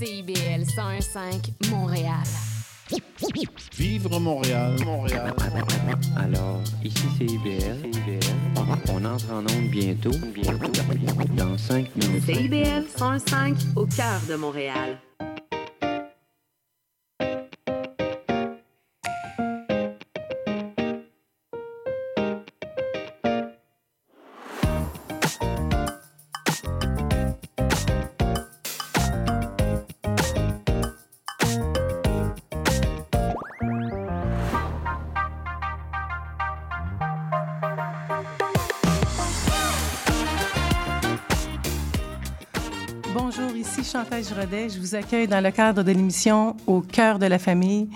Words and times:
CIBL 0.00 0.64
101.5 0.64 1.68
Montréal. 1.70 2.24
Vivre 3.76 4.18
Montréal, 4.18 4.74
Montréal. 4.82 5.34
Alors, 6.16 6.62
ici 6.82 7.04
c'est 7.18 7.26
IBL. 7.26 7.76
On 8.88 9.04
entre 9.04 9.30
en 9.30 9.40
onde 9.40 9.68
bientôt, 9.70 10.16
bientôt, 10.34 10.72
dans 11.36 11.58
5 11.58 11.94
minutes. 11.96 12.24
CIBL 12.24 12.86
105 12.96 13.54
au 13.76 13.84
cœur 13.84 14.22
de 14.26 14.36
Montréal. 14.36 14.96
Chantal. 44.00 44.22
Je 44.22 44.78
vous 44.78 44.94
accueille 44.94 45.26
dans 45.26 45.42
le 45.42 45.50
cadre 45.50 45.82
de 45.82 45.92
l'émission 45.92 46.56
Au 46.66 46.80
cœur 46.80 47.18
de 47.18 47.26
la 47.26 47.38
famille. 47.38 47.88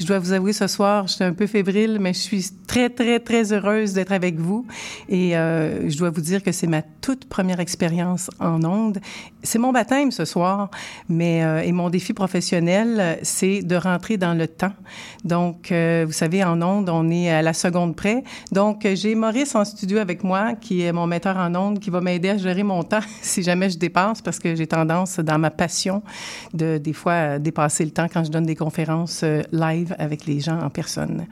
Je 0.00 0.06
dois 0.06 0.18
vous 0.18 0.32
avouer 0.32 0.52
ce 0.52 0.66
soir, 0.66 1.06
je 1.06 1.14
suis 1.14 1.24
un 1.24 1.32
peu 1.32 1.46
fébrile, 1.46 1.98
mais 2.00 2.12
je 2.12 2.18
suis 2.18 2.46
très, 2.66 2.90
très, 2.90 3.20
très 3.20 3.52
heureuse 3.52 3.92
d'être 3.92 4.10
avec 4.10 4.36
vous. 4.36 4.66
Et 5.08 5.36
euh, 5.36 5.88
je 5.88 5.96
dois 5.96 6.10
vous 6.10 6.20
dire 6.20 6.42
que 6.42 6.50
c'est 6.50 6.66
ma 6.66 6.82
toute 6.82 7.26
première 7.26 7.60
expérience 7.60 8.30
en 8.40 8.64
ondes. 8.64 8.98
C'est 9.44 9.58
mon 9.58 9.70
baptême 9.70 10.10
ce 10.10 10.24
soir, 10.24 10.70
mais 11.08 11.44
euh, 11.44 11.60
et 11.60 11.70
mon 11.70 11.88
défi 11.88 12.14
professionnel, 12.14 13.18
c'est 13.22 13.62
de 13.62 13.76
rentrer 13.76 14.16
dans 14.16 14.34
le 14.34 14.48
temps. 14.48 14.72
Donc, 15.24 15.70
euh, 15.70 16.04
vous 16.04 16.12
savez, 16.12 16.42
en 16.42 16.60
ondes, 16.62 16.88
on 16.88 17.08
est 17.10 17.30
à 17.30 17.42
la 17.42 17.52
seconde 17.52 17.94
près. 17.94 18.24
Donc, 18.50 18.86
j'ai 18.94 19.14
Maurice 19.14 19.54
en 19.54 19.64
studio 19.64 19.98
avec 19.98 20.24
moi, 20.24 20.54
qui 20.54 20.82
est 20.82 20.92
mon 20.92 21.06
metteur 21.06 21.36
en 21.36 21.54
ondes, 21.54 21.78
qui 21.78 21.90
va 21.90 22.00
m'aider 22.00 22.30
à 22.30 22.38
gérer 22.38 22.64
mon 22.64 22.82
temps 22.82 23.00
si 23.22 23.44
jamais 23.44 23.70
je 23.70 23.78
dépasse, 23.78 24.20
parce 24.20 24.40
que 24.40 24.56
j'ai 24.56 24.66
tendance, 24.66 25.20
dans 25.20 25.38
ma 25.38 25.51
passion, 25.52 26.02
de 26.54 26.78
des 26.78 26.92
fois 26.92 27.38
dépasser 27.38 27.84
le 27.84 27.90
temps 27.90 28.08
quand 28.12 28.24
je 28.24 28.30
donne 28.30 28.46
des 28.46 28.56
conférences 28.56 29.22
euh, 29.22 29.42
live 29.52 29.94
avec 29.98 30.26
les 30.26 30.40
gens 30.40 30.58
en 30.60 30.70
personne. 30.70 31.26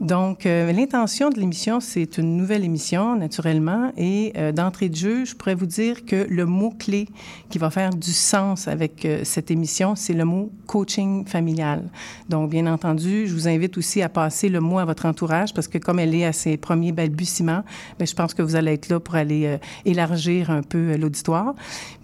Donc, 0.00 0.44
euh, 0.44 0.72
l'intention 0.72 1.30
de 1.30 1.40
l'émission, 1.40 1.80
c'est 1.80 2.18
une 2.18 2.36
nouvelle 2.36 2.64
émission, 2.64 3.16
naturellement, 3.16 3.92
et 3.96 4.34
euh, 4.36 4.52
d'entrée 4.52 4.90
de 4.90 4.94
jeu, 4.94 5.24
je 5.24 5.34
pourrais 5.34 5.54
vous 5.54 5.64
dire 5.64 6.04
que 6.04 6.26
le 6.28 6.44
mot-clé 6.44 7.08
qui 7.48 7.56
va 7.56 7.70
faire 7.70 7.90
du 7.90 8.12
sens 8.12 8.68
avec 8.68 9.06
euh, 9.06 9.20
cette 9.24 9.50
émission, 9.50 9.94
c'est 9.96 10.12
le 10.12 10.26
mot 10.26 10.52
coaching 10.66 11.24
familial. 11.24 11.82
Donc, 12.28 12.50
bien 12.50 12.66
entendu, 12.66 13.26
je 13.26 13.32
vous 13.32 13.48
invite 13.48 13.78
aussi 13.78 14.02
à 14.02 14.10
passer 14.10 14.50
le 14.50 14.60
mot 14.60 14.78
à 14.78 14.84
votre 14.84 15.06
entourage, 15.06 15.54
parce 15.54 15.66
que 15.66 15.78
comme 15.78 15.98
elle 15.98 16.14
est 16.14 16.26
à 16.26 16.34
ses 16.34 16.58
premiers 16.58 16.92
balbutiements, 16.92 17.62
bien, 17.96 18.06
je 18.06 18.14
pense 18.14 18.34
que 18.34 18.42
vous 18.42 18.54
allez 18.54 18.74
être 18.74 18.90
là 18.90 19.00
pour 19.00 19.14
aller 19.14 19.46
euh, 19.46 19.56
élargir 19.86 20.50
un 20.50 20.62
peu 20.62 20.92
euh, 20.92 20.98
l'auditoire. 20.98 21.54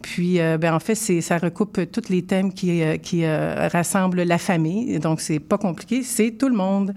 Puis, 0.00 0.38
ben, 0.38 0.74
en 0.74 0.80
fait, 0.80 0.96
ça 0.96 1.38
recoupe 1.38 1.78
tous 1.92 2.08
les 2.08 2.22
thèmes 2.22 2.52
qui, 2.52 2.82
qui 3.02 3.24
rassemblent 3.24 4.22
la 4.22 4.36
famille. 4.38 4.98
Donc, 4.98 5.20
c'est 5.20 5.38
pas 5.38 5.58
compliqué, 5.58 6.02
c'est 6.02 6.32
tout 6.32 6.48
le 6.48 6.56
monde. 6.56 6.92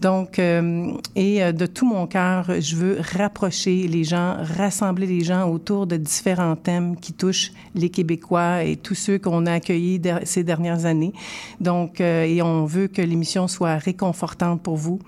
Donc, 0.00 0.35
euh, 0.38 0.92
et 1.14 1.42
euh, 1.42 1.52
de 1.52 1.66
tout 1.66 1.86
mon 1.86 2.06
cœur, 2.06 2.60
je 2.60 2.76
veux 2.76 2.98
rapprocher 3.16 3.86
les 3.86 4.04
gens, 4.04 4.36
rassembler 4.56 5.06
les 5.06 5.22
gens 5.22 5.48
autour 5.48 5.86
de 5.86 5.96
différents 5.96 6.56
thèmes 6.56 6.96
qui 6.96 7.12
touchent 7.12 7.52
les 7.74 7.90
Québécois 7.90 8.64
et 8.64 8.76
tous 8.76 8.94
ceux 8.94 9.18
qu'on 9.18 9.46
a 9.46 9.52
accueillis 9.52 10.00
ces 10.24 10.44
dernières 10.44 10.84
années. 10.84 11.12
Donc, 11.60 12.00
euh, 12.00 12.24
et 12.24 12.42
on 12.42 12.64
veut 12.64 12.88
que 12.88 13.02
l'émission 13.02 13.48
soit 13.48 13.76
réconfortante 13.76 14.62
pour 14.62 14.76
vous. 14.76 15.00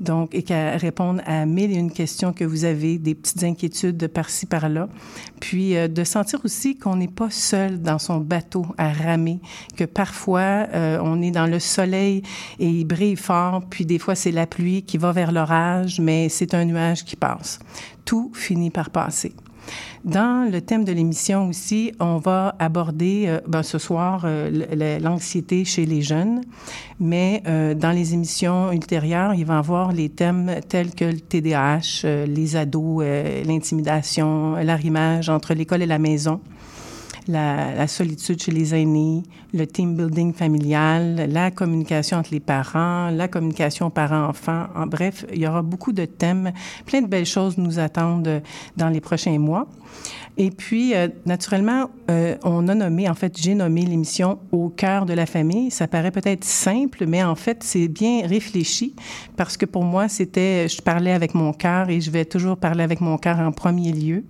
Donc, 0.00 0.34
et 0.34 0.42
qu'elle 0.42 0.76
réponde 0.78 1.22
à 1.26 1.46
mille 1.46 1.70
et 1.70 1.76
une 1.76 1.92
questions 1.92 2.32
que 2.32 2.44
vous 2.44 2.64
avez, 2.64 2.98
des 2.98 3.14
petites 3.14 3.44
inquiétudes 3.44 3.96
de 3.96 4.08
par-ci, 4.08 4.46
par-là. 4.46 4.88
Puis, 5.38 5.74
de 5.74 6.04
sentir 6.04 6.40
aussi 6.44 6.76
qu'on 6.76 6.96
n'est 6.96 7.06
pas 7.06 7.30
seul 7.30 7.80
dans 7.80 8.00
son 8.00 8.18
bateau 8.18 8.66
à 8.78 8.92
ramer, 8.92 9.38
que 9.76 9.84
parfois, 9.84 10.66
on 10.72 11.22
est 11.22 11.30
dans 11.30 11.46
le 11.46 11.60
soleil 11.60 12.22
et 12.58 12.68
il 12.68 12.84
brille 12.84 13.14
fort, 13.14 13.62
puis 13.70 13.86
des 13.86 14.00
fois, 14.00 14.16
c'est 14.16 14.32
la 14.32 14.46
pluie 14.46 14.71
qui 14.80 14.96
va 14.96 15.12
vers 15.12 15.32
l'orage, 15.32 16.00
mais 16.00 16.30
c'est 16.30 16.54
un 16.54 16.64
nuage 16.64 17.04
qui 17.04 17.16
passe. 17.16 17.58
Tout 18.06 18.32
finit 18.34 18.70
par 18.70 18.88
passer. 18.88 19.34
Dans 20.04 20.50
le 20.50 20.60
thème 20.60 20.84
de 20.84 20.92
l'émission 20.92 21.48
aussi, 21.48 21.92
on 22.00 22.16
va 22.16 22.56
aborder 22.58 23.26
euh, 23.28 23.40
ben, 23.46 23.62
ce 23.62 23.78
soir 23.78 24.22
euh, 24.24 24.98
l'anxiété 25.00 25.64
chez 25.64 25.86
les 25.86 26.02
jeunes, 26.02 26.40
mais 26.98 27.42
euh, 27.46 27.74
dans 27.74 27.92
les 27.92 28.12
émissions 28.14 28.72
ultérieures, 28.72 29.34
il 29.34 29.44
va 29.44 29.54
y 29.54 29.58
avoir 29.58 29.92
les 29.92 30.08
thèmes 30.08 30.50
tels 30.68 30.92
que 30.94 31.04
le 31.04 31.20
TDAH, 31.20 32.26
les 32.26 32.56
ados, 32.56 33.04
l'intimidation, 33.46 34.56
l'arrimage 34.56 35.28
entre 35.28 35.54
l'école 35.54 35.82
et 35.82 35.86
la 35.86 35.98
maison 35.98 36.40
la 37.28 37.86
solitude 37.86 38.42
chez 38.42 38.50
les 38.50 38.74
aînés, 38.74 39.22
le 39.52 39.66
team 39.66 39.96
building 39.96 40.32
familial, 40.32 41.28
la 41.30 41.50
communication 41.50 42.18
entre 42.18 42.30
les 42.32 42.40
parents, 42.40 43.10
la 43.10 43.28
communication 43.28 43.90
parents-enfants. 43.90 44.66
En 44.74 44.86
bref, 44.86 45.26
il 45.32 45.40
y 45.40 45.46
aura 45.46 45.62
beaucoup 45.62 45.92
de 45.92 46.04
thèmes. 46.06 46.52
Plein 46.86 47.02
de 47.02 47.06
belles 47.06 47.26
choses 47.26 47.58
nous 47.58 47.78
attendent 47.78 48.28
euh, 48.28 48.40
dans 48.76 48.88
les 48.88 49.00
prochains 49.00 49.38
mois. 49.38 49.68
Et 50.38 50.50
puis, 50.50 50.94
euh, 50.94 51.08
naturellement, 51.26 51.90
euh, 52.10 52.36
on 52.42 52.66
a 52.68 52.74
nommé, 52.74 53.06
en 53.06 53.14
fait, 53.14 53.36
j'ai 53.38 53.54
nommé 53.54 53.82
l'émission 53.82 54.38
Au 54.50 54.70
cœur 54.70 55.04
de 55.04 55.12
la 55.12 55.26
famille. 55.26 55.70
Ça 55.70 55.86
paraît 55.86 56.10
peut-être 56.10 56.44
simple, 56.44 57.04
mais 57.06 57.22
en 57.22 57.34
fait, 57.34 57.62
c'est 57.62 57.88
bien 57.88 58.26
réfléchi 58.26 58.94
parce 59.36 59.58
que 59.58 59.66
pour 59.66 59.84
moi, 59.84 60.08
c'était, 60.08 60.68
je 60.68 60.80
parlais 60.80 61.12
avec 61.12 61.34
mon 61.34 61.52
cœur 61.52 61.90
et 61.90 62.00
je 62.00 62.10
vais 62.10 62.24
toujours 62.24 62.56
parler 62.56 62.82
avec 62.82 63.02
mon 63.02 63.18
cœur 63.18 63.38
en 63.40 63.52
premier 63.52 63.92
lieu. 63.92 64.24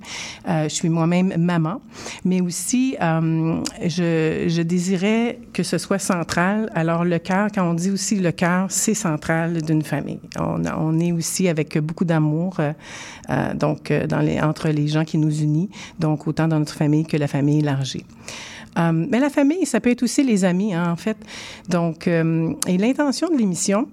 Je 0.46 0.68
suis 0.68 0.88
moi-même 0.88 1.34
maman, 1.38 1.80
mais 2.24 2.40
aussi, 2.40 2.96
je 3.00 4.62
désirais 4.62 5.11
que 5.52 5.62
ce 5.62 5.78
soit 5.78 5.98
central. 5.98 6.70
Alors, 6.74 7.04
le 7.04 7.18
cœur, 7.18 7.48
quand 7.54 7.68
on 7.68 7.74
dit 7.74 7.90
aussi 7.90 8.16
le 8.16 8.32
cœur, 8.32 8.66
c'est 8.70 8.94
central 8.94 9.62
d'une 9.62 9.82
famille. 9.82 10.20
On, 10.38 10.98
est 11.00 11.12
aussi 11.12 11.48
avec 11.48 11.78
beaucoup 11.78 12.04
d'amour, 12.04 12.56
euh, 12.58 12.72
euh, 13.30 13.54
donc, 13.54 13.90
euh, 13.90 14.06
entre 14.42 14.68
les 14.68 14.88
gens 14.88 15.04
qui 15.04 15.18
nous 15.18 15.42
unissent 15.42 15.70
donc 15.98 16.26
autant 16.26 16.48
dans 16.48 16.58
notre 16.58 16.74
famille 16.74 17.04
que 17.04 17.16
la 17.16 17.28
famille 17.28 17.60
élargie. 17.60 18.04
Mais 18.76 19.20
la 19.20 19.28
famille, 19.28 19.66
ça 19.66 19.80
peut 19.80 19.90
être 19.90 20.02
aussi 20.02 20.22
les 20.22 20.46
amis, 20.46 20.72
hein, 20.72 20.90
en 20.90 20.96
fait. 20.96 21.18
Donc, 21.68 22.06
et 22.06 22.78
l'intention 22.78 23.28
de 23.28 23.36
l'émission, 23.36 23.86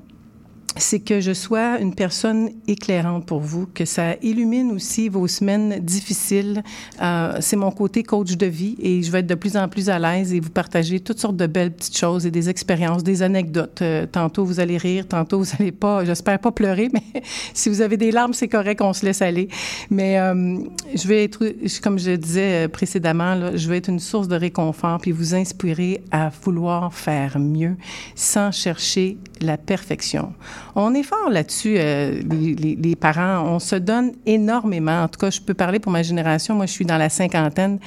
c'est 0.77 0.99
que 0.99 1.19
je 1.19 1.33
sois 1.33 1.79
une 1.79 1.95
personne 1.95 2.49
éclairante 2.67 3.25
pour 3.25 3.39
vous, 3.39 3.67
que 3.67 3.85
ça 3.85 4.15
illumine 4.21 4.71
aussi 4.71 5.09
vos 5.09 5.27
semaines 5.27 5.79
difficiles. 5.79 6.63
Euh, 7.01 7.37
c'est 7.39 7.55
mon 7.55 7.71
côté 7.71 8.03
coach 8.03 8.37
de 8.37 8.45
vie 8.45 8.75
et 8.79 9.01
je 9.01 9.11
vais 9.11 9.19
être 9.19 9.27
de 9.27 9.35
plus 9.35 9.57
en 9.57 9.67
plus 9.67 9.89
à 9.89 9.99
l'aise 9.99 10.33
et 10.33 10.39
vous 10.39 10.49
partager 10.49 10.99
toutes 10.99 11.19
sortes 11.19 11.37
de 11.37 11.47
belles 11.47 11.73
petites 11.73 11.97
choses 11.97 12.25
et 12.25 12.31
des 12.31 12.49
expériences, 12.49 13.03
des 13.03 13.21
anecdotes. 13.23 13.81
Euh, 13.81 14.05
tantôt 14.05 14.45
vous 14.45 14.59
allez 14.59 14.77
rire, 14.77 15.07
tantôt 15.07 15.39
vous 15.39 15.49
allez 15.59 15.71
pas, 15.71 16.05
j'espère 16.05 16.39
pas 16.39 16.51
pleurer, 16.51 16.89
mais 16.93 17.23
si 17.53 17.69
vous 17.69 17.81
avez 17.81 17.97
des 17.97 18.11
larmes, 18.11 18.33
c'est 18.33 18.47
correct, 18.47 18.81
on 18.81 18.93
se 18.93 19.05
laisse 19.05 19.21
aller. 19.21 19.49
Mais 19.89 20.19
euh, 20.19 20.59
je 20.93 21.07
vais 21.07 21.23
être, 21.23 21.53
comme 21.81 21.99
je 21.99 22.11
disais 22.11 22.65
euh, 22.65 22.67
précédemment, 22.67 23.35
là, 23.35 23.55
je 23.55 23.69
vais 23.69 23.77
être 23.77 23.89
une 23.89 23.99
source 23.99 24.27
de 24.27 24.35
réconfort 24.35 24.99
puis 25.01 25.11
vous 25.11 25.35
inspirer 25.35 26.01
à 26.11 26.29
vouloir 26.43 26.93
faire 26.93 27.39
mieux 27.39 27.75
sans 28.15 28.51
chercher 28.51 29.17
la 29.41 29.57
perfection. 29.57 30.33
On 30.75 30.93
est 30.93 31.03
fort 31.03 31.29
là-dessus, 31.29 31.75
euh, 31.77 32.21
les, 32.21 32.95
parents. 32.95 33.43
On 33.45 33.59
se 33.59 33.75
donne 33.75 34.11
énormément. 34.25 35.03
En 35.03 35.07
tout 35.07 35.19
cas, 35.19 35.29
je 35.29 35.41
peux 35.41 35.53
parler 35.53 35.79
pour 35.79 35.91
ma 35.91 36.03
génération. 36.03 36.55
Moi, 36.55 36.65
je 36.65 36.71
suis 36.71 36.85
dans 36.85 36.97
la 36.97 37.09
cinquantaine. 37.09 37.79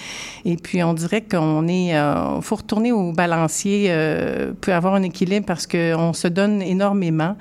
Et 0.44 0.56
puis, 0.56 0.82
on 0.82 0.94
dirait 0.94 1.23
qu'on 1.23 1.67
est... 1.69 1.96
Euh, 1.96 2.41
faut 2.41 2.56
retourner 2.56 2.93
au 2.93 3.12
balancier, 3.12 3.87
euh, 3.88 4.52
peut 4.61 4.73
avoir 4.73 4.94
un 4.94 5.02
équilibre 5.02 5.46
parce 5.46 5.67
qu'on 5.67 6.12
se 6.12 6.29
donne 6.29 6.62
énormément 6.62 7.37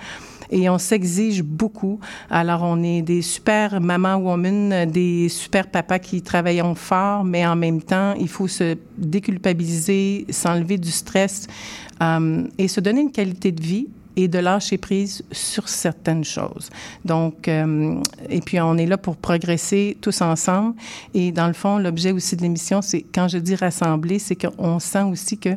et 0.51 0.69
on 0.69 0.77
s'exige 0.77 1.41
beaucoup. 1.41 1.99
Alors, 2.29 2.61
on 2.63 2.83
est 2.83 3.01
des 3.01 3.21
super 3.21 3.79
mamans 3.79 4.17
women, 4.17 4.85
des 4.91 5.29
super 5.29 5.67
papas 5.67 5.99
qui 5.99 6.21
travaillent 6.21 6.61
fort, 6.75 7.23
mais 7.23 7.45
en 7.45 7.55
même 7.55 7.81
temps, 7.81 8.13
il 8.19 8.27
faut 8.27 8.47
se 8.47 8.75
déculpabiliser, 8.97 10.25
s'enlever 10.29 10.77
du 10.77 10.91
stress 10.91 11.47
euh, 12.01 12.43
et 12.57 12.67
se 12.67 12.79
donner 12.79 13.01
une 13.01 13.11
qualité 13.11 13.51
de 13.51 13.61
vie 13.61 13.87
et 14.15 14.27
de 14.27 14.39
lâcher 14.39 14.77
prise 14.77 15.23
sur 15.31 15.69
certaines 15.69 16.23
choses. 16.23 16.69
Donc, 17.05 17.47
euh, 17.47 18.01
et 18.29 18.41
puis 18.41 18.59
on 18.59 18.77
est 18.77 18.85
là 18.85 18.97
pour 18.97 19.15
progresser 19.15 19.97
tous 20.01 20.21
ensemble. 20.21 20.75
Et 21.13 21.31
dans 21.31 21.47
le 21.47 21.53
fond, 21.53 21.77
l'objet 21.77 22.11
aussi 22.11 22.35
de 22.35 22.41
l'émission, 22.41 22.81
c'est 22.81 23.01
quand 23.01 23.27
je 23.27 23.37
dis 23.37 23.55
rassembler, 23.55 24.19
c'est 24.19 24.35
qu'on 24.35 24.79
sent 24.79 25.03
aussi 25.03 25.37
que 25.37 25.55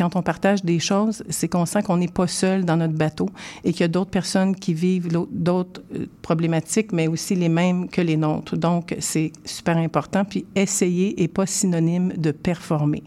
quand 0.00 0.16
on 0.16 0.22
partage 0.22 0.64
des 0.64 0.78
choses, 0.78 1.22
c'est 1.28 1.46
qu'on 1.46 1.66
sent 1.66 1.82
qu'on 1.82 1.98
n'est 1.98 2.08
pas 2.08 2.26
seul 2.26 2.64
dans 2.64 2.78
notre 2.78 2.94
bateau 2.94 3.28
et 3.64 3.72
qu'il 3.72 3.82
y 3.82 3.84
a 3.84 3.88
d'autres 3.88 4.10
personnes 4.10 4.56
qui 4.56 4.72
vivent 4.72 5.08
d'autres 5.30 5.82
euh, 5.94 6.06
problématiques, 6.22 6.92
mais 6.92 7.06
aussi 7.06 7.34
les 7.34 7.50
mêmes 7.50 7.86
que 7.86 8.00
les 8.00 8.16
nôtres. 8.16 8.56
Donc, 8.56 8.96
c'est 8.98 9.30
super 9.44 9.76
important. 9.76 10.24
Puis, 10.24 10.46
essayer 10.54 11.14
n'est 11.18 11.28
pas 11.28 11.44
synonyme 11.44 12.14
de 12.16 12.30
performer. 12.30 13.02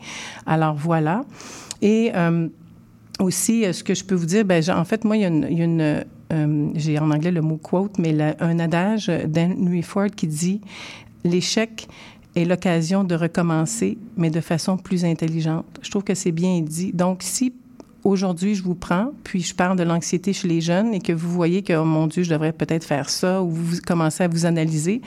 Alors, 0.45 0.75
voilà. 0.75 1.23
Et 1.81 2.11
euh, 2.13 2.47
aussi, 3.19 3.65
ce 3.71 3.83
que 3.83 3.93
je 3.93 4.03
peux 4.03 4.15
vous 4.15 4.25
dire, 4.25 4.45
ben, 4.45 4.63
en 4.69 4.85
fait, 4.85 5.03
moi, 5.03 5.17
il 5.17 5.21
y 5.21 5.25
a 5.25 5.27
une, 5.27 6.03
j'ai 6.75 6.99
en 6.99 7.11
anglais 7.11 7.31
le 7.31 7.41
mot 7.41 7.57
quote, 7.57 7.97
mais 7.99 8.15
un 8.39 8.59
adage 8.59 9.07
d'Henry 9.07 9.83
Ford 9.83 10.09
qui 10.15 10.27
dit 10.27 10.61
l'échec 11.23 11.87
est 12.35 12.45
l'occasion 12.45 13.03
de 13.03 13.15
recommencer, 13.15 13.97
mais 14.17 14.29
de 14.29 14.41
façon 14.41 14.77
plus 14.77 15.05
intelligente. 15.05 15.65
Je 15.81 15.91
trouve 15.91 16.03
que 16.03 16.15
c'est 16.15 16.31
bien 16.31 16.61
dit. 16.61 16.91
Donc, 16.91 17.21
si 17.21 17.53
aujourd'hui 18.03 18.55
je 18.55 18.63
vous 18.63 18.75
prends, 18.75 19.11
puis 19.23 19.41
je 19.41 19.53
parle 19.53 19.77
de 19.77 19.83
l'anxiété 19.83 20.33
chez 20.33 20.47
les 20.47 20.59
jeunes 20.59 20.93
et 20.93 20.99
que 20.99 21.13
vous 21.13 21.29
voyez 21.31 21.61
que, 21.61 21.73
oh 21.73 21.85
mon 21.85 22.07
Dieu, 22.07 22.23
je 22.23 22.31
devrais 22.31 22.51
peut-être 22.51 22.83
faire 22.83 23.09
ça, 23.09 23.43
ou 23.43 23.49
vous 23.49 23.77
commencez 23.85 24.23
à 24.23 24.27
vous 24.27 24.45
analyser, 24.45 25.01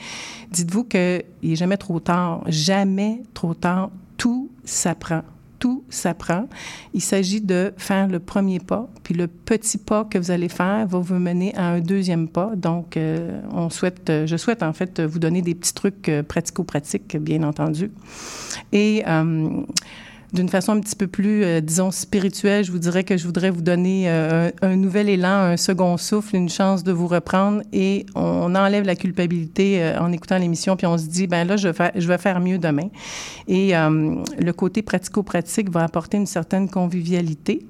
dites-vous 0.51 0.85
qu'il 0.85 1.23
n'est 1.43 1.55
jamais 1.55 1.77
trop 1.77 1.99
tard. 1.99 2.43
Jamais 2.47 3.21
trop 3.33 3.53
tard. 3.53 3.91
Tout 4.15 4.49
s'apprend 4.63 5.21
tout 5.59 5.83
s'apprend. 5.89 6.47
Il 6.93 7.01
s'agit 7.01 7.41
de 7.41 7.73
faire 7.77 8.07
le 8.07 8.19
premier 8.19 8.59
pas, 8.59 8.87
puis 9.03 9.13
le 9.13 9.27
petit 9.27 9.77
pas 9.77 10.05
que 10.05 10.17
vous 10.17 10.31
allez 10.31 10.49
faire 10.49 10.87
va 10.87 10.99
vous 10.99 11.15
mener 11.15 11.55
à 11.55 11.67
un 11.67 11.79
deuxième 11.79 12.27
pas. 12.27 12.51
Donc, 12.55 12.97
euh, 12.97 13.41
on 13.51 13.69
souhaite, 13.69 14.09
euh, 14.09 14.27
je 14.27 14.37
souhaite 14.37 14.63
en 14.63 14.73
fait 14.73 14.99
vous 14.99 15.19
donner 15.19 15.41
des 15.41 15.55
petits 15.55 15.73
trucs 15.73 16.09
euh, 16.09 16.23
pratico-pratiques, 16.23 17.17
bien 17.17 17.43
entendu. 17.43 17.91
Et 18.71 19.03
d'une 20.33 20.49
façon 20.49 20.73
un 20.73 20.79
petit 20.81 20.95
peu 20.95 21.07
plus, 21.07 21.43
euh, 21.43 21.61
disons, 21.61 21.91
spirituelle, 21.91 22.65
je 22.65 22.71
vous 22.71 22.79
dirais 22.79 23.03
que 23.03 23.15
je 23.15 23.25
voudrais 23.25 23.49
vous 23.49 23.61
donner 23.61 24.09
euh, 24.09 24.51
un, 24.61 24.75
nouvel 24.75 25.09
élan, 25.09 25.29
un 25.29 25.57
second 25.57 25.95
souffle, 25.97 26.35
une 26.35 26.49
chance 26.49 26.83
de 26.83 26.91
vous 26.91 27.07
reprendre 27.07 27.61
et 27.71 28.05
on, 28.15 28.53
enlève 28.55 28.85
la 28.85 28.95
culpabilité 28.95 29.81
euh, 29.81 29.99
en 29.99 30.11
écoutant 30.11 30.37
l'émission, 30.37 30.75
puis 30.75 30.87
on 30.87 30.97
se 30.97 31.05
dit, 31.05 31.27
ben 31.27 31.47
là, 31.47 31.55
je 31.55 31.69
vais, 31.69 31.91
je 31.95 32.07
vais 32.07 32.17
faire 32.17 32.39
mieux 32.39 32.57
demain. 32.57 32.89
Et 33.47 33.71
le 33.71 34.51
côté 34.51 34.81
pratico-pratique 34.81 35.69
va 35.69 35.83
apporter 35.83 36.17
une 36.17 36.25
certaine 36.25 36.69
convivialité. 36.69 37.65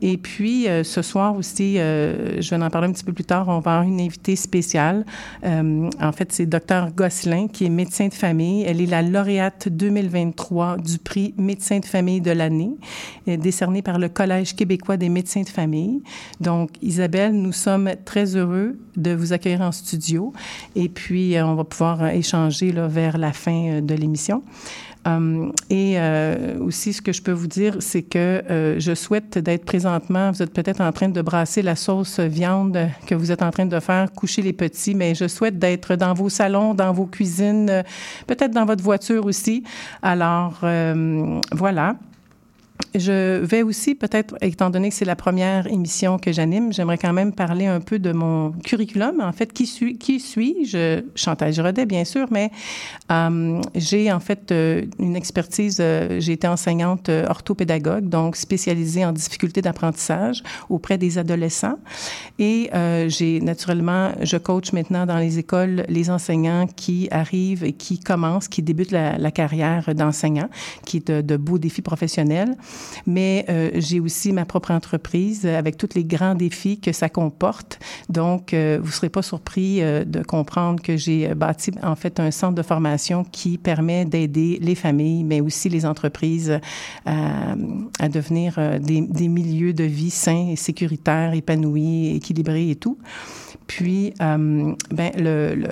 Et 0.00 0.16
puis, 0.16 0.66
ce 0.82 1.02
soir 1.02 1.36
aussi, 1.36 1.76
je 1.76 2.50
vais 2.50 2.62
en 2.62 2.70
parler 2.70 2.88
un 2.88 2.92
petit 2.92 3.04
peu 3.04 3.12
plus 3.12 3.24
tard, 3.24 3.46
on 3.48 3.60
va 3.60 3.76
avoir 3.76 3.82
une 3.82 4.00
invitée 4.00 4.34
spéciale. 4.34 5.04
En 5.44 6.12
fait, 6.12 6.32
c'est 6.32 6.46
Dr 6.46 6.90
Gosselin, 6.96 7.46
qui 7.46 7.66
est 7.66 7.68
médecin 7.68 8.08
de 8.08 8.14
famille. 8.14 8.64
Elle 8.64 8.80
est 8.80 8.86
la 8.86 9.02
lauréate 9.02 9.68
2023 9.68 10.78
du 10.78 10.98
prix 10.98 11.34
médecin 11.36 11.78
de 11.78 11.84
famille 11.84 11.91
de 11.92 12.30
l'année, 12.30 12.76
décerné 13.26 13.82
par 13.82 13.98
le 13.98 14.08
Collège 14.08 14.56
québécois 14.56 14.96
des 14.96 15.10
médecins 15.10 15.42
de 15.42 15.48
famille. 15.48 16.02
Donc, 16.40 16.70
Isabelle, 16.80 17.32
nous 17.34 17.52
sommes 17.52 17.90
très 18.06 18.34
heureux 18.34 18.78
de 18.96 19.12
vous 19.12 19.34
accueillir 19.34 19.60
en 19.60 19.72
studio. 19.72 20.32
Et 20.74 20.88
puis, 20.88 21.34
on 21.38 21.54
va 21.54 21.64
pouvoir 21.64 22.06
échanger 22.08 22.72
vers 22.72 23.18
la 23.18 23.32
fin 23.34 23.80
de 23.82 23.94
l'émission. 23.94 24.42
Euh, 25.06 25.50
et 25.70 25.94
euh, 25.96 26.58
aussi, 26.60 26.92
ce 26.92 27.02
que 27.02 27.12
je 27.12 27.22
peux 27.22 27.32
vous 27.32 27.46
dire, 27.46 27.76
c'est 27.80 28.02
que 28.02 28.18
euh, 28.18 28.78
je 28.78 28.94
souhaite 28.94 29.38
d'être 29.38 29.64
présentement, 29.64 30.30
vous 30.30 30.42
êtes 30.42 30.52
peut-être 30.52 30.80
en 30.80 30.92
train 30.92 31.08
de 31.08 31.22
brasser 31.22 31.62
la 31.62 31.76
sauce 31.76 32.20
viande 32.20 32.78
que 33.06 33.14
vous 33.14 33.32
êtes 33.32 33.42
en 33.42 33.50
train 33.50 33.66
de 33.66 33.80
faire, 33.80 34.12
coucher 34.12 34.42
les 34.42 34.52
petits, 34.52 34.94
mais 34.94 35.14
je 35.14 35.26
souhaite 35.28 35.58
d'être 35.58 35.96
dans 35.96 36.14
vos 36.14 36.28
salons, 36.28 36.74
dans 36.74 36.92
vos 36.92 37.06
cuisines, 37.06 37.82
peut-être 38.26 38.52
dans 38.52 38.64
votre 38.64 38.82
voiture 38.82 39.26
aussi. 39.26 39.64
Alors, 40.02 40.60
voilà. 41.52 41.96
Je 42.94 43.38
vais 43.38 43.62
aussi, 43.62 43.94
peut-être, 43.94 44.34
étant 44.40 44.70
donné 44.70 44.90
que 44.90 44.94
c'est 44.94 45.04
la 45.04 45.16
première 45.16 45.66
émission 45.66 46.18
que 46.18 46.32
j'anime, 46.32 46.72
j'aimerais 46.72 46.98
quand 46.98 47.12
même 47.12 47.32
parler 47.32 47.66
un 47.66 47.80
peu 47.80 47.98
de 47.98 48.12
mon 48.12 48.52
curriculum. 48.52 49.20
En 49.20 49.32
fait, 49.32 49.52
qui 49.52 49.66
suis, 49.66 49.96
qui 49.96 50.20
suis-je? 50.20 51.02
Chantal 51.14 51.52
Giraudet, 51.52 51.86
bien 51.86 52.04
sûr, 52.04 52.28
mais 52.30 52.50
euh, 53.10 53.60
j'ai 53.74 54.12
en 54.12 54.20
fait 54.20 54.52
euh, 54.52 54.84
une 54.98 55.16
expertise. 55.16 55.78
Euh, 55.80 56.20
j'ai 56.20 56.32
été 56.32 56.46
enseignante 56.46 57.08
orthopédagogue, 57.08 58.08
donc 58.08 58.36
spécialisée 58.36 59.04
en 59.04 59.12
difficultés 59.12 59.62
d'apprentissage 59.62 60.42
auprès 60.68 60.98
des 60.98 61.18
adolescents. 61.18 61.78
Et 62.38 62.70
j'ai 63.08 63.40
naturellement, 63.40 64.12
je 64.22 64.36
coach 64.36 64.72
maintenant 64.72 65.06
dans 65.06 65.18
les 65.18 65.38
écoles 65.38 65.84
les 65.88 66.10
enseignants 66.10 66.66
qui 66.66 67.08
arrivent 67.10 67.64
et 67.64 67.72
qui 67.72 68.00
commencent, 68.00 68.48
qui 68.48 68.62
débutent 68.62 68.90
la, 68.90 69.30
carrière 69.30 69.94
d'enseignant, 69.94 70.48
qui 70.84 70.98
est 70.98 71.10
de 71.10 71.36
beaux 71.36 71.58
défis 71.58 71.82
professionnels 71.82 72.56
mais 73.06 73.44
euh, 73.48 73.70
j'ai 73.74 74.00
aussi 74.00 74.32
ma 74.32 74.44
propre 74.44 74.70
entreprise 74.70 75.46
avec 75.46 75.76
tous 75.76 75.90
les 75.94 76.04
grands 76.04 76.34
défis 76.34 76.78
que 76.78 76.92
ça 76.92 77.08
comporte. 77.08 77.78
Donc, 78.08 78.54
euh, 78.54 78.78
vous 78.80 78.88
ne 78.88 78.92
serez 78.92 79.08
pas 79.08 79.22
surpris 79.22 79.82
euh, 79.82 80.04
de 80.04 80.22
comprendre 80.22 80.82
que 80.82 80.96
j'ai 80.96 81.34
bâti 81.34 81.72
en 81.82 81.96
fait 81.96 82.20
un 82.20 82.30
centre 82.30 82.54
de 82.54 82.62
formation 82.62 83.24
qui 83.24 83.58
permet 83.58 84.04
d'aider 84.04 84.58
les 84.60 84.74
familles, 84.74 85.24
mais 85.24 85.40
aussi 85.40 85.68
les 85.68 85.86
entreprises 85.86 86.60
à, 87.06 87.54
devenir 88.08 88.58
des, 88.80 89.28
milieux 89.28 89.72
de 89.72 89.84
vie 89.84 90.10
sains 90.10 90.48
et 90.50 90.56
sécuritaires, 90.56 91.32
épanouis, 91.34 92.16
équilibrés 92.16 92.70
et 92.70 92.76
tout. 92.76 92.98
Puis, 93.66 94.12
euh, 94.20 94.74
ben, 94.90 95.12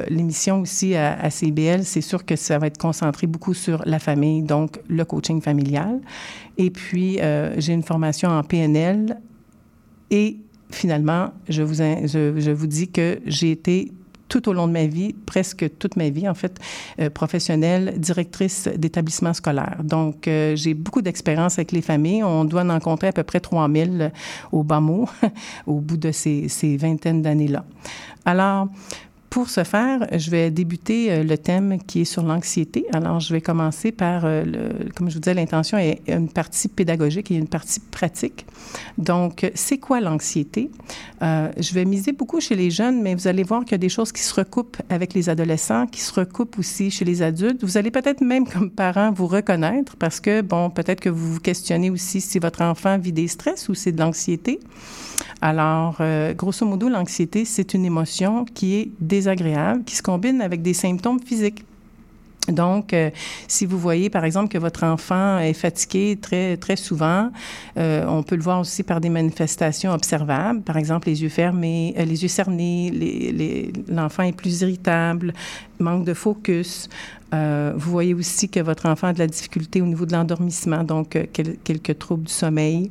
l'émission 0.09 0.61
aussi 0.61 0.95
à 0.95 1.29
CBL, 1.29 1.85
c'est 1.85 2.01
sûr 2.01 2.25
que 2.25 2.37
ça 2.37 2.59
va 2.59 2.69
être 2.69 2.79
concentré 2.79 3.27
beaucoup 3.27 3.55
sur 3.55 3.83
la 3.85 3.99
famille, 3.99 4.43
donc 4.43 4.81
le 4.89 5.05
coaching 5.05 5.41
familial. 5.43 6.01
Et 6.59 6.71
puis, 6.71 7.21
euh, 7.21 7.55
j'ai 7.59 7.73
une 7.73 7.83
formation 7.83 8.29
en 8.29 8.43
PNL. 8.43 9.19
Et 10.11 10.39
finalement, 10.71 11.33
je 11.49 11.63
vous, 11.63 11.75
je, 11.75 12.51
vous 12.51 12.67
dis 12.67 12.89
que 12.89 13.21
j'ai 13.27 13.51
été 13.51 13.93
tout 14.29 14.49
au 14.49 14.53
long 14.53 14.69
de 14.69 14.73
ma 14.73 14.87
vie, 14.87 15.13
presque 15.27 15.69
toute 15.79 15.97
ma 15.97 16.09
vie, 16.09 16.29
en 16.29 16.35
fait, 16.35 16.59
euh, 17.01 17.11
professionnelle, 17.11 17.95
directrice 17.99 18.69
d'établissement 18.77 19.35
scolaire. 19.35 19.81
Donc, 19.83 20.29
euh, 20.29 20.55
j'ai 20.55 20.73
beaucoup 20.73 21.03
d'expérience 21.03 21.59
avec 21.59 21.73
les 21.73 21.83
familles. 21.83 22.23
On 22.23 22.45
doit 22.45 22.63
en 22.63 22.69
rencontrer 22.69 23.09
à 23.09 23.13
peu 23.13 23.25
près 23.25 23.41
3000 23.41 24.13
au 24.53 24.63
bas 24.63 24.81
mot 24.81 25.09
au 25.67 25.81
bout 25.81 25.97
de 25.97 26.13
ces, 26.13 26.49
ces 26.49 26.77
vingtaines 26.77 27.23
d'années-là. 27.23 27.65
Alors, 28.25 28.69
pour 29.31 29.49
ce 29.49 29.63
faire, 29.63 30.07
je 30.13 30.29
vais 30.29 30.51
débuter 30.51 31.13
euh, 31.13 31.23
le 31.23 31.39
thème 31.39 31.79
qui 31.87 32.01
est 32.01 32.05
sur 32.05 32.25
l'anxiété. 32.25 32.85
Alors, 32.93 33.21
je 33.21 33.33
vais 33.33 33.41
commencer 33.41 33.93
par, 33.93 34.25
euh, 34.25 34.43
le, 34.45 34.91
comme 34.97 35.09
je 35.09 35.15
vous 35.15 35.21
disais, 35.21 35.35
l'intention 35.35 35.79
est 35.79 36.03
une 36.09 36.29
partie 36.29 36.67
pédagogique 36.67 37.31
et 37.31 37.37
une 37.37 37.47
partie 37.47 37.79
pratique. 37.79 38.45
Donc, 38.99 39.49
c'est 39.55 39.79
quoi 39.79 40.01
l'anxiété? 40.01 40.71
Euh, 41.23 41.49
je 41.57 41.73
vais 41.75 41.85
miser 41.85 42.11
beaucoup 42.11 42.41
chez 42.41 42.57
les 42.57 42.73
jeunes, 42.73 43.03
mais 43.03 43.15
vous 43.15 43.29
allez 43.29 43.45
voir 43.45 43.63
qu'il 43.63 43.73
y 43.73 43.75
a 43.77 43.79
des 43.79 43.89
choses 43.89 44.11
qui 44.11 44.23
se 44.23 44.35
recoupent 44.35 44.79
avec 44.89 45.15
les 45.15 45.29
adolescents, 45.29 45.87
qui 45.87 46.01
se 46.01 46.13
recoupent 46.13 46.59
aussi 46.59 46.91
chez 46.91 47.05
les 47.05 47.23
adultes. 47.23 47.63
Vous 47.63 47.77
allez 47.77 47.93
peut-être 47.93 48.23
même, 48.23 48.49
comme 48.49 48.69
parent, 48.69 49.13
vous 49.13 49.29
reconnaître 49.29 49.95
parce 49.97 50.19
que, 50.19 50.41
bon, 50.41 50.71
peut-être 50.71 51.01
que 51.01 51.09
vous 51.09 51.35
vous 51.35 51.41
questionnez 51.41 51.91
aussi 51.91 52.21
si 52.21 52.41
votre 52.41 52.63
enfant 52.63 52.99
vit 52.99 53.13
des 53.13 53.29
stress 53.29 53.69
ou 53.69 53.75
c'est 53.75 53.93
de 53.93 54.01
l'anxiété. 54.01 54.59
Alors, 55.43 56.01
grosso 56.37 56.67
modo, 56.67 56.89
l'anxiété, 56.89 57.45
c'est 57.45 57.73
une 57.73 57.85
émotion 57.85 58.45
qui 58.45 58.75
est 58.75 58.91
désagréable, 59.01 59.20
qui 59.85 59.97
se 59.97 60.03
combine 60.03 60.41
avec 60.41 60.63
des 60.63 60.75
symptômes 60.75 61.21
physiques. 61.21 61.65
Donc, 62.49 62.93
euh, 62.93 63.11
si 63.49 63.67
vous 63.67 63.79
voyez, 63.79 64.11
par 64.11 64.25
exemple, 64.25 64.49
que 64.49 64.59
votre 64.59 64.85
enfant 64.85 65.39
est 65.39 65.53
fatigué 65.53 66.19
très, 66.21 66.57
très 66.57 66.77
souvent, 66.77 67.31
euh, 67.77 68.05
on 68.09 68.23
peut 68.23 68.37
le 68.37 68.43
voir 68.43 68.61
aussi 68.61 68.83
par 68.83 69.01
des 69.01 69.11
manifestations 69.11 69.93
observables, 69.93 70.63
par 70.63 70.77
exemple 70.77 71.09
les 71.09 71.23
yeux 71.23 71.29
fermés, 71.29 71.95
les 71.97 72.23
yeux 72.23 72.29
cernés, 72.29 73.73
l'enfant 73.89 74.23
est 74.23 74.33
plus 74.33 74.63
irritable, 74.63 75.35
manque 75.79 76.05
de 76.05 76.15
focus. 76.15 76.89
vous 77.33 77.91
voyez 77.91 78.15
aussi 78.15 78.49
que 78.49 78.61
votre 78.61 78.87
enfant 78.87 79.09
a 79.09 79.13
de 79.13 79.19
la 79.19 79.27
difficulté 79.27 79.81
au 79.83 79.87
niveau 79.87 80.07
de 80.07 80.13
l'endormissement, 80.13 80.83
donc 80.83 81.19
quelques 81.33 81.99
troubles 81.99 82.25
du 82.25 82.33
sommeil 82.33 82.91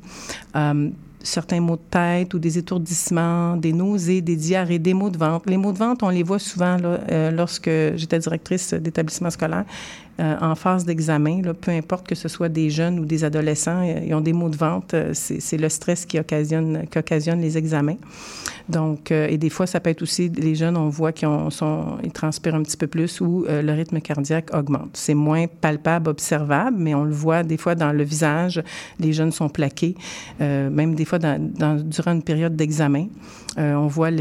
certains 1.21 1.59
maux 1.59 1.75
de 1.75 1.81
tête 1.89 2.33
ou 2.33 2.39
des 2.39 2.57
étourdissements, 2.57 3.57
des 3.57 3.73
nausées, 3.73 4.21
des 4.21 4.35
diarrhées, 4.35 4.79
des 4.79 4.93
maux 4.93 5.09
de 5.09 5.17
ventre. 5.17 5.49
Les 5.49 5.57
maux 5.57 5.73
de 5.73 5.77
ventre, 5.77 6.05
on 6.05 6.09
les 6.09 6.23
voit 6.23 6.39
souvent 6.39 6.77
là, 6.77 6.99
euh, 7.11 7.31
lorsque 7.31 7.69
j'étais 7.69 8.19
directrice 8.19 8.73
d'établissement 8.73 9.29
scolaire. 9.29 9.65
Euh, 10.19 10.35
en 10.41 10.55
phase 10.55 10.83
d'examen, 10.85 11.41
peu 11.61 11.71
importe 11.71 12.05
que 12.05 12.15
ce 12.15 12.27
soit 12.27 12.49
des 12.49 12.69
jeunes 12.69 12.99
ou 12.99 13.05
des 13.05 13.23
adolescents, 13.23 13.87
euh, 13.87 14.01
ils 14.05 14.13
ont 14.13 14.21
des 14.21 14.33
maux 14.33 14.49
de 14.49 14.57
ventre. 14.57 14.95
Euh, 14.95 15.11
c'est 15.13 15.57
le 15.57 15.69
stress 15.69 16.05
qui 16.05 16.19
occasionne, 16.19 17.41
les 17.41 17.57
examens. 17.57 17.95
Donc, 18.67 19.11
et 19.11 19.37
des 19.37 19.49
fois, 19.49 19.65
ça 19.65 19.79
peut 19.79 19.89
être 19.89 20.03
aussi 20.03 20.29
les 20.29 20.53
jeunes, 20.53 20.77
on 20.77 20.89
voit 20.89 21.11
qu'ils 21.11 21.27
transpirent 22.13 22.53
un 22.53 22.61
petit 22.61 22.77
peu 22.77 22.85
plus 22.85 23.19
ou 23.19 23.45
le 23.47 23.71
rythme 23.71 23.99
cardiaque 23.99 24.53
augmente. 24.53 24.91
C'est 24.93 25.15
moins 25.15 25.47
palpable, 25.47 26.07
observable, 26.07 26.77
mais 26.77 26.93
on 26.93 27.03
le 27.03 27.13
voit 27.13 27.41
des 27.41 27.57
fois 27.57 27.73
dans 27.73 27.91
le 27.91 28.03
visage. 28.03 28.61
Les 28.99 29.11
jeunes 29.11 29.31
sont 29.31 29.49
plaqués. 29.49 29.95
même 30.39 30.93
des 30.93 31.05
fois 31.05 31.17
durant 31.17 32.11
une 32.11 32.21
période 32.21 32.55
d'examen. 32.55 33.07
On 33.57 33.87
voit 33.87 34.11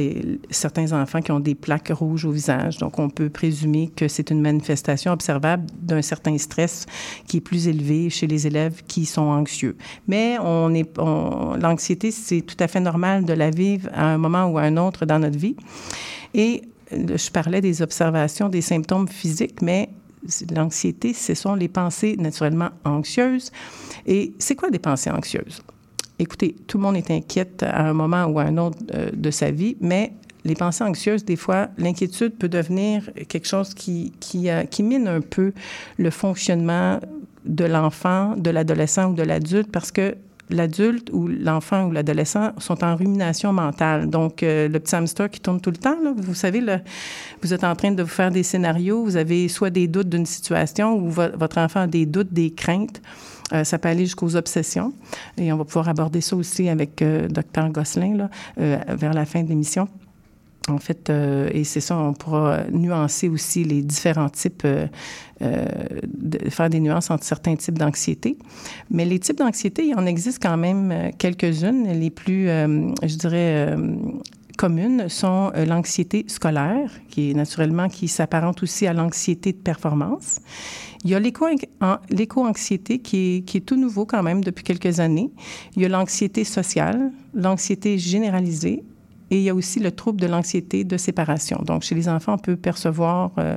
certains 0.48 0.92
enfants 0.92 1.20
qui 1.20 1.30
ont 1.30 1.40
des 1.40 1.54
plaques 1.54 1.92
rouges 1.92 2.24
au 2.24 2.30
visage. 2.30 2.78
Donc, 2.78 2.98
on 2.98 3.10
peut 3.10 3.28
présumer 3.28 3.90
que 3.94 4.08
c'est 4.08 4.30
une 4.30 4.40
manifestation 4.40 5.12
observable 5.12 5.66
d'un 5.88 6.02
certain 6.02 6.36
stress 6.38 6.86
qui 7.26 7.38
est 7.38 7.40
plus 7.40 7.68
élevé 7.68 8.10
chez 8.10 8.26
les 8.26 8.46
élèves 8.46 8.82
qui 8.86 9.06
sont 9.06 9.22
anxieux. 9.22 9.76
Mais 10.06 10.36
on 10.40 10.72
est, 10.74 10.88
l'anxiété, 10.96 12.10
c'est 12.10 12.42
tout 12.42 12.56
à 12.60 12.68
fait 12.68 12.80
normal 12.80 13.24
de 13.24 13.32
la 13.32 13.50
vivre 13.50 13.88
à 13.92 14.06
un 14.06 14.18
moment 14.18 14.46
ou 14.46 14.58
à 14.58 14.62
un 14.62 14.76
autre 14.76 15.06
dans 15.06 15.18
notre 15.18 15.38
vie. 15.38 15.56
Et 16.34 16.62
je 16.90 17.30
parlais 17.30 17.60
des 17.60 17.82
observations 17.82 18.48
des 18.48 18.62
symptômes 18.62 19.08
physiques, 19.08 19.62
mais 19.62 19.90
l'anxiété, 20.54 21.12
ce 21.12 21.34
sont 21.34 21.54
les 21.54 21.68
pensées 21.68 22.16
naturellement 22.18 22.70
anxieuses. 22.84 23.50
Et 24.06 24.32
c'est 24.38 24.56
quoi 24.56 24.70
des 24.70 24.78
pensées 24.78 25.10
anxieuses? 25.10 25.62
Écoutez, 26.18 26.56
tout 26.66 26.78
le 26.78 26.82
monde 26.82 26.96
est 26.96 27.10
inquiète 27.10 27.62
à 27.62 27.86
un 27.86 27.92
moment 27.92 28.24
ou 28.24 28.38
à 28.38 28.42
un 28.42 28.56
autre 28.56 28.78
euh, 28.94 29.10
de 29.12 29.30
sa 29.30 29.50
vie, 29.50 29.76
mais 29.80 30.12
les 30.44 30.54
pensées 30.54 30.84
anxieuses, 30.84 31.24
des 31.24 31.36
fois, 31.36 31.68
l'inquiétude 31.78 32.34
peut 32.36 32.48
devenir 32.48 33.10
quelque 33.28 33.46
chose 33.46 33.74
euh, 33.88 34.64
qui 34.64 34.82
mine 34.82 35.08
un 35.08 35.20
peu 35.20 35.52
le 35.98 36.10
fonctionnement 36.10 37.00
de 37.44 37.64
l'enfant, 37.64 38.34
de 38.36 38.50
l'adolescent 38.50 39.10
ou 39.10 39.14
de 39.14 39.22
l'adulte 39.22 39.70
parce 39.72 39.90
que 39.90 40.16
l'adulte 40.50 41.10
ou 41.12 41.28
l'enfant 41.28 41.86
ou 41.86 41.92
l'adolescent 41.92 42.52
sont 42.58 42.82
en 42.84 42.96
rumination 42.96 43.52
mentale. 43.52 44.08
Donc, 44.08 44.42
euh, 44.42 44.68
le 44.68 44.80
petit 44.80 44.94
hamster 44.94 45.28
qui 45.28 45.40
tourne 45.40 45.60
tout 45.60 45.70
le 45.70 45.76
temps, 45.76 45.96
vous 46.16 46.34
savez, 46.34 46.62
vous 47.42 47.52
êtes 47.52 47.64
en 47.64 47.74
train 47.74 47.90
de 47.90 48.02
vous 48.02 48.08
faire 48.08 48.30
des 48.30 48.42
scénarios, 48.42 49.02
vous 49.04 49.16
avez 49.16 49.48
soit 49.48 49.70
des 49.70 49.88
doutes 49.88 50.08
d'une 50.08 50.26
situation 50.26 50.96
ou 50.96 51.10
votre 51.10 51.58
enfant 51.58 51.80
a 51.80 51.86
des 51.86 52.06
doutes, 52.06 52.32
des 52.32 52.50
craintes. 52.52 53.02
Euh, 53.52 53.64
ça 53.64 53.78
peut 53.78 53.88
aller 53.88 54.04
jusqu'aux 54.04 54.36
obsessions. 54.36 54.92
Et 55.36 55.52
on 55.52 55.56
va 55.56 55.64
pouvoir 55.64 55.88
aborder 55.88 56.20
ça 56.20 56.36
aussi 56.36 56.68
avec 56.68 57.02
Dr. 57.02 57.70
Gosselin 57.70 58.28
vers 58.56 59.14
la 59.14 59.24
fin 59.24 59.42
de 59.42 59.48
l'émission. 59.48 59.88
En 60.68 60.78
fait, 60.78 61.10
euh, 61.10 61.48
et 61.52 61.64
c'est 61.64 61.80
ça, 61.80 61.96
on 61.96 62.12
pourra 62.12 62.64
nuancer 62.70 63.28
aussi 63.28 63.64
les 63.64 63.82
différents 63.82 64.28
types, 64.28 64.62
euh, 64.64 64.86
euh, 65.42 65.66
faire 66.50 66.68
des 66.68 66.80
nuances 66.80 67.10
entre 67.10 67.24
certains 67.24 67.56
types 67.56 67.78
d'anxiété. 67.78 68.38
Mais 68.90 69.04
les 69.04 69.18
types 69.18 69.38
d'anxiété, 69.38 69.86
il 69.86 69.94
en 69.94 70.06
existe 70.06 70.42
quand 70.42 70.56
même 70.56 71.12
quelques-unes. 71.18 71.88
Les 71.98 72.10
plus, 72.10 72.46
je 72.46 73.16
dirais, 73.16 73.76
communes 74.56 75.08
sont 75.08 75.52
l'anxiété 75.54 76.24
scolaire, 76.28 76.90
qui 77.08 77.30
est 77.30 77.34
naturellement, 77.34 77.88
qui 77.88 78.08
s'apparente 78.08 78.62
aussi 78.62 78.86
à 78.86 78.92
l'anxiété 78.92 79.52
de 79.52 79.58
performance. 79.58 80.40
Il 81.04 81.10
y 81.10 81.14
a 81.14 81.20
l'éco-anxiété 81.20 82.98
qui 82.98 83.44
est 83.54 83.64
tout 83.64 83.76
nouveau 83.76 84.04
quand 84.04 84.22
même 84.22 84.42
depuis 84.42 84.64
quelques 84.64 84.98
années. 85.00 85.30
Il 85.76 85.82
y 85.82 85.84
a 85.84 85.88
l'anxiété 85.88 86.44
sociale, 86.44 87.12
l'anxiété 87.34 87.98
généralisée 87.98 88.82
et 89.30 89.36
il 89.36 89.42
y 89.42 89.50
a 89.50 89.54
aussi 89.54 89.78
le 89.78 89.90
trouble 89.90 90.20
de 90.20 90.26
l'anxiété 90.26 90.84
de 90.84 90.96
séparation. 90.96 91.60
Donc, 91.64 91.82
chez 91.82 91.94
les 91.94 92.08
enfants, 92.08 92.34
on 92.34 92.38
peut 92.38 92.56
percevoir, 92.56 93.30
euh, 93.38 93.56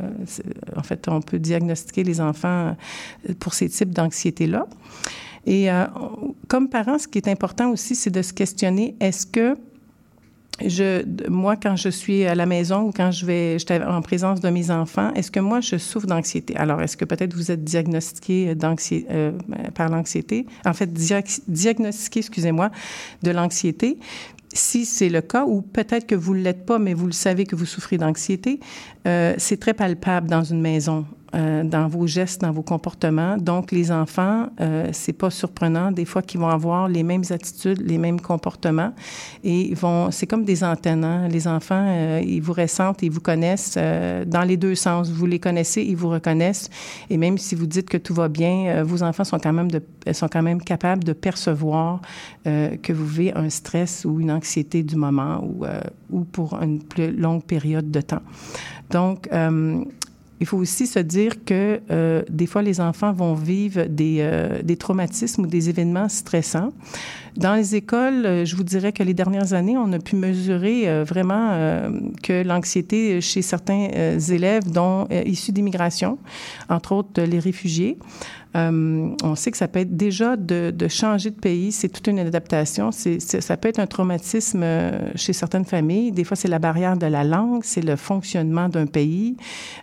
en 0.76 0.84
fait, 0.84 1.08
on 1.08 1.22
peut 1.22 1.40
diagnostiquer 1.40 2.04
les 2.04 2.20
enfants 2.20 2.76
euh, 3.30 3.34
pour 3.40 3.54
ces 3.54 3.70
types 3.70 3.92
d'anxiété-là. 3.92 4.68
Et 5.46 5.72
euh, 5.72 5.86
comme 6.48 6.70
parents, 6.70 7.00
ce 7.00 7.08
qui 7.08 7.18
est 7.18 7.28
important 7.28 7.72
aussi, 7.72 7.96
c'est 7.96 8.12
de 8.12 8.22
se 8.22 8.34
questionner, 8.34 8.96
est-ce 9.00 9.26
que 9.26 9.56
moi, 11.28 11.56
quand 11.56 11.76
je 11.76 11.90
suis 11.90 12.24
à 12.26 12.36
la 12.36 12.46
maison 12.46 12.82
ou 12.82 12.92
quand 12.92 13.10
je 13.10 13.26
vais, 13.26 13.58
en 13.84 14.02
présence 14.04 14.42
de 14.42 14.50
mes 14.50 14.70
enfants, 14.70 15.12
est-ce 15.16 15.32
que 15.32 15.40
moi, 15.40 15.60
je 15.60 15.78
souffre 15.78 16.06
d'anxiété? 16.06 16.56
Alors, 16.56 16.80
est-ce 16.84 16.96
que 16.96 17.06
peut-être 17.06 17.34
vous 17.34 17.50
êtes 17.50 17.64
diagnostiqué 17.64 18.54
par 19.74 19.90
l'anxiété? 19.90 20.46
En 20.64 20.74
fait, 20.74 20.94
diagnostiqué, 20.94 22.20
excusez-moi, 22.20 22.70
de 23.24 23.32
l'anxiété 23.32 23.98
si 24.54 24.86
c'est 24.86 25.10
le 25.10 25.22
cas, 25.22 25.46
ou 25.46 25.62
peut-être 25.62 26.06
que 26.08 26.16
vous 26.16 26.36
ne 26.36 26.42
l'êtes 26.42 26.66
pas, 26.66 26.80
mais 26.80 26.94
vous 26.94 27.06
le 27.06 27.12
savez 27.12 27.46
que 27.46 27.56
vous 27.56 27.66
souffrez 27.66 27.98
d'anxiété, 27.98 28.60
euh, 29.08 29.34
c'est 29.38 29.60
très 29.60 29.74
palpable 29.74 30.30
dans 30.30 30.44
une 30.44 30.62
maison. 30.62 31.06
Euh, 31.34 31.64
dans 31.64 31.88
vos 31.88 32.08
gestes, 32.08 32.42
dans 32.42 32.52
vos 32.52 32.62
comportements. 32.62 33.38
Donc, 33.38 33.72
les 33.72 33.90
enfants, 33.90 34.48
euh, 34.60 34.90
c'est 34.92 35.14
pas 35.14 35.30
surprenant 35.30 35.90
des 35.90 36.04
fois 36.04 36.22
qu'ils 36.22 36.42
vont 36.42 36.50
avoir 36.50 36.90
les 36.90 37.04
mêmes 37.04 37.24
attitudes, 37.30 37.82
les 37.82 37.98
mêmes 37.98 38.20
comportements, 38.20 38.92
et 39.46 39.74
vont. 39.76 40.12
C'est 40.12 40.28
comme 40.28 40.44
des 40.44 40.62
antennes. 40.62 41.06
Hein. 41.06 41.30
Les 41.30 41.48
enfants, 41.48 41.86
euh, 41.88 42.22
ils 42.22 42.42
vous 42.42 42.52
ressentent, 42.52 43.02
ils 43.02 43.12
vous 43.12 43.22
connaissent 43.22 43.76
euh, 43.78 44.26
dans 44.26 44.42
les 44.42 44.58
deux 44.58 44.76
sens. 44.76 45.10
Vous 45.10 45.26
les 45.26 45.40
connaissez, 45.40 45.84
ils 45.84 45.96
vous 45.96 46.10
reconnaissent, 46.10 46.70
et 47.10 47.16
même 47.16 47.38
si 47.38 47.56
vous 47.56 47.66
dites 47.66 47.88
que 47.88 47.98
tout 47.98 48.14
va 48.14 48.28
bien, 48.28 48.84
vos 48.84 49.02
enfants 49.02 49.24
sont 49.24 49.40
quand 49.40 49.54
même 49.54 49.72
de, 49.72 49.82
sont 50.12 50.28
quand 50.28 50.44
même 50.44 50.62
capables 50.62 51.06
de 51.06 51.14
percevoir 51.14 52.02
que 52.44 52.92
vous 52.92 53.06
vivez 53.06 53.34
un 53.36 53.50
stress 53.50 54.04
ou 54.06 54.20
une 54.20 54.32
anxiété 54.32 54.84
du 54.84 54.96
moment 54.96 55.44
ou 55.44 55.66
ou 56.10 56.24
pour 56.26 56.62
une 56.62 56.84
plus 56.84 57.12
longue 57.12 57.44
période 57.44 57.90
de 57.90 58.02
temps. 58.02 58.22
Donc 58.90 59.30
il 60.42 60.48
faut 60.48 60.58
aussi 60.58 60.88
se 60.88 60.98
dire 60.98 61.46
que 61.46 61.80
euh, 61.92 62.24
des 62.28 62.48
fois, 62.48 62.64
les 62.64 62.82
enfants 62.82 63.14
vont 63.14 63.36
vivre 63.36 63.84
des, 63.84 64.18
euh, 64.22 64.64
des, 64.64 64.76
traumatismes 64.76 65.44
ou 65.44 65.48
des 65.48 65.70
événements 65.70 66.10
stressants. 66.10 66.74
Dans 67.38 67.56
les 67.56 67.76
écoles, 67.76 68.26
euh, 68.26 68.46
je 68.46 68.56
vous 68.56 68.64
dirais 68.64 68.92
que 68.92 69.04
les 69.04 69.14
dernières 69.14 69.54
années, 69.54 69.78
on 69.78 69.92
a 69.94 70.00
pu 70.00 70.16
mesurer 70.18 70.90
euh, 70.90 71.06
vraiment 71.06 71.52
euh, 71.52 71.90
que 72.22 72.44
l'anxiété 72.44 73.22
chez 73.22 73.42
certains 73.42 73.88
élèves, 74.30 74.70
dont 74.70 75.08
issus 75.26 75.52
d'immigration, 75.52 76.18
entre 76.70 76.94
autres 76.94 77.22
les 77.22 77.40
réfugiés, 77.40 77.98
on 78.54 79.36
sait 79.36 79.52
que 79.52 79.58
ça 79.58 79.70
peut 79.70 79.80
être 79.80 79.96
déjà 79.96 80.36
de, 80.36 80.74
changer 80.90 81.30
de 81.30 81.40
pays, 81.40 81.72
c'est 81.72 81.88
toute 81.88 82.08
une 82.08 82.20
adaptation. 82.20 82.92
Ça 82.92 83.58
peut 83.58 83.70
être 83.70 83.80
un 83.80 83.88
traumatisme 83.88 84.66
chez 85.16 85.32
certaines 85.32 85.64
familles. 85.64 86.12
Des 86.12 86.26
fois, 86.26 86.36
c'est 86.36 86.50
la 86.50 86.60
barrière 86.60 86.98
de 86.98 87.06
la 87.06 87.24
langue, 87.24 87.62
c'est 87.64 87.84
le 87.84 87.96
fonctionnement 87.96 88.68
d'un 88.68 88.88
pays. 88.88 89.38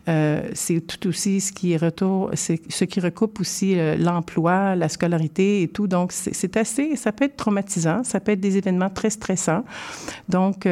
C'est 0.07 0.87
tout 0.87 1.09
aussi 1.09 1.40
ce 1.40 1.52
qui 1.52 1.75
ce 1.78 2.85
qui 2.85 3.00
recoupe 3.00 3.40
aussi 3.40 3.76
l'emploi, 3.97 4.76
la 4.76 4.90
scolarité 4.90 5.62
et 5.62 5.69
tout. 5.69 5.87
Donc, 5.87 6.12
c'est 6.12 6.57
assez, 6.59 6.95
ça 6.97 7.12
peut 7.12 7.25
être 7.25 7.37
traumatisant, 7.38 8.04
ça 8.04 8.21
peut 8.21 8.33
être 8.33 8.40
des 8.40 8.59
événements 8.59 8.90
très 8.90 9.09
stressants. 9.09 9.64
Donc, 10.28 10.68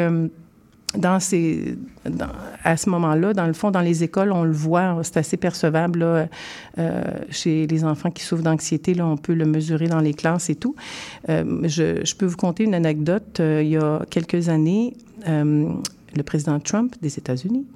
dans, 0.97 1.19
à 2.65 2.77
ce 2.77 2.91
moment-là, 2.91 3.33
dans 3.33 3.47
le 3.47 3.53
fond, 3.53 3.71
dans 3.71 3.81
les 3.81 4.03
écoles, 4.03 4.33
on 4.33 4.45
le 4.45 4.53
voit, 4.53 4.99
c'est 5.03 5.19
assez 5.19 5.37
percevable 5.37 6.05
euh, 6.79 7.03
chez 7.31 7.67
les 7.67 7.85
enfants 7.85 8.11
qui 8.11 8.23
souffrent 8.23 8.43
d'anxiété. 8.43 8.95
Là, 8.95 9.07
on 9.07 9.17
peut 9.17 9.35
le 9.35 9.45
mesurer 9.45 9.89
dans 9.89 10.01
les 10.01 10.15
classes 10.15 10.51
et 10.51 10.55
tout. 10.55 10.75
Euh, 11.29 11.61
je, 11.65 12.15
peux 12.15 12.27
vous 12.27 12.37
conter 12.37 12.65
une 12.65 12.75
anecdote. 12.75 13.41
Euh, 13.41 13.63
il 13.63 13.71
y 13.71 13.77
a 13.77 14.01
quelques 14.11 14.49
années, 14.49 14.95
euh, 15.29 15.71
le 16.15 16.23
président 16.23 16.59
Trump 16.61 16.95
des 17.03 17.19
États-Unis 17.19 17.67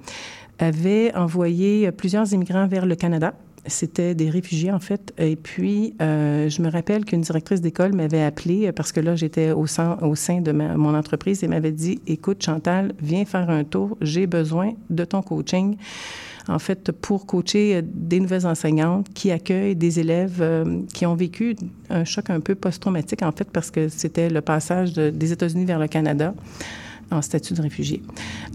avait 0.59 1.13
envoyé 1.15 1.91
plusieurs 1.91 2.31
immigrants 2.33 2.67
vers 2.67 2.85
le 2.85 2.95
Canada 2.95 3.33
c'était 3.67 4.15
des 4.15 4.29
réfugiés, 4.29 4.71
en 4.71 4.79
fait. 4.79 5.13
Et 5.17 5.35
puis, 5.35 5.93
euh, 6.01 6.49
je 6.49 6.61
me 6.61 6.69
rappelle 6.69 7.05
qu'une 7.05 7.21
directrice 7.21 7.61
d'école 7.61 7.93
m'avait 7.93 8.23
appelé 8.23 8.67
euh, 8.67 8.71
parce 8.71 8.91
que 8.91 8.99
là, 8.99 9.15
j'étais 9.15 9.51
au 9.51 9.67
sein, 9.67 9.97
au 10.01 10.15
sein 10.15 10.41
de 10.41 10.51
mon 10.51 10.95
entreprise 10.95 11.43
et 11.43 11.47
m'avait 11.47 11.71
dit 11.71 11.99
Écoute, 12.07 12.43
Chantal, 12.43 12.93
viens 13.01 13.25
faire 13.25 13.49
un 13.49 13.63
tour. 13.63 13.97
J'ai 14.01 14.27
besoin 14.27 14.71
de 14.89 15.05
ton 15.05 15.21
coaching. 15.21 15.77
En 16.47 16.57
fait, 16.57 16.91
pour 16.91 17.27
coacher 17.27 17.75
euh, 17.75 17.81
des 17.85 18.19
nouvelles 18.19 18.47
enseignantes 18.47 19.07
qui 19.13 19.31
accueillent 19.31 19.75
des 19.75 19.99
élèves 19.99 20.43
qui 20.93 21.05
ont 21.05 21.15
vécu 21.15 21.55
un 21.89 22.03
choc 22.03 22.29
un 22.29 22.39
peu 22.39 22.55
post-traumatique, 22.55 23.21
en 23.21 23.31
fait, 23.31 23.49
parce 23.51 23.69
que 23.69 23.89
c'était 23.89 24.29
le 24.29 24.41
passage 24.41 24.93
de, 24.93 25.11
des 25.11 25.31
États-Unis 25.31 25.65
vers 25.65 25.79
le 25.79 25.87
Canada 25.87 26.33
en 27.11 27.21
statut 27.21 27.53
de 27.53 27.61
réfugié. 27.61 28.01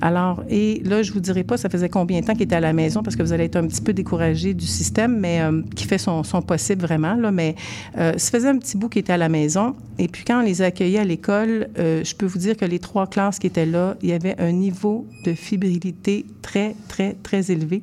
Alors, 0.00 0.42
et 0.48 0.80
là, 0.84 1.02
je 1.02 1.12
vous 1.12 1.20
dirai 1.20 1.44
pas, 1.44 1.56
ça 1.56 1.68
faisait 1.68 1.88
combien 1.88 2.20
de 2.20 2.26
temps 2.26 2.32
qu'il 2.32 2.42
était 2.42 2.56
à 2.56 2.60
la 2.60 2.72
maison, 2.72 3.02
parce 3.02 3.16
que 3.16 3.22
vous 3.22 3.32
allez 3.32 3.44
être 3.44 3.56
un 3.56 3.66
petit 3.66 3.80
peu 3.80 3.92
découragé 3.92 4.54
du 4.54 4.66
système, 4.66 5.18
mais 5.18 5.40
euh, 5.40 5.62
qui 5.74 5.84
fait 5.84 5.98
son, 5.98 6.22
possible 6.46 6.82
vraiment, 6.82 7.14
là, 7.14 7.30
mais 7.30 7.54
euh, 7.98 8.12
ça 8.16 8.30
faisait 8.30 8.48
un 8.48 8.58
petit 8.58 8.76
bout 8.76 8.88
qu'il 8.88 9.00
était 9.00 9.12
à 9.12 9.18
la 9.18 9.28
maison. 9.28 9.74
Et 9.98 10.08
puis, 10.08 10.24
quand 10.24 10.40
on 10.40 10.44
les 10.44 10.62
a 10.62 10.66
accueillis 10.66 10.98
à 10.98 11.04
l'école, 11.04 11.68
euh, 11.78 12.04
je 12.04 12.14
peux 12.14 12.26
vous 12.26 12.38
dire 12.38 12.56
que 12.56 12.64
les 12.64 12.78
trois 12.78 13.06
classes 13.06 13.38
qui 13.38 13.46
étaient 13.46 13.66
là, 13.66 13.96
il 14.02 14.10
y 14.10 14.12
avait 14.12 14.38
un 14.38 14.52
niveau 14.52 15.06
de 15.24 15.32
fibrilité 15.32 16.26
très, 16.42 16.74
très, 16.88 17.14
très 17.22 17.50
élevé. 17.50 17.82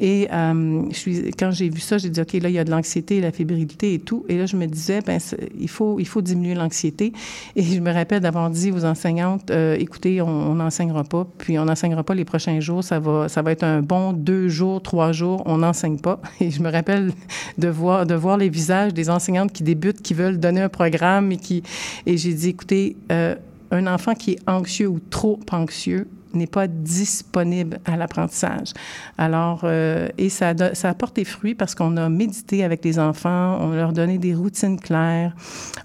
Et 0.00 0.28
quand 0.30 1.50
j'ai 1.50 1.68
vu 1.68 1.80
ça, 1.80 1.98
j'ai 1.98 2.08
dit, 2.08 2.20
OK, 2.20 2.34
là, 2.34 2.48
il 2.48 2.54
y 2.54 2.58
a 2.58 2.64
de 2.64 2.70
l'anxiété, 2.70 3.20
la 3.20 3.32
fébrilité 3.32 3.94
et 3.94 3.98
tout. 3.98 4.24
Et 4.28 4.38
là, 4.38 4.46
je 4.46 4.56
me 4.56 4.66
disais, 4.66 5.00
ben, 5.00 5.18
il 5.58 5.68
faut, 5.68 5.98
il 5.98 6.06
faut 6.06 6.22
diminuer 6.22 6.54
l'anxiété. 6.54 7.12
Et 7.56 7.62
je 7.62 7.80
me 7.80 7.92
rappelle 7.92 8.20
d'avoir 8.20 8.50
dit 8.50 8.70
aux 8.70 8.84
enseignantes, 8.84 9.50
euh, 9.50 9.76
écoutez, 9.98 10.22
on 10.22 10.54
n'enseignera 10.54 11.02
pas, 11.02 11.26
puis 11.38 11.58
on 11.58 11.64
n'enseignera 11.64 12.04
pas 12.04 12.14
les 12.14 12.24
prochains 12.24 12.60
jours. 12.60 12.84
Ça 12.84 13.00
va, 13.00 13.28
ça 13.28 13.42
va 13.42 13.50
être 13.50 13.64
un 13.64 13.82
bon 13.82 14.12
deux 14.12 14.46
jours, 14.46 14.80
trois 14.80 15.10
jours, 15.10 15.42
on 15.44 15.58
n'enseigne 15.58 15.98
pas. 15.98 16.20
Et 16.40 16.52
je 16.52 16.62
me 16.62 16.70
rappelle 16.70 17.10
de 17.58 17.68
voir, 17.68 18.06
de 18.06 18.14
voir 18.14 18.36
les 18.36 18.48
visages 18.48 18.94
des 18.94 19.10
enseignantes 19.10 19.52
qui 19.52 19.64
débutent, 19.64 20.00
qui 20.00 20.14
veulent 20.14 20.38
donner 20.38 20.60
un 20.60 20.68
programme 20.68 21.32
et 21.32 21.36
qui, 21.36 21.64
et 22.06 22.16
j'ai 22.16 22.32
dit, 22.32 22.50
écoutez, 22.50 22.96
euh, 23.10 23.34
un 23.72 23.86
enfant 23.88 24.14
qui 24.14 24.32
est 24.32 24.38
anxieux 24.48 24.86
ou 24.86 25.00
trop 25.00 25.40
anxieux 25.50 26.06
n'est 26.38 26.46
pas 26.46 26.66
disponible 26.66 27.80
à 27.84 27.96
l'apprentissage. 27.96 28.72
Alors, 29.16 29.60
euh, 29.64 30.08
et 30.18 30.28
ça, 30.28 30.54
ça 30.74 30.88
apporte 30.88 31.16
des 31.16 31.24
fruits 31.24 31.54
parce 31.54 31.74
qu'on 31.74 31.96
a 31.96 32.08
médité 32.08 32.64
avec 32.64 32.84
les 32.84 32.98
enfants, 32.98 33.58
on 33.60 33.72
leur 33.72 33.92
donnait 33.92 34.18
des 34.18 34.34
routines 34.34 34.78
claires, 34.78 35.34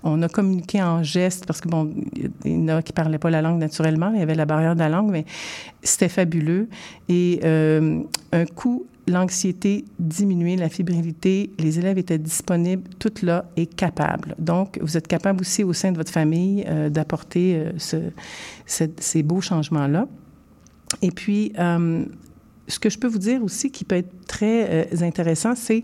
on 0.03 0.21
a 0.21 0.29
communiqué 0.29 0.81
en 0.81 1.03
gestes 1.03 1.45
parce 1.45 1.61
que, 1.61 1.67
bon, 1.67 1.93
il 2.45 2.51
y 2.51 2.71
en 2.71 2.77
a 2.77 2.81
qui 2.81 2.93
parlaient 2.93 3.17
pas 3.17 3.29
la 3.29 3.41
langue 3.41 3.59
naturellement, 3.59 4.11
il 4.13 4.19
y 4.19 4.23
avait 4.23 4.35
la 4.35 4.45
barrière 4.45 4.75
de 4.75 4.79
la 4.79 4.89
langue, 4.89 5.09
mais 5.11 5.25
c'était 5.81 6.09
fabuleux. 6.09 6.69
Et 7.09 7.39
euh, 7.43 8.01
un 8.31 8.45
coup 8.45 8.85
l'anxiété 9.05 9.83
diminuait, 9.99 10.55
la 10.55 10.69
fébrilité, 10.69 11.51
les 11.59 11.77
élèves 11.77 11.97
étaient 11.97 12.17
disponibles, 12.17 12.83
tout 12.99 13.11
là 13.21 13.45
est 13.57 13.65
capable. 13.65 14.33
Donc, 14.39 14.79
vous 14.81 14.95
êtes 14.95 15.09
capable 15.09 15.41
aussi 15.41 15.65
au 15.65 15.73
sein 15.73 15.91
de 15.91 15.97
votre 15.97 16.11
famille 16.11 16.63
euh, 16.69 16.89
d'apporter 16.89 17.65
ce, 17.77 17.97
ces 18.65 19.23
beaux 19.23 19.41
changements-là. 19.41 20.07
Et 21.01 21.11
puis, 21.11 21.53
euh, 21.57 22.05
ce 22.67 22.79
que 22.79 22.89
je 22.89 22.97
peux 22.97 23.07
vous 23.07 23.19
dire 23.19 23.43
aussi 23.43 23.71
qui 23.71 23.83
peut 23.83 23.95
être 23.95 24.25
très 24.27 24.87
intéressant, 25.03 25.55
c'est 25.55 25.83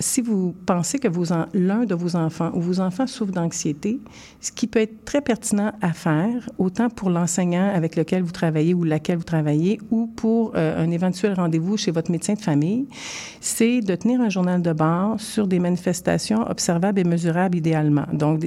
si 0.00 0.22
vous 0.22 0.54
pensez 0.64 0.98
que 0.98 1.08
l'un 1.52 1.84
de 1.84 1.94
vos 1.94 2.16
enfants 2.16 2.50
ou 2.54 2.60
vos 2.60 2.80
enfants 2.80 3.06
souffrent 3.06 3.32
d'anxiété, 3.32 4.00
ce 4.40 4.50
qui 4.50 4.66
peut 4.66 4.80
être 4.80 5.04
très 5.04 5.20
pertinent 5.20 5.72
à 5.82 5.92
faire, 5.92 6.48
autant 6.58 6.88
pour 6.88 7.10
l'enseignant 7.10 7.70
avec 7.72 7.96
lequel 7.96 8.22
vous 8.22 8.32
travaillez 8.32 8.72
ou 8.72 8.82
laquelle 8.82 9.18
vous 9.18 9.24
travaillez, 9.24 9.78
ou 9.90 10.06
pour 10.06 10.52
euh, 10.56 10.82
un 10.82 10.90
éventuel 10.90 11.34
rendez-vous 11.34 11.76
chez 11.76 11.90
votre 11.90 12.10
médecin 12.10 12.32
de 12.32 12.40
famille, 12.40 12.86
c'est 13.40 13.80
de 13.82 13.94
tenir 13.94 14.22
un 14.22 14.30
journal 14.30 14.62
de 14.62 14.72
bord 14.72 15.20
sur 15.20 15.46
des 15.46 15.58
manifestations 15.58 16.48
observables 16.48 16.98
et 16.98 17.04
mesurables 17.04 17.58
idéalement. 17.58 18.06
Donc, 18.12 18.40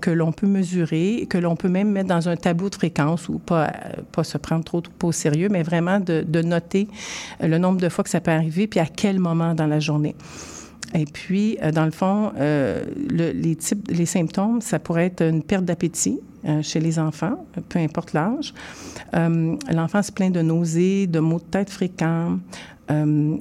que 0.00 0.10
l'on 0.10 0.30
peut 0.30 0.46
mesurer, 0.46 1.26
que 1.28 1.38
l'on 1.38 1.56
peut 1.56 1.68
même 1.68 1.90
mettre 1.90 2.08
dans 2.08 2.28
un 2.28 2.36
tableau 2.36 2.70
de 2.70 2.76
fréquence 2.76 3.28
ou 3.28 3.38
pas, 3.38 3.72
pas 4.12 4.22
se 4.22 4.38
prendre 4.38 4.64
trop, 4.64 4.80
trop 4.80 5.08
au 5.08 5.12
sérieux, 5.12 5.48
mais 5.50 5.64
vraiment 5.64 5.98
de, 5.98 6.24
de 6.26 6.42
noter 6.42 6.86
le 7.40 7.58
nombre 7.58 7.80
de 7.80 7.88
fois 7.88 8.04
que 8.04 8.10
ça 8.10 8.20
peut 8.20 8.30
arriver, 8.30 8.68
puis 8.68 8.78
à 8.78 8.86
quel 8.86 9.18
moment 9.18 9.54
dans 9.54 9.66
la 9.66 9.80
journée. 9.80 10.14
Et 10.94 11.04
puis, 11.04 11.58
euh, 11.62 11.70
dans 11.70 11.84
le 11.84 11.90
fond, 11.90 12.32
euh, 12.36 12.84
les 13.08 13.56
types, 13.56 13.88
les 13.90 14.06
symptômes, 14.06 14.60
ça 14.60 14.78
pourrait 14.78 15.06
être 15.06 15.22
une 15.22 15.42
perte 15.42 15.64
d'appétit 15.64 16.20
euh, 16.46 16.62
chez 16.62 16.80
les 16.80 16.98
enfants, 16.98 17.44
peu 17.68 17.78
importe 17.78 18.12
l'âge. 18.12 18.54
L'enfant 19.12 20.02
se 20.02 20.12
plaint 20.12 20.32
de 20.32 20.42
nausées, 20.42 21.06
de 21.06 21.20
maux 21.20 21.38
de 21.38 21.44
tête 21.44 21.70
fréquents, 21.70 22.38
euh, 22.90 23.36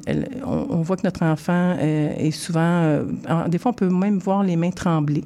on, 0.46 0.82
voit 0.82 0.98
que 0.98 1.04
notre 1.04 1.24
enfant 1.24 1.76
euh, 1.80 2.16
est 2.18 2.32
souvent, 2.32 2.60
euh, 2.60 3.04
des 3.48 3.58
fois 3.58 3.72
on 3.72 3.74
peut 3.74 3.90
même 3.90 4.20
voir 4.20 4.44
les 4.44 4.56
mains 4.56 4.72
trembler. 4.72 5.24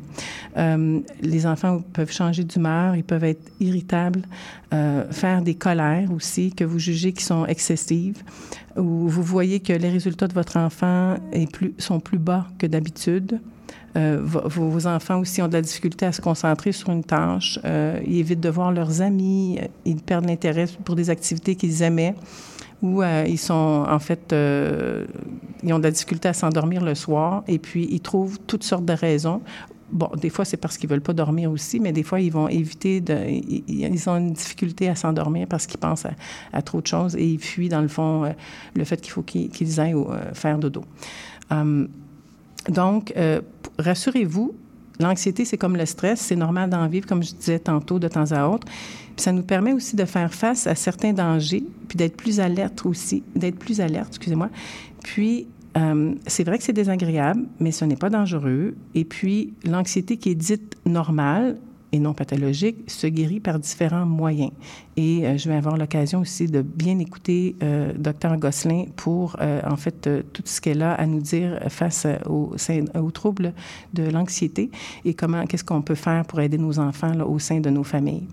les 0.56 1.46
enfants 1.46 1.82
peuvent 1.94 2.12
changer 2.12 2.44
d'humeur, 2.44 2.96
ils 2.96 3.04
peuvent 3.04 3.24
être 3.24 3.52
irritables, 3.60 4.22
faire 5.12 5.42
des 5.42 5.56
colères 5.56 6.12
aussi 6.12 6.52
que 6.52 6.64
vous 6.64 6.80
jugez 6.80 7.14
qui 7.14 7.24
sont 7.24 7.46
excessives, 7.46 8.24
ou 8.76 9.08
vous 9.08 9.24
voyez 9.24 9.60
que 9.60 9.74
les 9.74 9.90
résultats 9.90 10.28
de 10.28 10.34
votre 10.34 10.58
enfant 10.58 11.16
sont 11.78 12.00
plus 12.00 12.18
bas 12.18 12.48
que 12.58 12.68
d'habitude. 12.68 13.40
vos, 13.96 14.88
enfants 14.88 15.20
aussi 15.20 15.42
ont 15.42 15.48
de 15.48 15.54
la 15.54 15.62
difficulté 15.62 16.06
à 16.06 16.12
se 16.12 16.22
concentrer 16.22 16.72
sur 16.72 16.90
une 16.90 17.04
tâche. 17.04 17.60
ils 18.06 18.20
évitent 18.20 18.40
de 18.40 18.50
voir 18.50 18.72
leurs 18.72 19.02
amis. 19.02 19.60
Ils 19.86 20.02
perdent 20.02 20.28
l'intérêt 20.28 20.68
pour 20.84 20.96
des 20.96 21.10
activités 21.10 21.56
qu'ils 21.56 21.82
aimaient 21.84 22.16
où 22.84 23.02
euh, 23.02 23.26
ils 23.28 23.40
sont, 23.40 23.86
en 23.88 23.98
fait, 23.98 24.34
euh, 24.34 25.08
ils 25.64 25.74
ont 25.74 25.80
de 25.80 25.84
la 25.84 25.92
difficulté 25.92 26.28
à 26.28 26.34
s'endormir 26.34 26.84
le 26.84 26.96
soir 26.96 27.44
et 27.48 27.58
puis 27.58 27.88
ils 27.90 28.02
trouvent 28.02 28.38
toutes 28.46 28.64
sortes 28.64 28.86
de 28.86 28.94
raisons. 28.94 29.42
Bon, 29.90 30.10
des 30.18 30.30
fois, 30.30 30.44
c'est 30.44 30.58
parce 30.58 30.78
qu'ils 30.78 30.90
veulent 30.90 31.02
pas 31.02 31.14
dormir 31.14 31.50
aussi, 31.50 31.80
mais 31.80 31.94
des 31.94 32.04
fois, 32.04 32.20
ils 32.20 32.32
vont 32.32 32.50
éviter. 32.50 33.02
Ils, 33.68 34.10
ont 34.10 34.18
une 34.18 34.34
difficulté 34.34 34.90
à 34.90 34.96
s'endormir 34.96 35.48
parce 35.48 35.66
qu'ils 35.66 35.80
pensent 35.80 36.08
à, 36.52 36.62
trop 36.62 36.82
de 36.82 36.88
choses 36.88 37.16
et 37.16 37.26
ils 37.26 37.40
fuient, 37.40 37.70
dans 37.70 37.82
le 37.82 37.88
fond, 37.88 38.26
euh, 38.26 38.32
le 38.76 38.84
fait 38.84 39.00
qu'il 39.00 39.12
faut 39.12 39.24
qu'ils 39.24 39.80
aillent 39.80 39.96
faire 40.34 40.58
dodo. 40.58 40.84
Hum, 41.52 41.88
donc, 42.68 43.14
rassurez-vous, 43.78 44.56
l'anxiété, 45.00 45.46
c'est 45.46 45.58
comme 45.58 45.78
le 45.78 45.86
stress. 45.86 46.20
C'est 46.20 46.36
normal 46.36 46.70
d'en 46.70 46.88
vivre, 46.88 47.06
comme 47.06 47.24
je 47.24 47.34
disais 47.34 47.60
tantôt, 47.60 48.00
de 48.00 48.08
temps 48.08 48.32
à 48.32 48.48
autre 48.48 48.68
ça 49.18 49.32
nous 49.32 49.44
permet 49.44 49.74
aussi 49.74 49.96
de 49.96 50.06
faire 50.06 50.34
face 50.34 50.68
à 50.68 50.76
certains 50.76 51.14
dangers, 51.14 51.64
puis 51.88 51.98
d'être 51.98 52.18
plus 52.18 52.40
alerte 52.40 52.86
aussi, 52.86 53.24
d'être 53.36 53.58
plus 53.58 53.82
alerte, 53.82 54.10
excusez-moi. 54.10 54.50
Puis, 55.04 55.48
euh, 55.78 56.14
c'est 56.28 56.44
vrai 56.44 56.58
que 56.58 56.64
c'est 56.64 56.74
désagréable, 56.74 57.46
mais 57.60 57.72
ce 57.72 57.86
n'est 57.86 57.96
pas 57.96 58.10
dangereux. 58.10 58.76
Et 58.96 59.06
puis, 59.06 59.54
l'anxiété 59.66 60.18
qui 60.18 60.30
est 60.30 60.36
dite 60.36 60.78
normale 60.86 61.58
et 61.92 62.00
non 62.00 62.14
pathologique 62.16 62.90
se 62.90 63.06
guérit 63.06 63.40
par 63.40 63.60
différents 63.60 64.06
moyens. 64.06 64.52
Et 64.98 65.28
euh, 65.28 65.38
je 65.38 65.48
vais 65.48 65.56
avoir 65.56 65.78
l'occasion 65.78 66.22
aussi 66.22 66.48
de 66.48 66.64
bien 66.64 66.98
écouter 66.98 67.56
euh, 67.62 67.94
Dr 67.96 68.38
Gosselin 68.38 68.86
pour, 68.96 69.38
en 69.40 69.76
fait, 69.76 70.10
tout 70.34 70.42
ce 70.46 70.60
qu'elle 70.60 70.82
a 70.82 70.94
à 70.94 71.06
nous 71.06 71.22
dire 71.22 71.60
face 71.70 72.08
aux, 72.28 72.56
aux 72.96 73.12
troubles 73.12 73.54
de 73.94 74.04
l'anxiété 74.04 74.72
et 75.06 75.14
comment, 75.14 75.46
qu'est-ce 75.46 75.64
qu'on 75.64 75.84
peut 75.84 75.96
faire 75.96 76.26
pour 76.26 76.40
aider 76.42 76.58
nos 76.58 76.80
enfants 76.80 77.20
au 77.22 77.38
sein 77.38 77.60
de 77.60 77.70
nos 77.70 77.84
familles. 77.84 78.28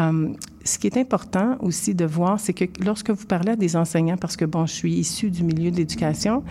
Um, 0.00 0.36
ce 0.64 0.78
qui 0.78 0.86
est 0.86 0.96
important 0.96 1.56
aussi 1.60 1.94
de 1.94 2.04
voir, 2.04 2.38
c'est 2.38 2.52
que 2.52 2.64
lorsque 2.84 3.10
vous 3.10 3.24
parlez 3.26 3.52
à 3.52 3.56
des 3.56 3.74
enseignants, 3.74 4.16
parce 4.16 4.36
que, 4.36 4.44
bon, 4.44 4.66
je 4.66 4.72
suis 4.72 4.92
issue 4.92 5.30
du 5.30 5.42
milieu 5.42 5.70
de 5.70 5.76
l'éducation, 5.76 6.44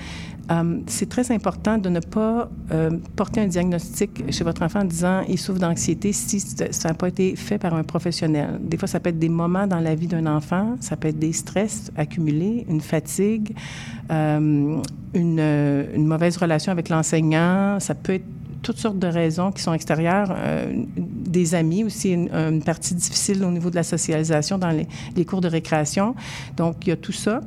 um, 0.50 0.82
c'est 0.88 1.08
très 1.08 1.32
important 1.32 1.78
de 1.78 1.88
ne 1.88 2.00
pas 2.00 2.50
euh, 2.72 2.90
porter 3.16 3.42
un 3.42 3.48
diagnostic 3.48 4.32
chez 4.32 4.44
votre 4.44 4.64
enfant 4.64 4.82
en 4.82 4.86
disant 4.86 5.22
il 5.30 5.38
souffre 5.38 5.60
d'anxiété 5.60 6.14
si 6.14 6.40
ça 6.40 6.90
n'a 6.90 6.94
pas 6.94 7.08
été 7.08 7.36
fait 7.36 7.58
par 7.58 7.74
un 7.74 7.84
professionnel. 7.84 8.60
Des 8.60 8.76
fois, 8.76 8.88
ça 8.88 9.00
peut 9.00 9.10
être 9.10 9.20
des 9.20 9.30
moments 9.30 9.68
dans 9.68 9.80
la 9.80 9.96
vie 9.96 10.08
d'un 10.08 10.26
enfant, 10.26 10.76
ça 10.82 10.98
peut 10.98 11.10
être 11.10 11.20
des 11.20 11.34
stress 11.34 11.92
accumulés, 11.96 12.66
une 12.68 12.82
fatigue, 12.82 13.56
une, 14.10 14.82
une 15.14 16.08
mauvaise 16.08 16.38
relation 16.38 16.72
avec 16.72 16.90
l'enseignant, 16.90 17.80
ça 17.80 17.94
peut 17.96 18.14
être 18.14 18.26
toutes 18.68 18.80
sortes 18.80 19.00
de 19.00 19.08
raisons 19.08 19.54
qui 19.54 19.62
sont 19.62 19.72
extérieures, 19.72 20.36
euh, 20.36 20.74
des 20.98 21.56
amis 21.56 21.86
aussi, 21.86 22.12
une, 22.12 22.62
partie 22.62 22.96
difficile 22.96 23.46
au 23.46 23.50
niveau 23.50 23.70
de 23.70 23.78
la 23.78 23.84
socialisation 23.84 24.58
dans 24.58 24.72
les, 24.72 24.86
les 25.16 25.24
cours 25.24 25.40
de 25.40 25.48
récréation. 25.48 26.16
Donc, 26.58 26.76
il 26.82 26.90
y 26.90 26.92
a 26.92 26.98
tout 26.98 27.14
ça. 27.14 27.40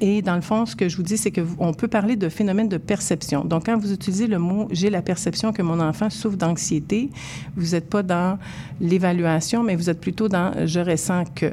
Et 0.00 0.22
dans 0.22 0.34
le 0.34 0.40
fond, 0.40 0.64
ce 0.64 0.74
que 0.74 0.88
je 0.88 0.96
vous 0.96 1.02
dis, 1.02 1.18
c'est 1.18 1.30
qu'on 1.30 1.74
peut 1.74 1.88
parler 1.88 2.16
de 2.16 2.30
phénomène 2.30 2.68
de 2.68 2.78
perception. 2.78 3.44
Donc, 3.44 3.66
quand 3.66 3.76
vous 3.76 3.92
utilisez 3.92 4.26
le 4.26 4.38
mot 4.38 4.66
«j'ai 4.70 4.88
la 4.88 5.02
perception 5.02 5.52
que 5.52 5.60
mon 5.60 5.78
enfant 5.78 6.08
souffre 6.08 6.38
d'anxiété», 6.38 7.10
vous 7.56 7.72
n'êtes 7.72 7.90
pas 7.90 8.02
dans 8.02 8.38
l'évaluation, 8.80 9.62
mais 9.62 9.76
vous 9.76 9.90
êtes 9.90 10.00
plutôt 10.00 10.28
dans 10.28 10.52
«je 10.66 10.80
ressens 10.80 11.24
que 11.34 11.52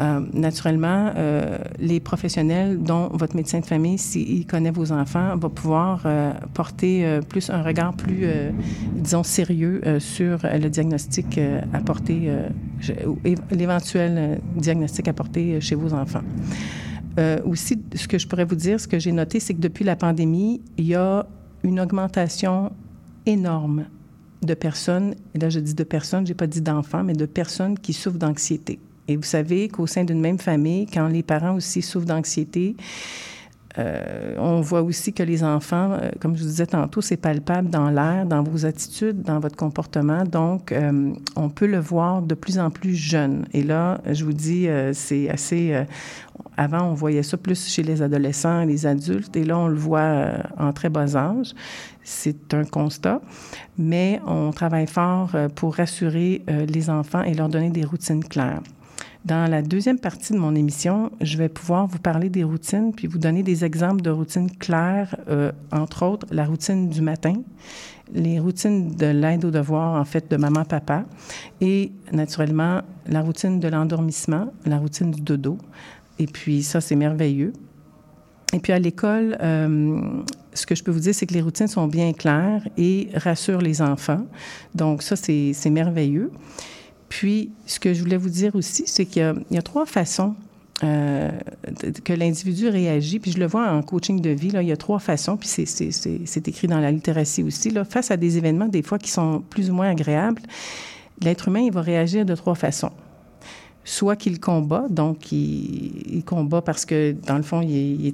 euh, 0.00 0.20
Naturellement, 0.32 1.12
euh, 1.16 1.58
les 1.78 2.00
professionnels, 2.00 2.82
dont 2.82 3.08
votre 3.12 3.36
médecin 3.36 3.60
de 3.60 3.66
famille, 3.66 3.98
s'il 3.98 4.44
connaît 4.46 4.72
vos 4.72 4.90
enfants, 4.90 5.36
va 5.36 5.48
pouvoir 5.48 6.02
euh, 6.04 6.32
porter 6.52 7.20
plus 7.28 7.48
un 7.50 7.62
regard 7.62 7.94
plus, 7.94 8.26
disons, 8.94 9.22
sérieux 9.22 9.80
sur 9.98 10.38
le 10.42 10.68
diagnostic 10.68 11.38
apporté, 11.72 12.30
l'éventuel 13.50 14.40
diagnostic 14.56 15.08
apporté 15.08 15.60
chez 15.60 15.74
vos 15.74 15.92
enfants. 15.92 16.22
Euh, 17.18 17.38
aussi, 17.44 17.80
ce 17.94 18.08
que 18.08 18.18
je 18.18 18.26
pourrais 18.26 18.44
vous 18.44 18.56
dire, 18.56 18.80
ce 18.80 18.88
que 18.88 18.98
j'ai 18.98 19.12
noté, 19.12 19.40
c'est 19.40 19.54
que 19.54 19.60
depuis 19.60 19.84
la 19.84 19.96
pandémie, 19.96 20.60
il 20.76 20.86
y 20.86 20.94
a 20.94 21.26
une 21.62 21.80
augmentation 21.80 22.72
énorme 23.26 23.86
de 24.42 24.54
personnes, 24.54 25.14
et 25.34 25.38
là 25.38 25.48
je 25.48 25.60
dis 25.60 25.74
de 25.74 25.84
personnes, 25.84 26.26
j'ai 26.26 26.34
pas 26.34 26.46
dit 26.46 26.60
d'enfants, 26.60 27.02
mais 27.02 27.14
de 27.14 27.26
personnes 27.26 27.78
qui 27.78 27.92
souffrent 27.92 28.18
d'anxiété. 28.18 28.78
Et 29.08 29.16
vous 29.16 29.22
savez 29.22 29.68
qu'au 29.68 29.86
sein 29.86 30.04
d'une 30.04 30.20
même 30.20 30.38
famille, 30.38 30.86
quand 30.86 31.08
les 31.08 31.22
parents 31.22 31.54
aussi 31.54 31.82
souffrent 31.82 32.06
d'anxiété, 32.06 32.76
euh, 33.76 34.36
on 34.38 34.60
voit 34.60 34.82
aussi 34.82 35.12
que 35.12 35.22
les 35.22 35.42
enfants, 35.42 35.92
euh, 35.92 36.10
comme 36.20 36.36
je 36.36 36.42
vous 36.42 36.48
disais 36.48 36.66
tantôt, 36.66 37.00
c'est 37.00 37.16
palpable 37.16 37.70
dans 37.70 37.90
l'air, 37.90 38.24
dans 38.24 38.42
vos 38.42 38.66
attitudes, 38.66 39.22
dans 39.22 39.40
votre 39.40 39.56
comportement. 39.56 40.24
Donc, 40.24 40.70
euh, 40.70 41.12
on 41.34 41.48
peut 41.48 41.66
le 41.66 41.80
voir 41.80 42.22
de 42.22 42.34
plus 42.34 42.58
en 42.58 42.70
plus 42.70 42.94
jeune. 42.94 43.46
Et 43.52 43.62
là, 43.62 44.00
je 44.08 44.24
vous 44.24 44.32
dis, 44.32 44.68
c'est 44.92 45.28
assez... 45.28 45.84
avant, 46.56 46.84
on 46.84 46.94
voyait 46.94 47.22
ça 47.22 47.36
plus 47.36 47.66
chez 47.66 47.82
les 47.82 48.00
adolescents 48.00 48.60
et 48.60 48.66
les 48.66 48.86
adultes, 48.86 49.36
et 49.36 49.44
là, 49.44 49.58
on 49.58 49.68
le 49.68 49.76
voit 49.76 50.28
en 50.58 50.72
très 50.72 50.88
bas 50.88 51.16
âge. 51.16 51.52
C'est 52.02 52.54
un 52.54 52.64
constat, 52.64 53.20
mais 53.78 54.20
on 54.26 54.50
travaille 54.50 54.86
fort 54.86 55.30
pour 55.54 55.74
rassurer 55.74 56.44
les 56.68 56.90
enfants 56.90 57.22
et 57.22 57.34
leur 57.34 57.48
donner 57.48 57.70
des 57.70 57.84
routines 57.84 58.24
claires. 58.24 58.62
Dans 59.24 59.50
la 59.50 59.62
deuxième 59.62 59.98
partie 59.98 60.34
de 60.34 60.38
mon 60.38 60.54
émission, 60.54 61.10
je 61.22 61.38
vais 61.38 61.48
pouvoir 61.48 61.86
vous 61.86 61.98
parler 61.98 62.28
des 62.28 62.44
routines 62.44 62.92
puis 62.94 63.06
vous 63.06 63.16
donner 63.16 63.42
des 63.42 63.64
exemples 63.64 64.02
de 64.02 64.10
routines 64.10 64.50
claires, 64.50 65.16
euh, 65.30 65.50
entre 65.72 66.04
autres 66.04 66.26
la 66.30 66.44
routine 66.44 66.90
du 66.90 67.00
matin, 67.00 67.32
les 68.12 68.38
routines 68.38 68.94
de 68.94 69.06
l'aide 69.06 69.46
aux 69.46 69.50
devoirs, 69.50 69.98
en 69.98 70.04
fait, 70.04 70.30
de 70.30 70.36
maman-papa, 70.36 71.06
et 71.62 71.90
naturellement 72.12 72.82
la 73.06 73.22
routine 73.22 73.60
de 73.60 73.68
l'endormissement, 73.68 74.52
la 74.66 74.76
routine 74.76 75.10
du 75.10 75.22
dodo. 75.22 75.56
Et 76.18 76.26
puis 76.26 76.62
ça, 76.62 76.82
c'est 76.82 76.96
merveilleux. 76.96 77.54
Et 78.52 78.58
puis 78.58 78.74
à 78.74 78.78
l'école, 78.78 79.38
euh, 79.40 80.20
ce 80.52 80.66
que 80.66 80.74
je 80.74 80.84
peux 80.84 80.92
vous 80.92 81.00
dire, 81.00 81.14
c'est 81.14 81.24
que 81.24 81.34
les 81.34 81.40
routines 81.40 81.66
sont 81.66 81.86
bien 81.86 82.12
claires 82.12 82.68
et 82.76 83.08
rassurent 83.14 83.62
les 83.62 83.80
enfants. 83.80 84.26
Donc 84.74 85.02
ça, 85.02 85.16
c'est 85.16 85.70
merveilleux. 85.70 86.30
Puis, 87.14 87.50
ce 87.66 87.78
que 87.78 87.94
je 87.94 88.00
voulais 88.00 88.16
vous 88.16 88.28
dire 88.28 88.56
aussi, 88.56 88.82
c'est 88.86 89.04
qu'il 89.06 89.34
y 89.52 89.56
a, 89.56 89.62
trois 89.62 89.86
façons 89.86 90.34
euh, 90.82 91.30
que 92.02 92.12
l'individu 92.12 92.68
réagit. 92.68 93.20
Puis 93.20 93.30
je 93.30 93.38
le 93.38 93.46
vois 93.46 93.70
en 93.70 93.82
coaching 93.82 94.20
de 94.20 94.30
vie, 94.30 94.50
là, 94.50 94.62
il 94.62 94.68
y 94.68 94.72
a 94.72 94.76
trois 94.76 94.98
façons, 94.98 95.36
puis 95.36 95.48
c'est, 95.48 96.48
écrit 96.48 96.66
dans 96.66 96.80
la 96.80 96.90
littératie 96.90 97.44
aussi. 97.44 97.70
Là, 97.70 97.84
face 97.84 98.10
à 98.10 98.16
des 98.16 98.36
événements, 98.36 98.66
des 98.66 98.82
fois, 98.82 98.98
qui 98.98 99.12
sont 99.12 99.44
plus 99.48 99.70
ou 99.70 99.74
moins 99.74 99.90
agréables, 99.90 100.42
l'être 101.22 101.46
humain, 101.46 101.60
il 101.60 101.70
va 101.70 101.82
réagir 101.82 102.26
de 102.26 102.34
trois 102.34 102.56
façons. 102.56 102.90
Soit 103.84 104.16
qu'il 104.16 104.40
combat, 104.40 104.86
donc 104.90 105.30
il, 105.30 106.24
combat 106.26 106.62
parce 106.62 106.84
que, 106.84 107.14
dans 107.28 107.36
le 107.36 107.44
fond, 107.44 107.60
il, 107.60 108.12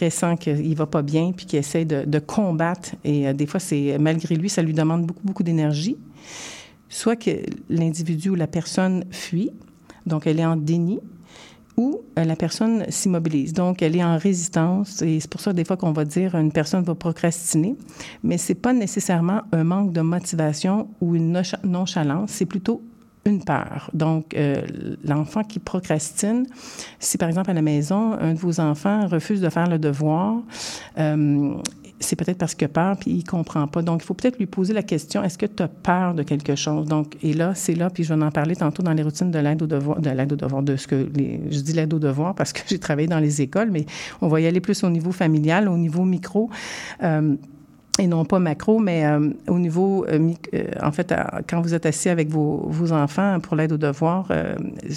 ressent 0.00 0.36
qu'il 0.38 0.74
va 0.76 0.86
pas 0.86 1.02
bien, 1.02 1.32
puis 1.36 1.44
qu'il 1.44 1.58
essaie 1.58 1.84
de, 1.84 2.06
de 2.06 2.18
combattre. 2.20 2.92
Et 3.04 3.28
euh, 3.28 3.34
des 3.34 3.44
fois, 3.44 3.60
c'est 3.60 3.98
malgré 4.00 4.34
lui, 4.34 4.48
ça 4.48 4.62
lui 4.62 4.72
demande 4.72 5.04
beaucoup, 5.04 5.26
beaucoup 5.26 5.42
d'énergie. 5.42 5.98
Soit 6.88 7.16
que 7.16 7.30
l'individu 7.68 8.30
ou 8.30 8.34
la 8.34 8.46
personne 8.46 9.04
fuit, 9.10 9.50
donc 10.06 10.26
elle 10.26 10.40
est 10.40 10.46
en 10.46 10.56
déni, 10.56 11.00
ou 11.78 12.00
euh, 12.18 12.24
la 12.24 12.36
personne 12.36 12.84
s'immobilise. 12.90 13.52
Donc, 13.52 13.82
elle 13.82 13.96
est 13.96 14.04
en 14.04 14.18
résistance 14.18 15.00
et 15.00 15.20
c'est 15.20 15.30
pour 15.30 15.40
ça 15.40 15.52
des 15.52 15.64
fois 15.64 15.76
qu'on 15.76 15.92
va 15.92 16.04
dire 16.04 16.34
une 16.34 16.52
personne 16.52 16.82
va 16.82 16.94
procrastiner, 16.94 17.76
mais 18.22 18.36
c'est 18.36 18.56
pas 18.56 18.72
nécessairement 18.72 19.42
un 19.52 19.64
manque 19.64 19.92
de 19.92 20.00
motivation 20.00 20.88
ou 21.00 21.14
une 21.14 21.40
nonchalance, 21.64 22.30
c'est 22.32 22.46
plutôt 22.46 22.82
une 23.24 23.44
peur. 23.44 23.90
Donc, 23.94 24.34
euh, 24.34 24.66
l'enfant 25.04 25.44
qui 25.44 25.60
procrastine, 25.60 26.46
si 26.98 27.16
par 27.16 27.28
exemple 27.28 27.50
à 27.50 27.54
la 27.54 27.62
maison, 27.62 28.14
un 28.14 28.34
de 28.34 28.38
vos 28.38 28.58
enfants 28.58 29.06
refuse 29.06 29.40
de 29.40 29.48
faire 29.48 29.68
le 29.68 29.78
devoir, 29.78 30.42
euh, 30.98 31.54
c'est 32.00 32.16
peut-être 32.16 32.38
parce 32.38 32.54
qu'il 32.54 32.66
a 32.66 32.68
peur 32.68 32.96
puis 32.96 33.10
il 33.10 33.24
comprend 33.24 33.66
pas. 33.66 33.82
Donc, 33.82 34.02
il 34.02 34.06
faut 34.06 34.14
peut-être 34.14 34.38
lui 34.38 34.46
poser 34.46 34.72
la 34.72 34.82
question 34.82 35.22
est-ce 35.22 35.38
que 35.38 35.46
tu 35.46 35.62
as 35.62 35.68
peur 35.68 36.14
de 36.14 36.22
quelque 36.22 36.54
chose? 36.54 36.86
Donc, 36.86 37.16
et 37.22 37.32
là, 37.32 37.52
c'est 37.54 37.74
là, 37.74 37.90
puis 37.90 38.04
je 38.04 38.14
vais 38.14 38.24
en 38.24 38.30
parler 38.30 38.56
tantôt 38.56 38.82
dans 38.82 38.92
les 38.92 39.02
routines 39.02 39.30
de 39.30 39.38
l'aide 39.38 39.62
au 39.62 39.66
devoir, 39.66 40.00
de 40.00 40.10
l'aide 40.10 40.32
au 40.32 40.36
devoir, 40.36 40.62
de 40.62 40.76
ce 40.76 40.86
que 40.86 41.08
les, 41.14 41.40
je 41.50 41.60
dis 41.60 41.72
l'aide 41.72 41.92
au 41.94 41.98
devoir 41.98 42.34
parce 42.34 42.52
que 42.52 42.60
j'ai 42.66 42.78
travaillé 42.78 43.08
dans 43.08 43.20
les 43.20 43.42
écoles, 43.42 43.70
mais 43.70 43.86
on 44.20 44.28
va 44.28 44.40
y 44.40 44.46
aller 44.46 44.60
plus 44.60 44.82
au 44.84 44.90
niveau 44.90 45.12
familial, 45.12 45.68
au 45.68 45.76
niveau 45.76 46.04
micro. 46.04 46.50
Euh, 47.02 47.36
et 47.98 48.06
non 48.06 48.24
pas 48.24 48.38
macro, 48.38 48.78
mais 48.78 49.04
euh, 49.04 49.30
au 49.48 49.58
niveau, 49.58 50.04
euh, 50.06 50.32
euh, 50.54 50.64
en 50.82 50.92
fait, 50.92 51.12
quand 51.48 51.60
vous 51.60 51.74
êtes 51.74 51.86
assis 51.86 52.08
avec 52.08 52.28
vos, 52.28 52.92
enfants 52.92 53.38
pour 53.40 53.56
l'aide 53.56 53.72
aux 53.72 53.78
devoirs, 53.78 54.32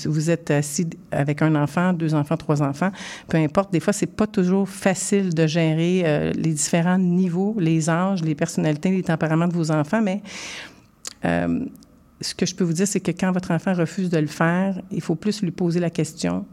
vous 0.06 0.30
êtes 0.30 0.52
assis 0.52 0.88
avec 1.12 1.42
un 1.42 1.56
enfant, 1.56 1.94
deux 1.94 2.14
enfants, 2.14 2.38
trois 2.38 2.62
enfants, 2.62 2.92
peu 3.28 3.38
importe. 3.38 3.72
Des 3.74 3.80
fois, 3.80 3.92
c'est 3.92 4.06
pas 4.16 4.28
toujours 4.28 4.70
facile 4.70 5.34
de 5.34 5.48
gérer 5.48 6.32
les 6.34 6.54
différents 6.54 6.98
niveaux, 6.98 7.56
les 7.60 7.90
âges, 7.90 8.24
les 8.24 8.36
personnalités, 8.36 8.92
les 8.92 9.04
tempéraments 9.04 9.48
de 9.48 9.54
vos 9.54 9.72
enfants, 9.72 10.02
mais 10.02 10.22
ce 11.24 12.36
que 12.36 12.46
je 12.46 12.56
peux 12.56 12.64
vous 12.64 12.74
dire, 12.74 12.88
c'est 12.88 13.02
que 13.02 13.12
quand 13.12 13.32
votre 13.32 13.52
enfant 13.52 13.74
refuse 13.74 14.10
de 14.10 14.20
le 14.20 14.28
faire, 14.28 14.80
il 14.92 15.02
faut 15.02 15.16
plus 15.16 15.42
lui 15.42 15.52
poser 15.52 15.80
la 15.80 15.90
question. 15.90 16.46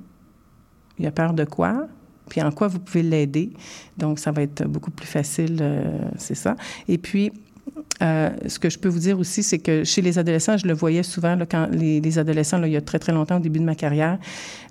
Il 0.99 1.07
a 1.07 1.13
peur 1.13 1.35
de 1.35 1.45
quoi? 1.45 1.87
Puis 2.29 2.43
en 2.43 2.51
quoi 2.51 2.69
vous 2.69 2.79
pouvez 2.79 3.03
l'aider? 3.03 3.53
Donc, 3.97 4.19
ça 4.19 4.31
va 4.31 4.43
être 4.43 4.67
beaucoup 4.67 4.91
plus 4.91 5.07
facile, 5.07 5.59
euh, 5.61 5.99
c'est 6.17 6.35
ça. 6.35 6.57
Et 6.89 6.99
puis, 6.99 7.33
euh, 8.01 8.31
ce 8.47 8.59
que 8.59 8.71
je 8.71 8.79
peux 8.79 8.89
vous 8.89 9.01
dire 9.01 9.19
aussi, 9.19 9.43
c'est 9.43 9.59
que 9.59 9.83
chez 9.83 10.03
les 10.03 10.19
adolescents, 10.19 10.57
je 10.57 10.67
le 10.67 10.75
voyais 10.75 11.03
souvent 11.03 11.35
là, 11.35 11.47
quand 11.47 11.67
les, 11.71 12.01
les 12.01 12.19
adolescents, 12.19 12.63
il 12.63 12.73
y 12.73 12.77
a 12.77 12.81
très, 12.81 12.99
très 12.99 13.13
longtemps, 13.13 13.37
au 13.37 13.41
début 13.41 13.59
de 13.59 13.65
ma 13.65 13.75
carrière, 13.75 14.19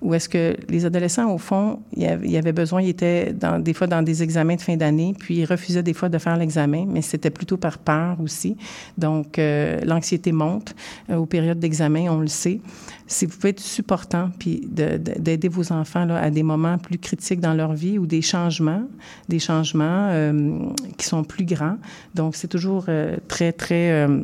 où 0.02 0.14
est-ce 0.14 0.30
que 0.30 0.56
les 0.70 0.86
adolescents, 0.86 1.30
au 1.34 1.38
fond, 1.38 1.80
il 1.96 2.04
y 2.04 2.38
avait 2.38 2.54
besoin, 2.54 2.82
ils 2.82 2.90
étaient 2.90 3.34
des 3.60 3.74
fois 3.74 3.88
dans 3.88 4.02
des 4.02 4.24
examens 4.24 4.56
de 4.56 4.62
fin 4.62 4.78
d'année, 4.78 5.14
puis 5.18 5.40
ils 5.40 5.46
refusaient 5.46 5.84
des 5.84 5.94
fois 5.94 6.08
de 6.10 6.18
faire 6.18 6.38
l'examen, 6.38 6.86
mais 6.88 7.02
c'était 7.02 7.30
plutôt 7.30 7.58
par 7.58 7.78
peur 7.80 8.18
aussi. 8.22 8.56
Donc, 8.98 9.40
euh, 9.40 9.80
l'anxiété 9.84 10.32
monte 10.32 10.76
euh, 11.10 11.18
aux 11.18 11.26
périodes 11.26 11.60
d'examen, 11.60 12.08
on 12.10 12.20
le 12.20 12.28
sait. 12.28 12.62
Si 13.08 13.26
vous 13.26 13.36
pouvez 13.36 13.50
être 13.50 13.62
supportant, 13.62 14.30
puis 14.38 14.68
d'aider 14.68 15.38
de, 15.38 15.50
vos 15.50 15.72
enfants 15.72 16.06
là, 16.06 16.20
à 16.20 16.30
des 16.30 16.44
moments 16.44 16.78
plus 16.78 16.98
critiques 16.98 17.40
dans 17.40 17.54
leur 17.54 17.74
vie 17.74 17.98
ou 17.98 18.06
des 18.06 18.22
changements, 18.22 18.84
des 19.30 19.40
changements 19.40 20.10
euh, 20.12 20.60
qui 20.98 21.06
sont 21.06 21.24
plus 21.24 21.46
grands. 21.46 21.78
Donc, 22.16 22.36
c'est 22.36 22.50
toujours 22.50 22.86
euh, 22.90 23.16
très, 23.30 23.54
très, 23.54 23.92
euh, 23.92 24.24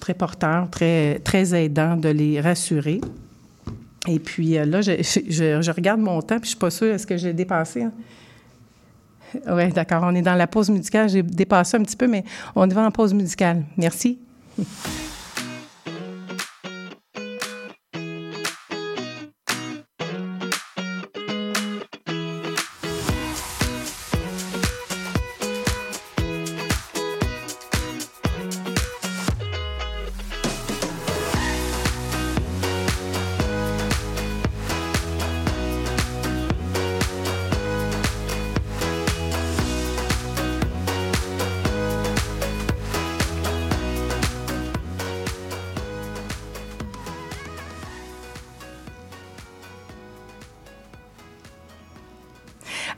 très 0.00 0.14
porteur, 0.14 0.70
très, 0.70 1.18
très 1.20 1.54
aidant 1.54 1.96
de 1.96 2.08
les 2.08 2.40
rassurer. 2.40 3.00
Et 4.08 4.18
puis 4.18 4.54
là, 4.54 4.80
je, 4.80 4.92
je, 5.00 5.70
regarde 5.70 6.00
mon 6.00 6.20
temps, 6.22 6.38
puis 6.38 6.44
je 6.44 6.50
suis 6.50 6.58
pas 6.58 6.70
sûre, 6.70 6.92
est-ce 6.94 7.06
que 7.06 7.16
j'ai 7.16 7.32
dépassé? 7.32 7.82
Hein? 7.82 7.92
Oui, 9.48 9.70
d'accord. 9.72 10.02
On 10.04 10.14
est 10.14 10.22
dans 10.22 10.34
la 10.34 10.46
pause 10.46 10.70
musicale. 10.70 11.08
J'ai 11.08 11.22
dépassé 11.22 11.76
un 11.76 11.82
petit 11.82 11.96
peu, 11.96 12.06
mais 12.06 12.24
on 12.54 12.66
va 12.66 12.86
en 12.86 12.90
pause 12.90 13.14
musicale. 13.14 13.64
Merci. 13.76 14.18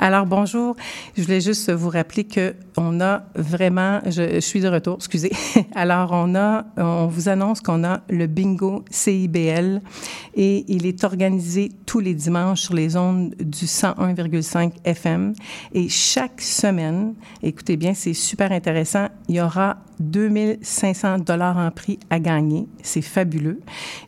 Alors, 0.04 0.26
bonjour. 0.26 0.76
Je 1.16 1.22
voulais 1.22 1.40
juste 1.40 1.72
vous 1.72 1.88
rappeler 1.88 2.24
que 2.24 2.54
on 2.76 3.00
a 3.00 3.22
vraiment, 3.36 4.00
je, 4.04 4.38
suis 4.38 4.60
de 4.60 4.68
retour, 4.68 4.96
excusez. 4.96 5.32
Alors, 5.74 6.10
on 6.12 6.34
a, 6.34 6.66
on 6.76 7.06
vous 7.06 7.30
annonce 7.30 7.62
qu'on 7.62 7.84
a 7.84 8.02
le 8.10 8.26
bingo 8.26 8.84
CIBL 8.90 9.80
et 10.34 10.66
il 10.68 10.84
est 10.84 11.04
organisé 11.04 11.72
tous 11.86 12.00
les 12.00 12.12
dimanches 12.12 12.60
sur 12.60 12.74
les 12.74 12.98
ondes 12.98 13.34
du 13.38 13.64
101,5 13.64 14.72
FM. 14.84 15.32
Et 15.72 15.88
chaque 15.88 16.42
semaine, 16.42 17.14
écoutez 17.42 17.78
bien, 17.78 17.94
c'est 17.94 18.12
super 18.12 18.52
intéressant, 18.52 19.08
il 19.30 19.36
y 19.36 19.40
aura 19.40 19.78
2500 20.00 21.20
dollars 21.20 21.56
en 21.56 21.70
prix 21.70 21.98
à 22.10 22.20
gagner. 22.20 22.68
C'est 22.82 23.00
fabuleux. 23.00 23.60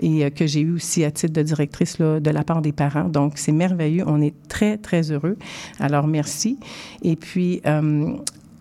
et 0.00 0.24
euh, 0.24 0.30
que 0.30 0.46
j'ai 0.46 0.60
eues 0.60 0.74
aussi 0.74 1.02
à 1.02 1.10
titre 1.10 1.32
de 1.32 1.42
directrice 1.42 1.98
là, 1.98 2.20
de 2.20 2.30
la 2.30 2.44
part 2.44 2.62
des 2.62 2.72
parents. 2.72 3.08
Donc, 3.08 3.32
c'est 3.34 3.50
merveilleux. 3.50 4.04
On 4.06 4.22
est 4.22 4.34
très, 4.46 4.76
très 4.76 5.10
heureux. 5.10 5.36
Alors, 5.80 6.06
merci. 6.06 6.58
Et 7.02 7.15
puis, 7.16 7.60
euh, 7.66 8.16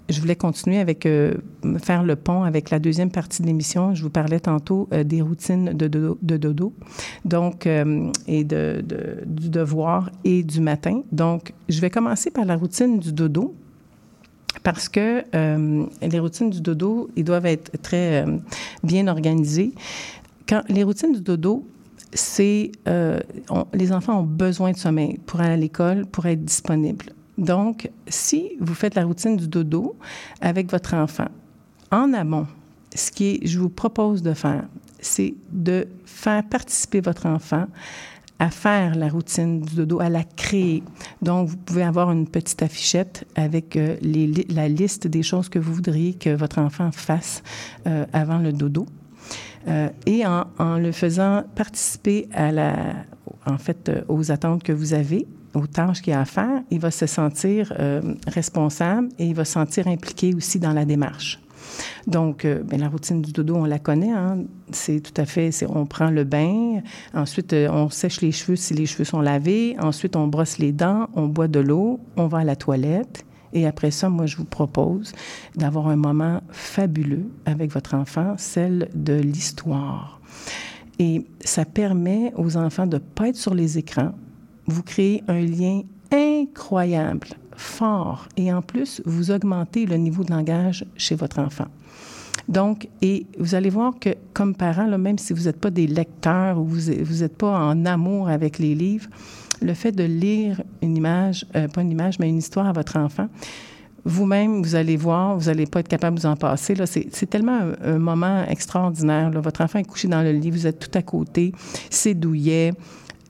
je 0.10 0.22
voulais 0.22 0.36
continuer 0.36 0.78
avec 0.78 1.06
euh, 1.06 1.34
faire 1.82 2.04
le 2.04 2.16
pont 2.16 2.44
avec 2.44 2.70
la 2.70 2.80
deuxième 2.80 3.10
partie 3.10 3.42
de 3.42 3.48
l'émission. 3.48 3.96
Je 3.96 4.04
vous 4.04 4.10
parlais 4.10 4.40
tantôt 4.40 4.88
euh, 4.94 5.04
des 5.04 5.22
routines 5.22 5.74
de 5.74 5.88
dodo, 6.38 6.74
donc 7.26 7.68
et 7.68 8.44
du 8.44 9.50
devoir 9.50 10.12
et 10.24 10.44
du 10.44 10.62
matin. 10.62 11.02
Donc, 11.12 11.54
je 11.70 11.82
vais 11.82 11.90
commencer 11.90 12.30
par 12.32 12.46
la 12.46 12.56
routine 12.56 13.00
du 13.00 13.12
dodo 13.12 13.56
parce 14.64 14.90
que 14.90 15.24
les 16.02 16.20
routines 16.20 16.50
du 16.50 16.62
dodo, 16.62 17.10
ils 17.16 17.24
doivent 17.24 17.46
être 17.46 17.72
très 17.82 18.26
bien 18.84 19.08
organisées. 19.08 19.74
Quand 20.48 20.64
les 20.70 20.84
routines 20.84 21.14
du 21.14 21.22
dodo, 21.22 21.68
c'est 22.14 22.72
les 23.74 23.92
enfants 23.92 24.22
ont 24.22 24.24
besoin 24.24 24.72
de 24.72 24.78
sommeil 24.78 25.20
pour 25.26 25.42
aller 25.42 25.54
à 25.54 25.58
l'école, 25.58 26.06
pour 26.06 26.26
être 26.26 26.44
disponibles. 26.44 27.14
Donc, 27.38 27.90
si 28.08 28.52
vous 28.60 28.74
faites 28.74 28.96
la 28.96 29.04
routine 29.04 29.36
du 29.36 29.48
dodo 29.48 29.96
avec 30.42 30.72
votre 30.72 30.94
enfant 30.94 31.28
en 31.92 32.14
amont, 32.14 32.48
ce 32.94 33.12
qui 33.12 33.26
est, 33.26 33.48
je 33.48 33.60
vous 33.60 33.70
propose 33.70 34.22
de 34.22 34.34
faire, 34.34 34.66
c'est 35.00 35.34
de 35.52 35.88
faire 36.06 36.44
participer 36.44 37.02
votre 37.02 37.26
enfant 37.26 37.68
à 38.40 38.50
faire 38.50 38.96
la 38.96 39.08
routine 39.08 39.62
du 39.62 39.76
dodo, 39.76 40.00
à 40.02 40.10
la 40.10 40.24
créer. 40.24 40.84
Donc, 41.22 41.50
vous 41.50 41.58
pouvez 41.58 41.84
avoir 41.84 42.12
une 42.12 42.28
petite 42.28 42.62
affichette 42.62 43.26
avec 43.36 43.78
euh, 43.78 43.96
la 44.50 44.68
liste 44.68 45.08
des 45.08 45.24
choses 45.24 45.48
que 45.48 45.60
vous 45.60 45.74
voudriez 45.74 46.14
que 46.14 46.36
votre 46.36 46.60
enfant 46.60 46.92
fasse 46.92 47.44
euh, 47.88 48.06
avant 48.12 48.40
le 48.40 48.52
dodo. 48.52 48.86
Euh, 49.68 49.90
et 50.06 50.26
en, 50.26 50.48
en 50.60 50.78
le 50.78 50.92
faisant 50.92 51.44
participer 51.56 52.28
à 52.34 52.52
la, 52.52 52.76
en 53.46 53.58
fait, 53.58 53.90
aux 54.10 54.32
attentes 54.32 54.64
que 54.64 54.74
vous 54.74 54.94
avez, 54.94 55.26
aux 55.56 55.68
tâches 55.68 56.02
qu'il 56.02 56.14
a 56.14 56.22
à 56.22 56.26
faire, 56.26 56.62
il 56.70 56.80
va 56.80 56.92
se 56.92 57.06
sentir 57.06 57.74
euh, 57.80 58.02
responsable 58.28 59.10
et 59.18 59.26
il 59.26 59.36
va 59.36 59.46
se 59.46 59.54
sentir 59.54 59.88
impliqué 59.88 60.34
aussi 60.36 60.60
dans 60.60 60.74
la 60.74 60.86
démarche. 60.86 61.40
Donc, 62.08 62.46
euh, 62.46 62.62
ben, 62.64 62.80
la 62.80 62.90
routine 62.90 63.22
du 63.22 63.32
dodo, 63.32 63.56
on 63.56 63.66
la 63.66 63.80
connaît. 63.80 64.12
Hein? 64.12 64.44
C'est 64.72 65.00
tout 65.00 65.20
à 65.20 65.26
fait, 65.26 65.52
on 65.68 65.86
prend 65.86 66.10
le 66.10 66.24
bain, 66.24 66.82
ensuite 67.14 67.54
euh, 67.54 67.70
on 67.72 67.90
sèche 67.90 68.22
les 68.22 68.32
cheveux 68.32 68.56
si 68.56 68.74
les 68.74 68.86
cheveux 68.86 69.04
sont 69.04 69.22
lavés, 69.22 69.76
ensuite 69.80 70.16
on 70.16 70.28
brosse 70.28 70.58
les 70.58 70.72
dents, 70.72 71.08
on 71.16 71.28
boit 71.28 71.48
de 71.48 71.60
l'eau, 71.60 72.00
on 72.18 72.28
va 72.28 72.40
à 72.40 72.44
la 72.44 72.56
toilette. 72.56 73.26
Et 73.54 73.66
après 73.66 73.90
ça, 73.90 74.10
moi, 74.10 74.26
je 74.26 74.36
vous 74.36 74.46
propose 74.46 75.14
d'avoir 75.56 75.88
un 75.88 75.96
moment 75.96 76.42
fabuleux 76.50 77.30
avec 77.46 77.72
votre 77.72 77.96
enfant, 77.96 78.36
celle 78.38 78.90
de 78.94 79.14
l'histoire. 79.14 80.20
Et 81.00 81.26
ça 81.40 81.64
permet 81.64 82.34
aux 82.36 82.58
enfants 82.58 82.86
de 82.86 82.96
ne 82.96 83.02
pas 83.02 83.30
être 83.30 83.38
sur 83.38 83.54
les 83.54 83.78
écrans. 83.78 84.14
Vous 84.68 84.84
créez 84.84 85.24
un 85.28 85.42
lien 85.42 85.82
incroyable, 86.12 87.28
fort, 87.56 88.28
et 88.38 88.52
en 88.54 88.62
plus, 88.62 89.02
vous 89.06 89.32
augmentez 89.32 89.86
le 89.86 89.98
niveau 89.98 90.24
de 90.24 90.32
langage 90.32 90.86
chez 90.96 91.16
votre 91.16 91.40
enfant. 91.40 91.68
Donc, 92.48 92.88
et 93.02 93.26
vous 93.40 93.56
allez 93.56 93.70
voir 93.70 93.94
que 94.00 94.10
comme 94.34 94.56
parent, 94.56 94.86
même 94.98 95.18
si 95.18 95.34
vous 95.34 95.44
n'êtes 95.44 95.60
pas 95.60 95.72
des 95.72 95.88
lecteurs 95.88 96.60
ou 96.60 96.66
vous 96.66 96.92
n'êtes 96.92 97.38
pas 97.38 97.60
en 97.60 97.86
amour 97.86 98.30
avec 98.30 98.60
les 98.60 98.76
livres, 98.76 99.10
le 99.62 99.74
fait 99.74 99.92
de 99.92 100.04
lire 100.04 100.62
une 100.82 100.96
image, 100.96 101.46
euh, 101.56 101.68
pas 101.68 101.82
une 101.82 101.92
image, 101.92 102.20
mais 102.20 102.30
une 102.30 102.38
histoire 102.38 102.68
à 102.68 102.72
votre 102.72 102.98
enfant, 102.98 103.28
vous-même, 104.04 104.62
vous 104.62 104.76
allez 104.76 104.98
voir, 104.98 105.36
vous 105.36 105.46
n'allez 105.46 105.66
pas 105.66 105.80
être 105.80 105.88
capable 105.88 106.18
de 106.18 106.22
vous 106.22 106.28
en 106.28 106.36
passer. 106.36 106.76
Là, 106.76 106.86
c'est, 106.86 107.10
tellement 107.28 107.72
un, 107.84 107.98
moment 107.98 108.46
extraordinaire. 108.48 109.32
Votre 109.32 109.62
enfant 109.62 109.80
est 109.80 109.84
couché 109.84 110.08
dans 110.08 110.22
le 110.22 110.32
lit, 110.32 110.52
vous 110.52 110.68
êtes 110.68 110.78
tout 110.78 110.96
à 110.96 111.02
côté, 111.02 111.52
c'est 111.90 112.14
douillet. 112.14 112.74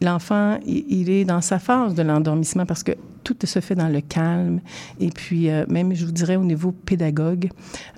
L'enfant, 0.02 0.60
il, 0.66 1.10
est 1.10 1.26
dans 1.26 1.42
sa 1.42 1.60
phase 1.60 1.96
de 1.96 2.04
l'endormissement 2.04 2.66
parce 2.66 2.84
que 2.84 2.92
tout 3.24 3.36
se 3.44 3.60
fait 3.60 3.76
dans 3.76 3.88
le 3.88 4.02
calme. 4.02 4.60
Et 5.00 5.10
puis, 5.10 5.50
euh, 5.50 5.66
même, 5.70 5.94
je 5.94 6.06
vous 6.06 6.12
dirais, 6.12 6.36
au 6.36 6.44
niveau 6.44 6.72
pédagogue, 6.72 7.50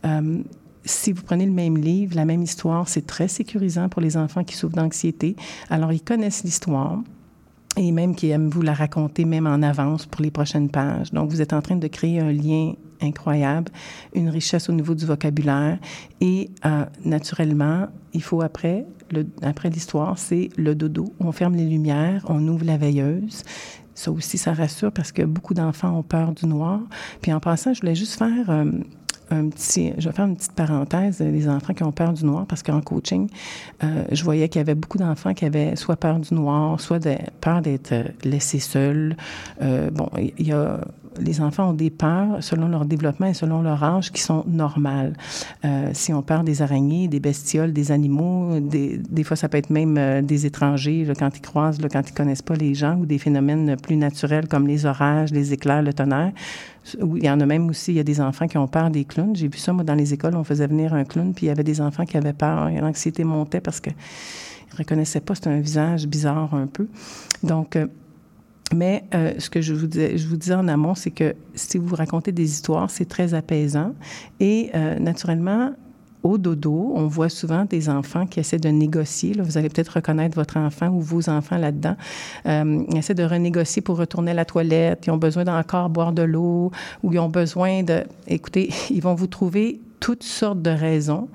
euh, 0.05 0.43
si 0.85 1.11
vous 1.11 1.23
prenez 1.23 1.45
le 1.45 1.51
même 1.51 1.77
livre, 1.77 2.15
la 2.15 2.25
même 2.25 2.43
histoire, 2.43 2.87
c'est 2.87 3.05
très 3.05 3.27
sécurisant 3.27 3.89
pour 3.89 4.01
les 4.01 4.15
enfants 4.15 4.43
qui 4.43 4.55
souffrent 4.55 4.75
d'anxiété. 4.75 5.35
Alors, 5.69 5.91
ils 5.91 6.01
connaissent 6.01 6.43
l'histoire 6.43 6.99
et 7.77 7.91
même 7.91 8.15
qui 8.15 8.29
aiment 8.29 8.49
vous 8.49 8.61
la 8.61 8.73
raconter 8.73 9.25
même 9.25 9.47
en 9.47 9.61
avance 9.61 10.05
pour 10.05 10.21
les 10.21 10.31
prochaines 10.31 10.69
pages. 10.69 11.11
Donc, 11.11 11.29
vous 11.29 11.41
êtes 11.41 11.53
en 11.53 11.61
train 11.61 11.75
de 11.75 11.87
créer 11.87 12.19
un 12.19 12.31
lien 12.31 12.73
incroyable, 13.01 13.71
une 14.13 14.29
richesse 14.29 14.69
au 14.69 14.73
niveau 14.73 14.95
du 14.95 15.05
vocabulaire 15.05 15.77
et 16.19 16.49
euh, 16.65 16.85
naturellement, 17.05 17.87
il 18.13 18.23
faut 18.23 18.41
après, 18.41 18.85
après 19.41 19.69
l'histoire, 19.69 20.17
c'est 20.17 20.49
le 20.57 20.73
dodo. 20.75 21.13
On 21.19 21.31
ferme 21.31 21.55
les 21.55 21.65
lumières, 21.65 22.25
on 22.27 22.45
ouvre 22.47 22.65
la 22.65 22.77
veilleuse. 22.77 23.43
Ça 23.93 24.11
aussi, 24.11 24.37
ça 24.37 24.53
rassure 24.53 24.91
parce 24.91 25.11
que 25.11 25.23
beaucoup 25.23 25.53
d'enfants 25.53 25.97
ont 25.97 26.03
peur 26.03 26.31
du 26.31 26.45
noir. 26.45 26.81
Puis 27.21 27.33
en 27.33 27.39
passant, 27.39 27.73
je 27.73 27.81
voulais 27.81 27.95
juste 27.95 28.17
faire 28.17 28.49
euh, 28.49 28.65
je 29.31 30.07
vais 30.07 30.15
faire 30.15 30.25
une 30.25 30.35
petite 30.35 30.53
parenthèse, 30.53 31.19
les 31.19 31.49
enfants 31.49 31.73
qui 31.73 31.83
ont 31.83 31.91
peur 31.91 32.13
du 32.13 32.25
noir, 32.25 32.45
parce 32.45 32.63
qu'en 32.63 32.81
coaching, 32.81 33.29
euh, 33.83 34.03
je 34.11 34.23
voyais 34.23 34.49
qu'il 34.49 34.59
y 34.59 34.61
avait 34.61 34.75
beaucoup 34.75 34.97
d'enfants 34.97 35.33
qui 35.33 35.45
avaient 35.45 35.75
soit 35.75 35.97
peur 35.97 36.19
du 36.19 36.33
noir, 36.33 36.79
soit 36.79 37.05
peur 37.41 37.61
d'être 37.61 37.93
laissés 38.23 38.59
seuls. 38.59 39.15
Euh, 39.61 39.89
bon, 39.91 40.09
il 40.17 40.47
y 40.47 40.51
a 40.51 40.79
les 41.19 41.41
enfants 41.41 41.69
ont 41.69 41.73
des 41.73 41.89
peurs 41.89 42.43
selon 42.43 42.67
leur 42.67 42.85
développement 42.85 43.27
et 43.27 43.33
selon 43.33 43.61
leur 43.61 43.83
âge 43.83 44.11
qui 44.11 44.21
sont 44.21 44.43
normales. 44.47 45.13
Euh, 45.65 45.89
si 45.93 46.13
on 46.13 46.21
peur 46.21 46.43
des 46.43 46.61
araignées, 46.61 47.07
des 47.07 47.19
bestioles, 47.19 47.73
des 47.73 47.91
animaux, 47.91 48.59
des, 48.59 48.97
des 48.97 49.23
fois 49.23 49.35
ça 49.35 49.49
peut 49.49 49.57
être 49.57 49.69
même 49.69 49.97
euh, 49.97 50.21
des 50.21 50.45
étrangers 50.45 51.05
là, 51.05 51.13
quand 51.15 51.35
ils 51.35 51.41
croisent, 51.41 51.81
là, 51.81 51.89
quand 51.89 52.07
ils 52.09 52.13
connaissent 52.13 52.41
pas 52.41 52.55
les 52.55 52.73
gens 52.73 52.97
ou 52.97 53.05
des 53.05 53.17
phénomènes 53.17 53.75
plus 53.77 53.97
naturels 53.97 54.47
comme 54.47 54.67
les 54.67 54.85
orages, 54.85 55.31
les 55.31 55.53
éclairs, 55.53 55.81
le 55.81 55.93
tonnerre. 55.93 56.31
Il 56.99 57.23
y 57.23 57.29
en 57.29 57.39
a 57.41 57.45
même 57.45 57.67
aussi, 57.69 57.91
il 57.91 57.97
y 57.97 57.99
a 57.99 58.03
des 58.03 58.21
enfants 58.21 58.47
qui 58.47 58.57
ont 58.57 58.67
peur 58.67 58.89
des 58.89 59.03
clowns. 59.03 59.35
J'ai 59.35 59.49
vu 59.49 59.57
ça, 59.57 59.73
moi, 59.73 59.83
dans 59.83 59.95
les 59.95 60.13
écoles, 60.13 60.35
on 60.35 60.45
faisait 60.45 60.67
venir 60.67 60.93
un 60.93 61.03
clown, 61.03 61.33
puis 61.33 61.47
il 61.47 61.49
y 61.49 61.51
avait 61.51 61.63
des 61.63 61.81
enfants 61.81 62.05
qui 62.05 62.15
avaient 62.15 62.31
peur. 62.31 62.69
L'anxiété 62.69 63.25
montait 63.25 63.59
parce 63.59 63.81
que 63.81 63.89
ils 63.89 64.77
reconnaissaient 64.77 65.21
pas, 65.21 65.35
c'était 65.35 65.49
un 65.49 65.59
visage 65.59 66.07
bizarre 66.07 66.53
un 66.53 66.67
peu. 66.67 66.87
Donc, 67.43 67.75
euh, 67.75 67.87
mais 68.73 69.05
euh, 69.13 69.33
ce 69.39 69.49
que 69.49 69.61
je 69.61 69.73
vous, 69.73 69.87
disais, 69.87 70.53
en 70.53 70.67
amont, 70.67 70.95
c'est 70.95 71.11
que 71.11 71.35
si 71.55 71.77
vous 71.77 71.95
racontez 71.95 72.31
des 72.31 72.43
histoires, 72.43 72.89
c'est 72.89 73.05
très 73.05 73.33
apaisant. 73.33 73.93
Et 74.39 74.69
euh, 74.75 74.99
naturellement, 74.99 75.71
au 76.23 76.37
dodo, 76.37 76.91
on 76.95 77.07
voit 77.07 77.29
souvent 77.29 77.63
des 77.63 77.87
enfants 77.89 78.25
qui 78.25 78.39
essaient 78.39 78.59
de 78.59 78.69
négocier. 78.69 79.33
Là, 79.33 79.43
vous 79.43 79.57
allez 79.57 79.69
peut-être 79.69 79.95
reconnaître 79.95 80.35
votre 80.35 80.57
enfant 80.57 80.89
ou 80.89 80.99
vos 80.99 81.29
enfants 81.29 81.57
là-dedans. 81.57 81.95
Euh, 82.45 82.83
ils 82.89 82.97
essaient 82.97 83.13
de 83.13 83.23
renégocier 83.23 83.81
pour 83.81 83.97
retourner 83.97 84.31
à 84.31 84.33
la 84.33 84.45
toilette. 84.45 85.05
Ils 85.07 85.11
ont 85.11 85.17
besoin 85.17 85.45
d'encore 85.45 85.89
boire 85.89 86.11
de 86.11 86.23
l'eau 86.23 86.71
ou 87.03 87.13
ils 87.13 87.19
ont 87.19 87.29
besoin 87.29 87.83
de... 87.83 88.03
Écoutez, 88.27 88.69
ils 88.89 89.01
vont 89.01 89.15
vous 89.15 89.27
trouver 89.27 89.79
toutes 89.99 90.23
sortes 90.23 90.61
de 90.61 90.69
raisons. 90.69 91.29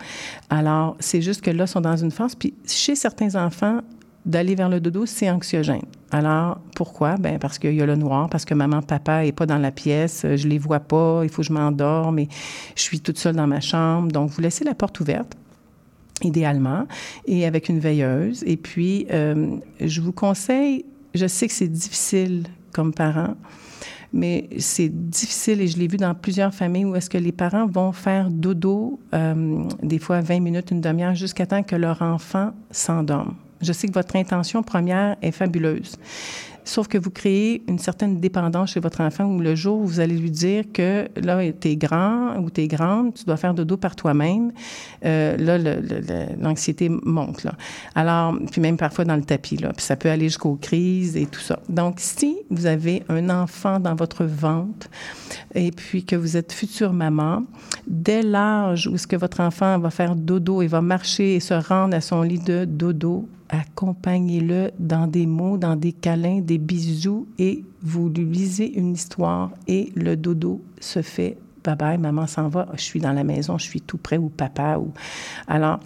Alors, 0.50 0.96
c'est 1.00 1.22
juste 1.22 1.40
que 1.40 1.50
là, 1.50 1.64
ils 1.64 1.68
sont 1.68 1.80
dans 1.80 1.96
une 1.96 2.10
phase. 2.10 2.34
Puis, 2.34 2.52
chez 2.66 2.94
certains 2.94 3.34
enfants, 3.42 3.80
d'aller 4.24 4.54
vers 4.54 4.68
le 4.68 4.80
dodo, 4.80 5.06
c'est 5.06 5.28
anxiogène. 5.28 5.82
Alors, 6.10 6.60
pourquoi? 6.76 7.16
Ben 7.16 7.38
parce 7.38 7.58
qu'il 7.58 7.74
y 7.74 7.82
a 7.82 7.86
le 7.86 7.96
noir, 7.96 8.28
parce 8.28 8.44
que 8.44 8.54
maman, 8.54 8.82
papa 8.82 9.24
est 9.24 9.32
pas 9.32 9.46
dans 9.46 9.58
la 9.58 9.72
pièce, 9.72 10.24
je 10.24 10.46
les 10.46 10.58
vois 10.58 10.80
pas, 10.80 11.22
il 11.24 11.28
faut 11.28 11.42
que 11.42 11.48
je 11.48 11.52
m'endorme, 11.52 12.18
et 12.20 12.28
je 12.76 12.82
suis 12.82 13.00
toute 13.00 13.18
seule 13.18 13.34
dans 13.34 13.46
ma 13.46 13.60
chambre. 13.60 14.12
Donc, 14.12 14.30
vous 14.30 14.40
laissez 14.40 14.64
la 14.64 14.74
porte 14.74 15.00
ouverte 15.00 15.36
idéalement, 16.24 16.86
et 17.26 17.46
avec 17.46 17.68
une 17.68 17.80
veilleuse. 17.80 18.44
Et 18.46 18.56
puis, 18.56 19.06
euh, 19.12 19.56
je 19.80 20.00
vous 20.00 20.12
conseille, 20.12 20.84
je 21.14 21.26
sais 21.26 21.48
que 21.48 21.52
c'est 21.52 21.68
difficile 21.68 22.44
comme 22.72 22.92
parent, 22.92 23.34
mais 24.12 24.48
c'est 24.58 24.88
difficile 24.88 25.60
et 25.62 25.68
je 25.68 25.78
l'ai 25.78 25.88
vu 25.88 25.96
dans 25.96 26.14
plusieurs 26.14 26.52
familles 26.52 26.84
où 26.84 26.94
est-ce 26.94 27.08
que 27.08 27.18
les 27.18 27.32
parents 27.32 27.66
vont 27.66 27.92
faire 27.92 28.30
dodo, 28.30 29.00
euh, 29.14 29.64
des 29.82 29.98
fois 29.98 30.20
20 30.20 30.40
minutes, 30.40 30.70
une 30.70 30.80
demi-heure, 30.80 31.14
jusqu'à 31.14 31.46
temps 31.46 31.62
que 31.62 31.76
leur 31.76 32.02
enfant 32.02 32.52
s'endorme. 32.70 33.34
Je 33.62 33.72
sais 33.72 33.86
que 33.86 33.92
votre 33.92 34.16
intention 34.16 34.62
première 34.62 35.16
est 35.22 35.30
fabuleuse. 35.30 35.96
Sauf 36.64 36.86
que 36.86 36.96
vous 36.96 37.10
créez 37.10 37.62
une 37.68 37.78
certaine 37.78 38.20
dépendance 38.20 38.72
chez 38.72 38.80
votre 38.80 39.00
enfant 39.00 39.24
où 39.24 39.40
le 39.40 39.54
jour 39.54 39.80
où 39.80 39.86
vous 39.86 40.00
allez 40.00 40.16
lui 40.16 40.30
dire 40.30 40.64
que 40.72 41.08
là, 41.16 41.40
t'es 41.52 41.76
grand 41.76 42.36
ou 42.38 42.50
t'es 42.50 42.68
grande, 42.68 43.14
tu 43.14 43.24
dois 43.24 43.36
faire 43.36 43.52
dodo 43.52 43.76
par 43.76 43.96
toi-même, 43.96 44.52
euh, 45.04 45.36
là, 45.36 45.58
l'anxiété 46.40 46.88
monte. 46.88 47.46
Alors, 47.94 48.36
puis 48.50 48.60
même 48.60 48.76
parfois 48.76 49.04
dans 49.04 49.16
le 49.16 49.24
tapis, 49.24 49.56
là, 49.56 49.72
puis 49.72 49.84
ça 49.84 49.96
peut 49.96 50.10
aller 50.10 50.28
jusqu'aux 50.28 50.54
crises 50.54 51.16
et 51.16 51.26
tout 51.26 51.40
ça. 51.40 51.58
Donc, 51.68 51.96
si 51.98 52.36
vous 52.50 52.66
avez 52.66 53.02
un 53.08 53.28
enfant 53.28 53.80
dans 53.80 53.94
votre 53.94 54.24
ventre 54.24 54.88
et 55.54 55.72
puis 55.72 56.04
que 56.04 56.14
vous 56.14 56.36
êtes 56.36 56.52
future 56.52 56.92
maman, 56.92 57.42
dès 57.86 58.22
l'âge 58.22 58.86
où 58.86 58.94
est-ce 58.94 59.06
que 59.06 59.16
votre 59.16 59.40
enfant 59.40 59.78
va 59.78 59.90
faire 59.90 60.14
dodo 60.14 60.62
et 60.62 60.68
va 60.68 60.80
marcher 60.80 61.34
et 61.34 61.40
se 61.40 61.54
rendre 61.54 61.96
à 61.96 62.00
son 62.00 62.22
lit 62.22 62.38
de 62.38 62.64
dodo, 62.64 63.28
accompagnez-le 63.52 64.70
dans 64.78 65.06
des 65.06 65.26
mots, 65.26 65.58
dans 65.58 65.76
des 65.76 65.92
câlins, 65.92 66.40
des 66.40 66.51
bisous 66.58 67.26
et 67.38 67.64
vous 67.82 68.08
lui 68.08 68.24
lisez 68.24 68.72
une 68.78 68.92
histoire 68.92 69.50
et 69.66 69.92
le 69.94 70.16
dodo 70.16 70.62
se 70.80 71.02
fait. 71.02 71.38
Bye 71.64 71.76
bye, 71.76 71.98
maman 71.98 72.26
s'en 72.26 72.48
va, 72.48 72.66
je 72.74 72.82
suis 72.82 73.00
dans 73.00 73.12
la 73.12 73.22
maison, 73.22 73.56
je 73.56 73.64
suis 73.64 73.80
tout 73.80 73.98
près 73.98 74.18
ou 74.18 74.28
papa 74.28 74.78
ou 74.78 74.92
alors 75.46 75.78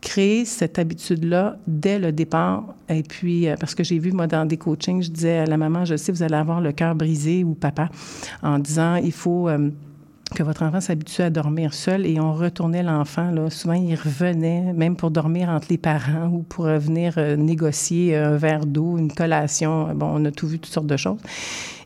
créer 0.00 0.44
cette 0.44 0.78
habitude-là 0.78 1.56
dès 1.66 1.98
le 1.98 2.12
départ. 2.12 2.74
Et 2.88 3.02
puis, 3.02 3.48
parce 3.58 3.74
que 3.74 3.82
j'ai 3.82 3.98
vu, 3.98 4.12
moi, 4.12 4.28
dans 4.28 4.46
des 4.46 4.56
coachings, 4.56 5.02
je 5.02 5.10
disais 5.10 5.38
à 5.38 5.46
la 5.46 5.56
maman, 5.56 5.84
je 5.84 5.96
sais, 5.96 6.12
vous 6.12 6.22
allez 6.22 6.36
avoir 6.36 6.60
le 6.60 6.70
cœur 6.70 6.94
brisé 6.94 7.42
ou 7.42 7.54
papa, 7.54 7.88
en 8.42 8.60
disant, 8.60 8.96
il 8.96 9.12
faut... 9.12 9.48
Euh, 9.48 9.70
que 10.34 10.42
votre 10.42 10.62
enfant 10.64 10.80
s'habitue 10.80 11.22
à 11.22 11.30
dormir 11.30 11.72
seul 11.72 12.04
et 12.04 12.18
on 12.20 12.34
retournait 12.34 12.82
l'enfant. 12.82 13.30
Là, 13.30 13.48
souvent, 13.48 13.74
il 13.74 13.94
revenait, 13.94 14.72
même 14.72 14.96
pour 14.96 15.10
dormir 15.10 15.48
entre 15.48 15.68
les 15.70 15.78
parents 15.78 16.28
ou 16.28 16.42
pour 16.42 16.66
venir 16.66 17.14
euh, 17.16 17.36
négocier 17.36 18.16
un 18.16 18.36
verre 18.36 18.66
d'eau, 18.66 18.98
une 18.98 19.12
collation. 19.12 19.94
Bon, 19.94 20.10
on 20.14 20.24
a 20.24 20.30
tout 20.30 20.48
vu, 20.48 20.58
toutes 20.58 20.72
sortes 20.72 20.88
de 20.88 20.96
choses. 20.96 21.20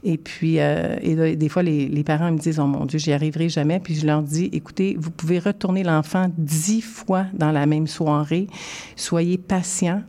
Et 0.02 0.16
puis, 0.16 0.58
euh, 0.58 0.96
et 1.02 1.36
des 1.36 1.48
fois, 1.50 1.62
les, 1.62 1.86
les, 1.86 2.04
parents 2.04 2.32
me 2.32 2.38
disent, 2.38 2.58
oh 2.58 2.66
mon 2.66 2.86
Dieu, 2.86 2.98
j'y 2.98 3.12
arriverai 3.12 3.50
jamais. 3.50 3.80
Puis 3.80 3.94
je 3.94 4.06
leur 4.06 4.22
dis, 4.22 4.48
écoutez, 4.52 4.96
vous 4.98 5.10
pouvez 5.10 5.38
retourner 5.38 5.82
l'enfant 5.82 6.30
dix 6.38 6.80
fois 6.80 7.26
dans 7.34 7.52
la 7.52 7.66
même 7.66 7.86
soirée. 7.86 8.46
Soyez 8.96 9.36
patient. 9.36 10.02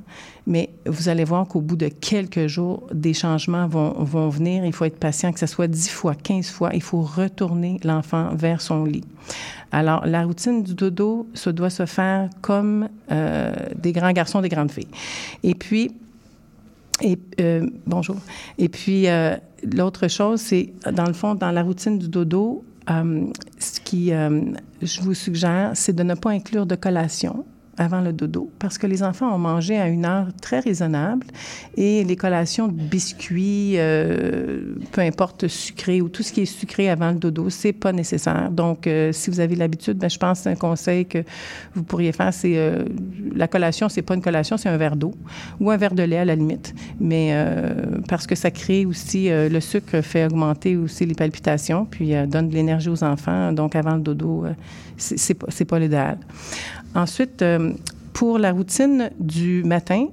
Mais 0.47 0.69
vous 0.85 1.07
allez 1.09 1.23
voir 1.23 1.47
qu'au 1.47 1.61
bout 1.61 1.75
de 1.75 1.87
quelques 1.87 2.47
jours, 2.47 2.87
des 2.93 3.13
changements 3.13 3.67
vont, 3.67 3.93
vont 4.03 4.29
venir. 4.29 4.65
Il 4.65 4.73
faut 4.73 4.85
être 4.85 4.97
patient, 4.97 5.31
que 5.31 5.39
ce 5.39 5.45
soit 5.45 5.67
10 5.67 5.89
fois, 5.89 6.15
15 6.15 6.49
fois. 6.49 6.71
Il 6.73 6.81
faut 6.81 7.01
retourner 7.01 7.79
l'enfant 7.83 8.31
vers 8.35 8.59
son 8.59 8.85
lit. 8.85 9.03
Alors, 9.71 10.05
la 10.05 10.23
routine 10.23 10.63
du 10.63 10.73
dodo, 10.73 11.27
ça 11.33 11.51
doit 11.51 11.69
se 11.69 11.85
faire 11.85 12.29
comme 12.41 12.89
euh, 13.11 13.53
des 13.75 13.93
grands 13.93 14.11
garçons, 14.11 14.41
des 14.41 14.49
grandes 14.49 14.71
filles. 14.71 14.87
Et 15.43 15.55
puis, 15.55 15.91
euh, 17.39 17.69
bonjour. 17.85 18.17
Et 18.57 18.67
puis, 18.67 19.07
euh, 19.07 19.37
l'autre 19.63 20.07
chose, 20.07 20.41
c'est, 20.41 20.73
dans 20.91 21.05
le 21.05 21.13
fond, 21.13 21.35
dans 21.35 21.51
la 21.51 21.63
routine 21.63 21.97
du 21.97 22.09
dodo, 22.09 22.63
ce 22.87 23.79
qui, 23.79 24.09
je 24.09 25.01
vous 25.01 25.13
suggère, 25.13 25.71
c'est 25.75 25.93
de 25.93 26.03
ne 26.03 26.15
pas 26.15 26.31
inclure 26.31 26.65
de 26.65 26.75
collation 26.75 27.45
avant 27.77 28.01
le 28.01 28.11
dodo, 28.11 28.51
parce 28.59 28.77
que 28.77 28.85
les 28.85 29.01
enfants 29.01 29.33
ont 29.33 29.39
mangé 29.39 29.77
à 29.77 29.87
une 29.87 30.05
heure 30.05 30.27
très 30.41 30.59
raisonnable 30.59 31.25
et 31.77 32.03
les 32.03 32.15
collations 32.15 32.67
de 32.67 32.73
biscuits, 32.73 33.73
euh, 33.77 34.75
peu 34.91 35.01
importe 35.01 35.47
sucré 35.47 36.01
ou 36.01 36.09
tout 36.09 36.21
ce 36.21 36.33
qui 36.33 36.41
est 36.41 36.45
sucré 36.45 36.89
avant 36.89 37.11
le 37.11 37.17
dodo, 37.17 37.49
c'est 37.49 37.73
pas 37.73 37.93
nécessaire. 37.93 38.51
Donc, 38.51 38.87
euh, 38.87 39.11
si 39.13 39.29
vous 39.29 39.39
avez 39.39 39.55
l'habitude, 39.55 39.97
ben, 39.97 40.09
je 40.09 40.17
pense 40.17 40.39
que 40.39 40.43
c'est 40.43 40.49
un 40.49 40.55
conseil 40.55 41.05
que 41.05 41.23
vous 41.73 41.83
pourriez 41.83 42.11
faire, 42.11 42.33
c'est 42.33 42.57
euh, 42.57 42.83
la 43.33 43.47
collation, 43.47 43.87
c'est 43.87 44.01
pas 44.01 44.15
une 44.15 44.21
collation, 44.21 44.57
c'est 44.57 44.69
un 44.69 44.77
verre 44.77 44.97
d'eau 44.97 45.13
ou 45.59 45.71
un 45.71 45.77
verre 45.77 45.95
de 45.95 46.03
lait 46.03 46.17
à 46.17 46.25
la 46.25 46.35
limite, 46.35 46.73
mais 46.99 47.33
parce 48.07 48.27
que 48.27 48.35
ça 48.35 48.51
crée 48.51 48.85
aussi 48.85 49.29
le 49.29 49.59
sucre 49.59 50.01
fait 50.01 50.25
augmenter 50.25 50.75
aussi 50.75 51.05
les 51.05 51.15
palpitations, 51.15 51.85
puis 51.85 52.13
donne 52.27 52.49
de 52.49 52.53
l'énergie 52.53 52.89
aux 52.89 53.03
enfants. 53.03 53.51
Donc, 53.53 53.75
avant 53.75 53.95
le 53.95 54.01
dodo, 54.01 54.45
c'est 54.97 55.33
pas, 55.33 55.47
pas 55.67 55.79
l'idéal. 55.79 56.17
Ensuite, 56.95 57.41
euh, 57.41 57.73
pour 58.13 58.37
la 58.37 58.51
routine 58.51 59.09
du 59.19 59.63
matin, 59.63 60.07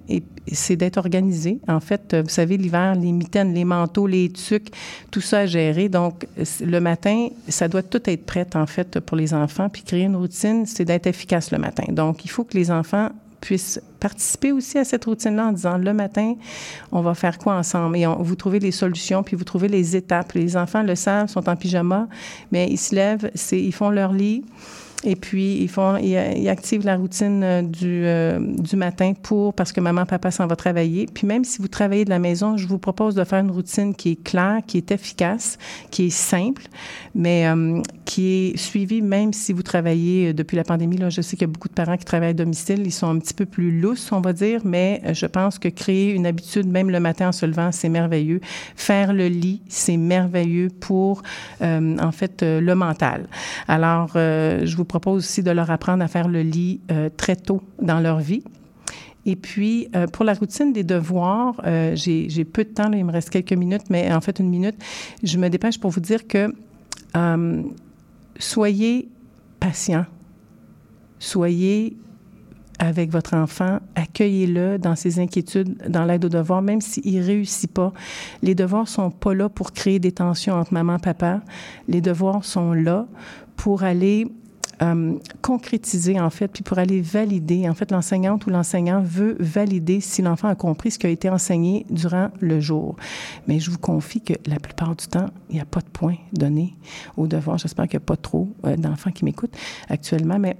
c'est 0.52 0.76
d'être 0.76 0.98
organisé. 0.98 1.58
En 1.68 1.80
fait, 1.80 2.16
vous 2.16 2.28
savez, 2.28 2.56
l'hiver, 2.56 2.94
les 2.94 3.12
mitaines, 3.12 3.52
les 3.52 3.64
manteaux, 3.64 4.06
les 4.06 4.30
tucs, 4.30 4.70
tout 5.10 5.20
ça 5.20 5.40
à 5.40 5.46
gérer. 5.46 5.88
Donc, 5.88 6.26
le 6.60 6.78
matin, 6.80 7.28
ça 7.48 7.68
doit 7.68 7.82
tout 7.82 8.00
être 8.08 8.24
prêt, 8.24 8.46
en 8.54 8.66
fait, 8.66 9.00
pour 9.00 9.16
les 9.16 9.34
enfants. 9.34 9.68
Puis 9.68 9.82
créer 9.82 10.04
une 10.04 10.16
routine, 10.16 10.64
c'est 10.64 10.84
d'être 10.84 11.06
efficace 11.06 11.50
le 11.50 11.58
matin. 11.58 11.84
Donc, 11.90 12.24
il 12.24 12.28
faut 12.28 12.44
que 12.44 12.56
les 12.56 12.70
enfants 12.70 13.10
puissent 13.40 13.80
participer 14.00 14.52
aussi 14.52 14.78
à 14.78 14.84
cette 14.84 15.04
routine-là 15.04 15.48
en 15.48 15.52
disant 15.52 15.78
le 15.78 15.92
matin, 15.92 16.34
on 16.92 17.02
va 17.02 17.14
faire 17.14 17.38
quoi 17.38 17.56
ensemble? 17.56 17.96
Et 17.96 18.06
vous 18.06 18.34
trouvez 18.36 18.58
les 18.58 18.72
solutions, 18.72 19.22
puis 19.22 19.36
vous 19.36 19.44
trouvez 19.44 19.68
les 19.68 19.96
étapes. 19.96 20.32
Les 20.32 20.56
enfants 20.56 20.82
le 20.82 20.94
savent, 20.94 21.28
sont 21.28 21.48
en 21.48 21.56
pyjama, 21.56 22.08
mais 22.52 22.68
ils 22.68 22.78
se 22.78 22.94
lèvent, 22.94 23.30
ils 23.52 23.74
font 23.74 23.90
leur 23.90 24.12
lit. 24.12 24.44
Et 25.04 25.14
puis, 25.14 25.58
ils 25.58 25.68
font, 25.68 25.96
ils, 25.96 26.48
activent 26.48 26.84
la 26.84 26.96
routine 26.96 27.42
euh, 27.44 27.62
du, 27.62 28.04
euh, 28.04 28.40
du 28.40 28.74
matin 28.74 29.12
pour, 29.22 29.54
parce 29.54 29.70
que 29.72 29.80
maman, 29.80 30.04
papa 30.06 30.32
s'en 30.32 30.48
va 30.48 30.56
travailler. 30.56 31.06
Puis 31.06 31.24
même 31.24 31.44
si 31.44 31.58
vous 31.62 31.68
travaillez 31.68 32.04
de 32.04 32.10
la 32.10 32.18
maison, 32.18 32.56
je 32.56 32.66
vous 32.66 32.78
propose 32.78 33.14
de 33.14 33.22
faire 33.22 33.38
une 33.38 33.52
routine 33.52 33.94
qui 33.94 34.10
est 34.10 34.22
claire, 34.22 34.58
qui 34.66 34.76
est 34.76 34.90
efficace, 34.90 35.56
qui 35.92 36.06
est 36.06 36.10
simple, 36.10 36.64
mais 37.14 37.46
euh, 37.46 37.80
qui 38.06 38.26
est 38.26 38.56
suivie 38.56 39.00
même 39.00 39.32
si 39.32 39.52
vous 39.52 39.62
travaillez 39.62 40.32
depuis 40.32 40.56
la 40.56 40.64
pandémie. 40.64 40.96
Là, 40.96 41.10
je 41.10 41.20
sais 41.20 41.36
qu'il 41.36 41.46
y 41.46 41.50
a 41.50 41.52
beaucoup 41.52 41.68
de 41.68 41.74
parents 41.74 41.96
qui 41.96 42.04
travaillent 42.04 42.30
à 42.30 42.34
domicile. 42.34 42.82
Ils 42.84 42.92
sont 42.92 43.08
un 43.08 43.20
petit 43.20 43.34
peu 43.34 43.46
plus 43.46 43.80
lousses, 43.80 44.10
on 44.10 44.20
va 44.20 44.32
dire, 44.32 44.62
mais 44.64 45.00
je 45.12 45.26
pense 45.26 45.60
que 45.60 45.68
créer 45.68 46.12
une 46.12 46.26
habitude, 46.26 46.66
même 46.66 46.90
le 46.90 46.98
matin 46.98 47.28
en 47.28 47.32
se 47.32 47.46
levant, 47.46 47.70
c'est 47.70 47.88
merveilleux. 47.88 48.40
Faire 48.74 49.12
le 49.12 49.28
lit, 49.28 49.62
c'est 49.68 49.96
merveilleux 49.96 50.70
pour, 50.80 51.22
en 51.60 52.12
fait, 52.12 52.42
le 52.42 52.74
mental. 52.74 53.28
Alors, 53.68 54.10
je 54.14 54.76
vous 54.76 54.87
propose 54.88 55.24
aussi 55.24 55.42
de 55.42 55.50
leur 55.50 55.70
apprendre 55.70 56.02
à 56.02 56.08
faire 56.08 56.28
le 56.28 56.42
lit 56.42 56.80
euh, 56.90 57.08
très 57.16 57.36
tôt 57.36 57.62
dans 57.80 58.00
leur 58.00 58.18
vie. 58.18 58.42
Et 59.26 59.36
puis, 59.36 59.88
euh, 59.94 60.06
pour 60.06 60.24
la 60.24 60.34
routine 60.34 60.72
des 60.72 60.84
devoirs, 60.84 61.60
euh, 61.66 61.94
j'ai 61.94 62.44
peu 62.44 62.64
de 62.64 62.70
temps, 62.70 62.88
là, 62.88 62.96
il 62.96 63.04
me 63.04 63.12
reste 63.12 63.30
quelques 63.30 63.52
minutes, 63.52 63.90
mais 63.90 64.12
en 64.12 64.20
fait 64.20 64.38
une 64.38 64.48
minute. 64.48 64.76
Je 65.22 65.38
me 65.38 65.48
dépêche 65.48 65.78
pour 65.78 65.90
vous 65.90 66.00
dire 66.00 66.26
que 66.26 66.52
soyez 68.38 69.08
patient, 69.58 70.06
soyez 71.18 71.96
avec 72.78 73.10
votre 73.10 73.34
enfant, 73.34 73.80
accueillez-le 73.96 74.78
dans 74.78 74.94
ses 74.94 75.18
inquiétudes, 75.18 75.76
dans 75.88 76.04
l'aide 76.04 76.24
aux 76.24 76.28
devoirs, 76.28 76.62
même 76.62 76.80
s'il 76.80 77.20
ne 77.20 77.24
réussit 77.24 77.70
pas. 77.70 77.92
Les 78.42 78.54
devoirs 78.54 78.88
sont 78.88 79.10
pas 79.10 79.34
là 79.34 79.48
pour 79.48 79.72
créer 79.72 79.98
des 79.98 80.12
tensions 80.12 80.54
entre 80.54 80.72
maman 80.72 80.96
et 80.96 81.00
papa. 81.00 81.40
Les 81.88 82.00
devoirs 82.00 82.44
sont 82.44 82.72
là 82.72 83.06
pour 83.56 83.82
aller 83.82 84.28
euh, 84.82 85.14
concrétiser, 85.42 86.20
en 86.20 86.30
fait, 86.30 86.48
puis 86.48 86.62
pour 86.62 86.78
aller 86.78 87.00
valider. 87.00 87.68
En 87.68 87.74
fait, 87.74 87.90
l'enseignante 87.90 88.46
ou 88.46 88.50
l'enseignant 88.50 89.02
veut 89.02 89.36
valider 89.40 90.00
si 90.00 90.22
l'enfant 90.22 90.48
a 90.48 90.54
compris 90.54 90.92
ce 90.92 90.98
qui 90.98 91.06
a 91.06 91.10
été 91.10 91.28
enseigné 91.28 91.86
durant 91.90 92.30
le 92.40 92.60
jour. 92.60 92.96
Mais 93.46 93.58
je 93.60 93.70
vous 93.70 93.78
confie 93.78 94.20
que 94.20 94.34
la 94.46 94.58
plupart 94.60 94.94
du 94.94 95.06
temps, 95.06 95.30
il 95.50 95.56
n'y 95.56 95.60
a 95.60 95.66
pas 95.66 95.80
de 95.80 95.88
point 95.88 96.16
donné 96.32 96.76
au 97.16 97.26
devoir. 97.26 97.58
J'espère 97.58 97.88
qu'il 97.88 97.98
n'y 97.98 98.04
a 98.04 98.06
pas 98.06 98.16
trop 98.16 98.48
euh, 98.64 98.76
d'enfants 98.76 99.10
qui 99.10 99.24
m'écoutent 99.24 99.56
actuellement, 99.88 100.38
mais 100.38 100.56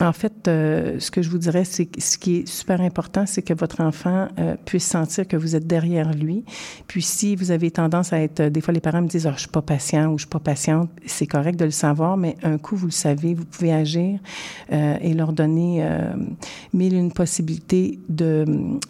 en 0.00 0.12
fait, 0.12 0.46
euh, 0.46 0.96
ce 0.98 1.10
que 1.10 1.22
je 1.22 1.30
vous 1.30 1.38
dirais, 1.38 1.64
c'est 1.64 1.88
ce 1.98 2.18
qui 2.18 2.36
est 2.36 2.48
super 2.48 2.82
important, 2.82 3.24
c'est 3.24 3.40
que 3.40 3.54
votre 3.54 3.80
enfant 3.80 4.28
euh, 4.38 4.54
puisse 4.66 4.84
sentir 4.86 5.26
que 5.26 5.38
vous 5.38 5.56
êtes 5.56 5.66
derrière 5.66 6.12
lui. 6.12 6.44
Puis 6.86 7.00
si 7.00 7.34
vous 7.34 7.50
avez 7.50 7.70
tendance 7.70 8.12
à 8.12 8.20
être, 8.20 8.42
des 8.42 8.60
fois 8.60 8.74
les 8.74 8.80
parents 8.80 9.00
me 9.00 9.08
disent, 9.08 9.26
oh, 9.26 9.32
je 9.34 9.40
suis 9.40 9.48
pas 9.48 9.62
patient 9.62 10.12
ou 10.12 10.18
je 10.18 10.24
suis 10.24 10.30
pas 10.30 10.38
patiente, 10.38 10.90
c'est 11.06 11.26
correct 11.26 11.58
de 11.58 11.64
le 11.64 11.70
savoir, 11.70 12.18
mais 12.18 12.36
un 12.42 12.58
coup 12.58 12.76
vous 12.76 12.86
le 12.86 12.92
savez, 12.92 13.32
vous 13.32 13.46
pouvez 13.46 13.72
agir 13.72 14.20
euh, 14.70 14.96
et 15.00 15.14
leur 15.14 15.32
donner 15.32 15.78
euh, 15.80 16.12
mille 16.74 16.94
une 16.94 17.12
possibilités 17.12 17.98
de 18.10 18.44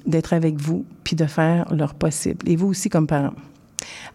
d'être 0.07 0.33
avec 0.33 0.61
vous 0.61 0.85
puis 1.05 1.15
de 1.15 1.27
faire 1.27 1.73
leur 1.73 1.95
possible. 1.95 2.49
Et 2.49 2.57
vous 2.57 2.67
aussi 2.67 2.89
comme 2.89 3.07
parents. 3.07 3.35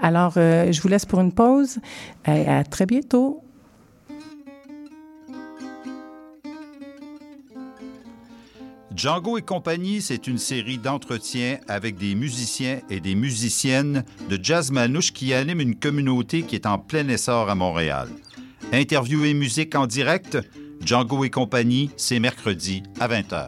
Alors, 0.02 0.34
euh, 0.36 0.72
je 0.72 0.82
vous 0.82 0.90
laisse 0.90 1.06
pour 1.06 1.22
une 1.22 1.32
pause. 1.32 1.80
À 2.26 2.64
très 2.66 2.86
bientôt. 2.86 3.42
Django 8.96 9.38
et 9.38 9.42
compagnie, 9.42 10.02
c'est 10.02 10.28
une 10.28 10.38
série 10.38 10.78
d'entretiens 10.78 11.60
avec 11.68 11.98
des 11.98 12.14
musiciens 12.14 12.82
et 12.90 13.00
des 13.00 13.16
musiciennes 13.16 14.04
de 14.30 14.38
jazz 14.42 14.72
manouche 14.72 15.14
qui 15.14 15.34
animent 15.34 15.62
une 15.62 15.80
communauté 15.80 16.44
qui 16.44 16.56
est 16.56 16.66
en 16.66 16.78
plein 16.78 17.08
essor 17.08 17.50
à 17.50 17.56
Montréal. 17.56 18.10
Interview 18.74 19.24
et 19.24 19.34
musique 19.34 19.76
en 19.76 19.88
direct, 19.88 20.38
Django 20.86 21.24
et 21.24 21.30
compagnie, 21.30 21.90
c'est 21.96 22.20
mercredi 22.20 22.84
à 23.00 23.08
20h. 23.08 23.48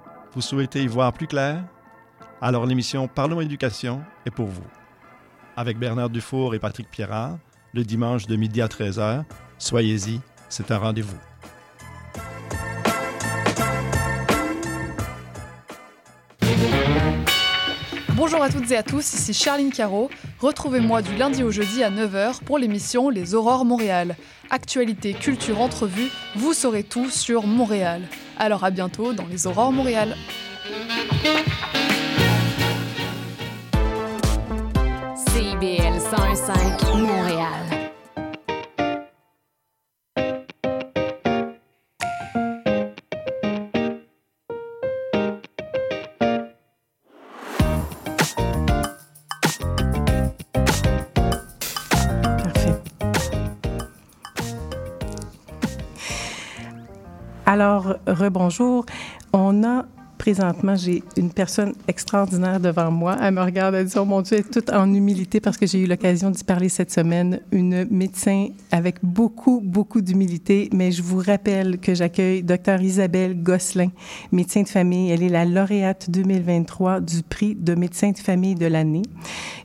Vous 0.33 0.39
souhaitez 0.39 0.81
y 0.81 0.87
voir 0.87 1.11
plus 1.11 1.27
clair? 1.27 1.61
Alors 2.39 2.65
l'émission 2.65 3.09
Parlons 3.09 3.41
éducation 3.41 4.01
est 4.25 4.31
pour 4.31 4.47
vous. 4.47 4.63
Avec 5.57 5.77
Bernard 5.77 6.09
Dufour 6.09 6.55
et 6.55 6.59
Patrick 6.59 6.89
Pierrard, 6.89 7.37
le 7.73 7.83
dimanche 7.83 8.27
de 8.27 8.37
midi 8.37 8.61
à 8.61 8.67
13h, 8.67 9.25
soyez-y, 9.57 10.21
c'est 10.47 10.71
un 10.71 10.77
rendez-vous. 10.77 11.17
Bonjour 18.15 18.41
à 18.41 18.49
toutes 18.49 18.71
et 18.71 18.77
à 18.77 18.83
tous, 18.83 19.13
ici 19.13 19.33
Charline 19.33 19.71
Caro. 19.71 20.09
Retrouvez-moi 20.39 21.01
du 21.01 21.13
lundi 21.17 21.43
au 21.43 21.51
jeudi 21.51 21.83
à 21.83 21.91
9h 21.91 22.41
pour 22.45 22.57
l'émission 22.57 23.09
Les 23.09 23.35
Aurores 23.35 23.65
Montréal. 23.65 24.15
Actualité, 24.49 25.13
culture, 25.13 25.59
entrevue, 25.59 26.09
vous 26.37 26.53
saurez 26.53 26.83
tout 26.83 27.09
sur 27.09 27.45
Montréal. 27.45 28.03
Alors 28.43 28.63
à 28.63 28.71
bientôt 28.71 29.13
dans 29.13 29.27
les 29.27 29.45
Aurores 29.45 29.71
Montréal. 29.71 30.15
CIBL 35.15 35.99
105 36.01 36.81
Montréal. 36.95 37.80
Alors, 57.53 57.97
rebonjour. 58.07 58.85
On 59.33 59.65
a 59.65 59.83
présentement, 60.21 60.75
j'ai 60.75 61.01
une 61.17 61.31
personne 61.31 61.73
extraordinaire 61.87 62.59
devant 62.59 62.91
moi. 62.91 63.17
Elle 63.23 63.33
me 63.33 63.41
regarde, 63.41 63.73
elle 63.73 63.85
dit 63.85 63.97
Oh 63.97 64.05
mon 64.05 64.21
Dieu, 64.21 64.37
elle 64.37 64.45
est 64.45 64.53
toute 64.53 64.69
en 64.69 64.93
humilité 64.93 65.39
parce 65.39 65.57
que 65.57 65.65
j'ai 65.65 65.79
eu 65.79 65.87
l'occasion 65.87 66.29
d'y 66.29 66.43
parler 66.43 66.69
cette 66.69 66.91
semaine. 66.91 67.39
Une 67.51 67.87
médecin 67.89 68.49
avec 68.71 68.97
beaucoup, 69.01 69.61
beaucoup 69.63 69.99
d'humilité. 69.99 70.69
Mais 70.73 70.91
je 70.91 71.01
vous 71.01 71.23
rappelle 71.25 71.79
que 71.79 71.95
j'accueille 71.95 72.43
Dr 72.43 72.79
Isabelle 72.79 73.41
Gosselin, 73.41 73.89
médecin 74.31 74.61
de 74.61 74.69
famille. 74.69 75.09
Elle 75.09 75.23
est 75.23 75.29
la 75.29 75.43
lauréate 75.43 76.11
2023 76.11 76.99
du 76.99 77.23
prix 77.23 77.55
de 77.55 77.73
médecin 77.73 78.11
de 78.11 78.19
famille 78.19 78.53
de 78.53 78.67
l'année. 78.67 79.01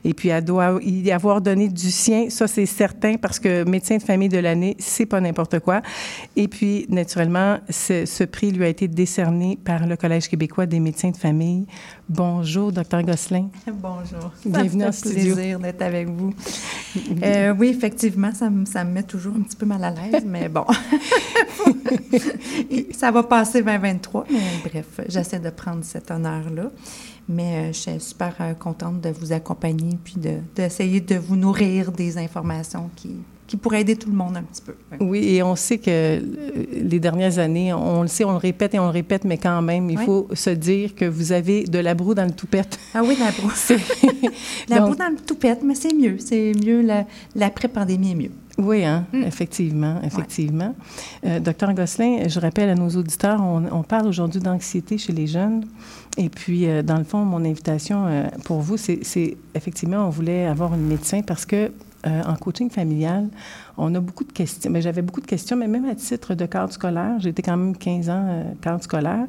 Et 0.03 0.15
puis, 0.15 0.29
elle 0.29 0.43
doit 0.43 0.79
y 0.81 1.11
avoir 1.11 1.39
donné 1.39 1.69
du 1.69 1.91
sien. 1.91 2.31
Ça, 2.31 2.47
c'est 2.47 2.65
certain 2.65 3.17
parce 3.17 3.39
que 3.39 3.63
médecin 3.63 3.97
de 3.97 4.03
famille 4.03 4.29
de 4.29 4.39
l'année, 4.39 4.75
c'est 4.79 5.05
pas 5.05 5.21
n'importe 5.21 5.59
quoi. 5.59 5.83
Et 6.35 6.47
puis, 6.47 6.87
naturellement, 6.89 7.59
ce, 7.69 8.07
ce 8.07 8.23
prix 8.23 8.51
lui 8.51 8.65
a 8.65 8.69
été 8.69 8.87
décerné 8.87 9.59
par 9.63 9.85
le 9.85 9.95
Collège 9.95 10.27
québécois 10.27 10.46
des 10.65 10.79
médecins 10.79 11.11
de 11.11 11.17
famille. 11.17 11.65
Bonjour, 12.09 12.71
docteur 12.71 13.03
Gosselin. 13.03 13.49
Bonjour. 13.73 14.31
Bienvenue 14.45 14.81
ça 14.81 14.85
en 14.85 14.87
me 14.87 14.91
fait 14.93 15.09
studio. 15.09 15.35
plaisir 15.35 15.59
d'être 15.59 15.81
avec 15.81 16.07
vous. 16.09 16.33
Euh, 17.23 17.53
oui, 17.53 17.67
effectivement, 17.67 18.33
ça 18.33 18.49
me, 18.49 18.65
ça 18.65 18.83
me 18.83 18.91
met 18.91 19.03
toujours 19.03 19.35
un 19.35 19.41
petit 19.41 19.55
peu 19.55 19.67
mal 19.67 19.83
à 19.83 19.91
l'aise, 19.91 20.23
mais 20.25 20.49
bon. 20.49 20.65
ça 22.91 23.11
va 23.11 23.21
passer 23.21 23.61
2023, 23.61 24.25
mais 24.31 24.39
bref, 24.69 25.01
j'essaie 25.07 25.39
de 25.39 25.51
prendre 25.51 25.83
cet 25.83 26.09
honneur-là. 26.09 26.71
Mais 27.29 27.55
euh, 27.55 27.67
je 27.67 27.77
suis 27.77 27.99
super 27.99 28.33
euh, 28.39 28.53
contente 28.53 29.01
de 29.01 29.09
vous 29.09 29.33
accompagner 29.33 29.97
puis 30.03 30.15
de- 30.17 30.39
d'essayer 30.55 31.01
de, 31.01 31.15
vous 31.15 31.35
nourrir 31.35 31.91
des 31.91 32.17
informations 32.17 32.89
qui, 32.95 33.17
qui 33.47 33.55
pourraient 33.57 33.81
aider 33.81 33.95
tout 33.95 34.09
le 34.09 34.15
monde 34.15 34.35
un 34.37 34.43
petit 34.43 34.61
peu. 34.61 34.75
Oui, 34.99 35.19
et 35.25 35.41
on 35.41 35.55
sait 35.55 35.77
que 35.77 36.21
les 36.73 36.99
dernières 36.99 37.39
années, 37.39 37.73
on 37.73 38.01
le 38.01 38.07
sait, 38.09 38.25
on 38.25 38.31
le 38.31 38.37
répète 38.37 38.75
et 38.75 38.79
on 38.79 38.85
le 38.85 38.91
répète, 38.91 39.23
mais 39.23 39.37
quand 39.37 39.61
même, 39.61 39.89
il 39.89 39.97
faut 39.97 40.27
se 40.33 40.49
dire 40.49 40.93
que 40.95 41.05
vous 41.05 41.31
avez 41.31 41.63
de 41.63 41.79
la 41.79 41.93
broue 41.93 42.13
dans 42.13 42.25
le 42.25 42.31
toupette. 42.31 42.77
Ah 42.93 43.01
oui, 43.05 43.15
la 43.19 43.31
broue. 43.31 43.51
la 44.69 44.77
Donc- 44.79 44.85
broue 44.87 44.95
dans 44.95 45.09
le 45.09 45.17
toupette, 45.17 45.59
mais 45.63 45.75
c'est 45.75 45.93
mieux. 45.93 46.17
C'est 46.19 46.51
mieux, 46.63 46.81
la- 46.81 47.05
l'après-pandémie 47.35 48.11
est 48.11 48.15
mieux. 48.15 48.31
Oui, 48.57 48.83
hein? 48.83 49.05
Mm. 49.13 49.23
effectivement, 49.23 50.01
effectivement. 50.03 50.73
Euh, 51.25 51.39
docteur 51.39 51.73
Gosselin, 51.75 52.27
je 52.27 52.39
rappelle 52.39 52.69
à 52.69 52.75
nos 52.75 52.89
auditeurs, 52.89 53.39
on, 53.41 53.63
on 53.71 53.83
parle 53.83 54.07
aujourd'hui 54.07 54.41
d'anxiété 54.41 54.97
chez 54.97 55.13
les 55.13 55.27
jeunes. 55.27 55.63
Et 56.17 56.29
puis, 56.29 56.65
euh, 56.67 56.81
dans 56.81 56.97
le 56.97 57.03
fond, 57.03 57.19
mon 57.23 57.45
invitation 57.45 58.05
euh, 58.07 58.23
pour 58.45 58.61
vous, 58.61 58.75
c'est 58.77 58.99
c'est- 59.03 59.37
effectivement, 59.53 60.07
on 60.07 60.09
voulait 60.09 60.47
avoir 60.47 60.73
une 60.73 60.87
médecin 60.87 61.21
parce 61.21 61.45
que 61.45 61.71
euh, 62.05 62.21
en 62.25 62.35
coaching 62.35 62.69
familial, 62.69 63.27
on 63.77 63.93
a 63.95 63.99
beaucoup 63.99 64.23
de 64.23 64.31
questions. 64.31 64.69
Mais 64.69 64.81
j'avais 64.81 65.01
beaucoup 65.01 65.21
de 65.21 65.25
questions, 65.25 65.57
mais 65.57 65.67
même 65.67 65.85
à 65.85 65.95
titre 65.95 66.35
de 66.35 66.45
cadre 66.45 66.71
scolaire, 66.71 67.25
été 67.25 67.41
quand 67.41 67.57
même 67.57 67.75
15 67.75 68.09
ans 68.09 68.25
euh, 68.29 68.43
cadre 68.61 68.83
scolaire. 68.83 69.25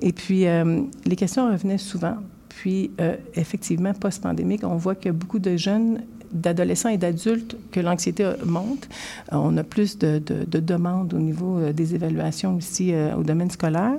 Et 0.00 0.12
puis, 0.12 0.46
euh, 0.46 0.82
les 1.06 1.16
questions 1.16 1.50
revenaient 1.50 1.78
souvent. 1.78 2.16
Puis, 2.48 2.90
euh, 3.00 3.16
effectivement, 3.34 3.92
post-pandémique, 3.94 4.62
on 4.64 4.76
voit 4.76 4.94
que 4.96 5.10
beaucoup 5.10 5.38
de 5.38 5.56
jeunes, 5.56 6.02
d'adolescents 6.32 6.90
et 6.90 6.98
d'adultes, 6.98 7.56
que 7.70 7.80
l'anxiété 7.80 8.30
monte. 8.44 8.88
On 9.32 9.56
a 9.56 9.64
plus 9.64 9.96
de, 9.96 10.18
de- 10.18 10.44
de 10.44 10.58
demandes 10.60 11.14
au 11.14 11.18
niveau 11.18 11.70
des 11.72 11.94
évaluations 11.94 12.56
aussi 12.56 12.92
au 13.16 13.22
domaine 13.22 13.50
scolaire. 13.50 13.94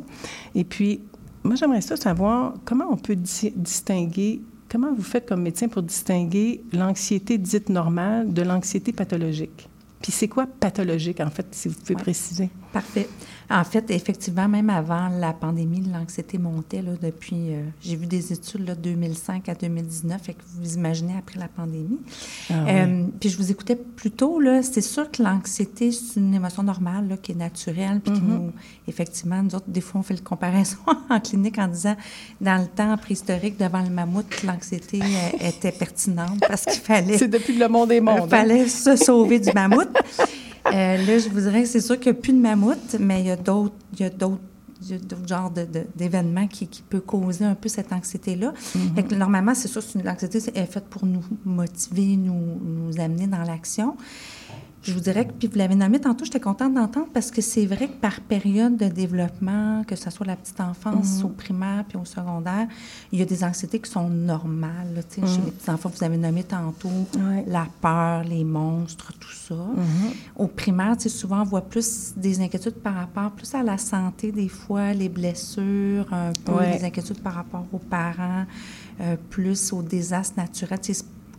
Et 0.54 0.64
puis, 0.64 1.00
moi, 1.44 1.56
j'aimerais 1.56 1.82
ça 1.82 1.96
savoir 1.96 2.54
comment 2.66 2.86
on 2.92 2.98
peut 2.98 3.16
di- 3.16 3.54
distinguer, 3.56 4.42
comment 4.70 4.94
vous 4.94 5.04
faites 5.04 5.28
comme 5.28 5.42
médecin 5.42 5.68
pour 5.68 5.82
distinguer 5.84 6.62
l'anxiété 6.74 7.38
dite 7.38 7.70
normale 7.70 8.32
de 8.34 8.42
l'anxiété 8.42 8.92
pathologique? 8.94 9.68
Puis 10.02 10.12
c'est 10.14 10.28
quoi 10.30 10.48
pathologique, 10.48 11.20
en 11.20 11.30
fait, 11.30 11.46
si 11.52 11.68
vous 11.68 11.76
pouvez 11.76 11.96
Ouais. 11.96 12.02
préciser? 12.02 12.50
Parfait. 12.72 13.10
En 13.52 13.64
fait, 13.64 13.90
effectivement, 13.90 14.48
même 14.48 14.70
avant 14.70 15.10
la 15.10 15.34
pandémie, 15.34 15.82
l'anxiété 15.92 16.38
montait 16.38 16.84
là, 16.84 16.92
depuis. 17.02 17.56
euh, 17.56 17.64
J'ai 17.82 17.96
vu 17.96 18.06
des 18.06 18.32
études 18.32 18.68
là, 18.68 18.76
2005 18.76 19.50
à 19.50 19.56
2019, 19.56 20.22
fait 20.22 20.34
que 20.34 20.42
vous 20.60 20.76
imaginez 20.76 21.16
après 21.18 21.40
la 21.40 21.48
pandémie. 21.48 22.00
Ah 22.52 22.54
oui. 22.66 22.72
Euh, 22.72 23.04
puis 23.20 23.30
je 23.30 23.38
vous 23.38 23.50
écoutais 23.50 23.76
plus 23.76 24.12
tôt, 24.12 24.40
là, 24.40 24.62
c'est 24.62 24.82
sûr 24.82 25.10
que 25.10 25.24
l'anxiété, 25.24 25.92
c'est 25.92 26.20
une 26.20 26.36
émotion 26.36 26.62
normale, 26.62 27.08
là, 27.08 27.18
qui 27.18 27.32
est 27.32 27.36
naturelle, 27.36 28.02
puis 28.04 28.14
qui 28.14 28.22
Mhm. 28.22 28.28
nous, 28.30 28.52
effectivement, 28.88 29.42
nous 29.42 29.56
autres, 29.56 29.66
des 29.70 29.82
fois, 29.82 30.00
on 30.02 30.04
fait 30.04 30.14
le 30.16 30.22
comparaison 30.22 30.78
en 31.10 31.20
clinique 31.20 31.58
en 31.58 31.68
disant, 31.68 31.96
dans 32.40 32.62
le 32.62 32.68
temps 32.68 32.96
préhistorique, 32.98 33.58
devant 33.58 33.82
le 33.82 33.90
mammouth, 33.90 34.44
l'anxiété 34.44 35.00
euh, 35.02 35.48
était 35.48 35.72
pertinente 35.72 36.40
parce 36.48 36.66
qu'il 36.66 36.82
fallait... 36.82 37.18
C'est 37.18 37.28
depuis 37.28 37.58
le 37.58 37.68
monde 37.68 37.92
est 37.92 38.00
monde. 38.02 38.26
Il 38.26 38.30
fallait 38.30 38.68
se 38.68 38.96
sauver 38.96 39.40
du 39.40 39.50
mammouth. 39.56 39.90
Euh, 40.68 40.98
là, 40.98 41.18
je 41.20 41.30
vous 41.30 41.40
dirais 41.42 41.64
que 41.64 41.68
c'est 41.68 41.82
sûr 41.82 42.00
qu'il 42.00 42.12
n'y 42.12 42.18
a 42.18 42.22
plus 42.22 42.34
de 42.34 42.38
mammouth, 42.40 42.96
mais 43.00 43.22
il 43.22 43.28
y 43.28 43.32
a 43.32 43.36
d'autres, 43.36 43.74
il 43.94 44.00
y 44.02 44.04
a 44.04 44.10
d'autres, 44.10 44.40
genres 45.28 45.52
d'événements 45.96 46.48
qui, 46.48 46.66
qui 46.68 46.82
peuvent 46.82 47.02
causer 47.02 47.44
un 47.46 47.56
peu 47.56 47.68
cette 47.68 47.92
anxiété-là. 47.92 48.54
Que 49.10 49.16
normalement, 49.16 49.54
c'est 49.54 49.68
sûr, 49.68 49.82
une- 49.96 50.04
l'anxiété 50.04 50.38
est 50.56 50.66
faite 50.66 50.86
pour 50.90 51.06
nous 51.06 51.24
motiver, 51.44 52.16
nous, 52.16 52.60
nous 52.64 53.00
amener 53.00 53.28
dans 53.28 53.44
l'action. 53.44 53.98
Je 54.82 54.94
vous 54.94 55.02
dirais 55.02 55.28
que, 55.28 55.34
puis 55.34 55.48
vous 55.48 55.58
l'avez 55.58 55.76
nommé 55.76 56.00
tantôt, 56.00 56.24
j'étais 56.24 56.40
contente 56.40 56.74
d'entendre 56.74 57.08
parce 57.14 57.32
que 57.32 57.42
c'est 57.42 57.66
vrai 57.66 57.88
que 57.88 57.96
par 57.96 58.22
période 58.22 58.78
de 58.78 58.88
développement, 58.88 59.84
que 59.86 59.96
ce 59.96 60.10
soit 60.10 60.26
la 60.26 60.38
petite 60.38 60.62
enfance, 60.62 61.22
au 61.24 61.28
primaire 61.30 61.84
puis 61.88 61.98
au 61.98 62.06
secondaire, 62.06 62.68
il 63.12 63.20
y 63.20 63.22
a 63.22 63.26
des 63.26 63.44
anxiétés 63.44 63.80
qui 63.80 63.92
sont 63.92 64.10
normales. 64.10 64.94
là, 64.96 65.02
Chez 65.12 65.42
les 65.44 65.52
petits 65.52 65.70
enfants, 65.70 65.92
vous 65.94 66.04
avez 66.04 66.18
nommé 66.18 66.44
tantôt 66.44 66.90
la 67.46 67.68
peur, 67.82 68.24
les 68.24 68.44
monstres, 68.46 69.12
tout 69.20 69.34
ça. 69.34 69.56
Au 70.38 70.48
primaire, 70.48 70.96
souvent, 71.02 71.42
on 71.42 71.46
voit 71.46 71.62
plus 71.62 72.14
des 72.16 72.40
inquiétudes 72.40 72.76
par 72.76 72.94
rapport 72.96 73.32
plus 73.32 73.54
à 73.56 73.64
la 73.64 73.78
santé, 73.78 74.32
des 74.32 74.48
fois, 74.48 74.94
les 74.94 75.10
blessures, 75.10 76.12
un 76.14 76.32
peu 76.46 76.54
des 76.78 76.86
inquiétudes 76.86 77.22
par 77.22 77.34
rapport 77.34 77.66
aux 77.74 77.80
parents, 77.80 78.46
euh, 79.02 79.16
plus 79.30 79.74
aux 79.74 79.82
désastres 79.82 80.38
naturels. 80.38 80.80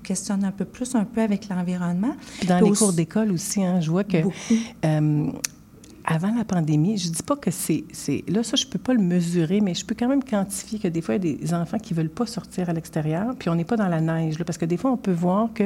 Questionne 0.02 0.44
un 0.44 0.50
peu 0.52 0.64
plus, 0.64 0.94
un 0.94 1.04
peu 1.04 1.20
avec 1.20 1.48
l'environnement. 1.48 2.14
Puis 2.38 2.46
dans 2.48 2.56
Puis 2.56 2.64
les 2.66 2.70
aussi- 2.72 2.84
cours 2.84 2.92
d'école 2.92 3.32
aussi, 3.32 3.62
hein, 3.64 3.80
je 3.80 3.90
vois 3.90 4.04
que 4.04 4.18
euh, 4.84 5.26
avant 6.04 6.34
la 6.34 6.44
pandémie, 6.44 6.96
je 6.96 7.10
dis 7.10 7.22
pas 7.22 7.36
que 7.36 7.50
c'est, 7.50 7.84
là 8.26 8.42
ça 8.42 8.56
je 8.56 8.66
peux 8.66 8.78
pas 8.78 8.94
le 8.94 9.00
mesurer, 9.02 9.60
mais 9.60 9.74
je 9.74 9.84
peux 9.84 9.94
quand 9.96 10.08
même 10.08 10.24
quantifier 10.24 10.78
que 10.78 10.88
des 10.88 11.02
fois 11.02 11.16
il 11.16 11.24
y 11.24 11.32
a 11.34 11.36
des 11.36 11.54
enfants 11.54 11.78
qui 11.78 11.92
veulent 11.94 12.08
pas 12.08 12.26
sortir 12.26 12.70
à 12.70 12.72
l'extérieur, 12.72 13.34
puis 13.38 13.48
on 13.50 13.54
n'est 13.54 13.64
pas 13.64 13.76
dans 13.76 13.88
la 13.88 14.00
neige 14.00 14.38
là, 14.38 14.44
parce 14.44 14.58
que 14.58 14.64
des 14.64 14.76
fois 14.78 14.90
on 14.90 14.96
peut 14.96 15.12
voir 15.12 15.50
que 15.54 15.64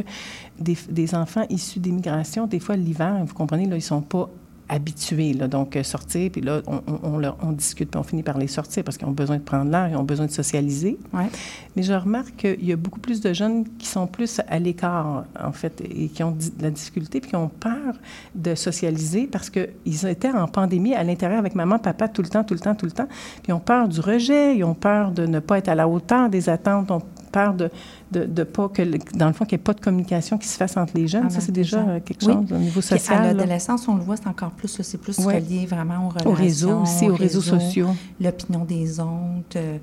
des, 0.58 0.76
des 0.90 1.14
enfants 1.14 1.44
issus 1.50 1.78
d'immigration, 1.78 2.46
des 2.46 2.58
fois 2.60 2.76
l'hiver, 2.76 3.22
vous 3.24 3.34
comprenez 3.34 3.66
là, 3.66 3.76
ils 3.76 3.82
sont 3.82 4.02
pas 4.02 4.28
habitués, 4.68 5.32
là, 5.34 5.46
donc 5.48 5.76
euh, 5.76 5.82
sortir, 5.82 6.30
puis 6.30 6.40
là, 6.40 6.62
on, 6.66 6.80
on, 6.86 6.98
on 7.14 7.18
leur- 7.18 7.36
on 7.42 7.52
discute, 7.52 7.90
puis 7.90 7.98
on 8.00 8.02
finit 8.02 8.22
par 8.22 8.38
les 8.38 8.46
sortir 8.46 8.82
parce 8.82 8.96
qu'ils 8.96 9.06
ont 9.06 9.12
besoin 9.12 9.36
de 9.36 9.42
prendre 9.42 9.70
l'air, 9.70 9.88
ils 9.90 9.96
ont 9.96 10.04
besoin 10.04 10.26
de 10.26 10.30
socialiser. 10.30 10.98
Ouais. 11.12 11.28
Mais 11.76 11.82
je 11.82 11.92
remarque 11.92 12.36
qu'il 12.36 12.64
y 12.64 12.72
a 12.72 12.76
beaucoup 12.76 13.00
plus 13.00 13.20
de 13.20 13.32
jeunes 13.32 13.64
qui 13.78 13.86
sont 13.86 14.06
plus 14.06 14.40
à 14.48 14.58
l'écart, 14.58 15.24
en 15.42 15.52
fait, 15.52 15.80
et 15.82 16.08
qui 16.08 16.22
ont 16.22 16.32
de 16.32 16.62
la 16.62 16.70
difficulté, 16.70 17.20
puis 17.20 17.30
qui 17.30 17.36
ont 17.36 17.48
peur 17.48 17.94
de 18.34 18.54
socialiser 18.54 19.26
parce 19.26 19.50
qu'ils 19.50 20.06
étaient 20.06 20.30
en 20.32 20.48
pandémie 20.48 20.94
à 20.94 21.04
l'intérieur 21.04 21.38
avec 21.38 21.54
maman, 21.54 21.78
papa, 21.78 22.08
tout 22.08 22.22
le 22.22 22.28
temps, 22.28 22.44
tout 22.44 22.54
le 22.54 22.60
temps, 22.60 22.74
tout 22.74 22.86
le 22.86 22.92
temps. 22.92 23.06
Puis 23.06 23.48
ils 23.48 23.52
ont 23.52 23.60
peur 23.60 23.88
du 23.88 24.00
rejet, 24.00 24.56
ils 24.56 24.64
ont 24.64 24.74
peur 24.74 25.10
de 25.10 25.26
ne 25.26 25.40
pas 25.40 25.58
être 25.58 25.68
à 25.68 25.74
la 25.74 25.86
hauteur 25.88 26.30
des 26.30 26.48
attentes, 26.48 26.90
ont 26.90 27.02
peur 27.34 27.54
de, 27.54 27.70
de, 28.12 28.24
de 28.24 28.42
pas 28.44 28.68
que, 28.68 28.82
dans 29.16 29.26
le 29.26 29.32
fond, 29.32 29.44
qu'il 29.44 29.56
n'y 29.58 29.60
ait 29.62 29.64
pas 29.64 29.74
de 29.74 29.80
communication 29.80 30.38
qui 30.38 30.46
se 30.48 30.56
fasse 30.56 30.76
entre 30.76 30.92
les 30.96 31.08
jeunes. 31.08 31.24
Entre 31.24 31.34
Ça, 31.34 31.40
c'est 31.40 31.48
les 31.48 31.62
déjà 31.62 31.78
gens. 31.82 31.88
euh, 31.88 32.00
quelque 32.00 32.24
Oui. 32.26 32.32
chose 32.32 32.52
au 32.52 32.56
niveau 32.58 32.80
Puis 32.80 32.94
à 32.94 32.98
social. 32.98 33.22
là. 33.22 33.32
l'adolescence, 33.32 33.88
on 33.88 33.96
le 33.96 34.02
voit, 34.02 34.16
c'est 34.16 34.28
encore 34.28 34.52
plus, 34.52 34.78
là, 34.78 34.84
c'est 34.84 34.98
plus 34.98 35.18
relié 35.18 35.66
vraiment 35.66 36.06
aux 36.06 36.10
relations. 36.10 36.30
Au 36.30 36.34
réseau 36.34 36.78
aussi, 36.82 37.10
aux 37.10 37.14
réseaux 37.16 37.40
sociaux. 37.40 37.88
L'opinion 38.20 38.64
des 38.64 39.00
autres, 39.00 39.56
euh, 39.56 39.78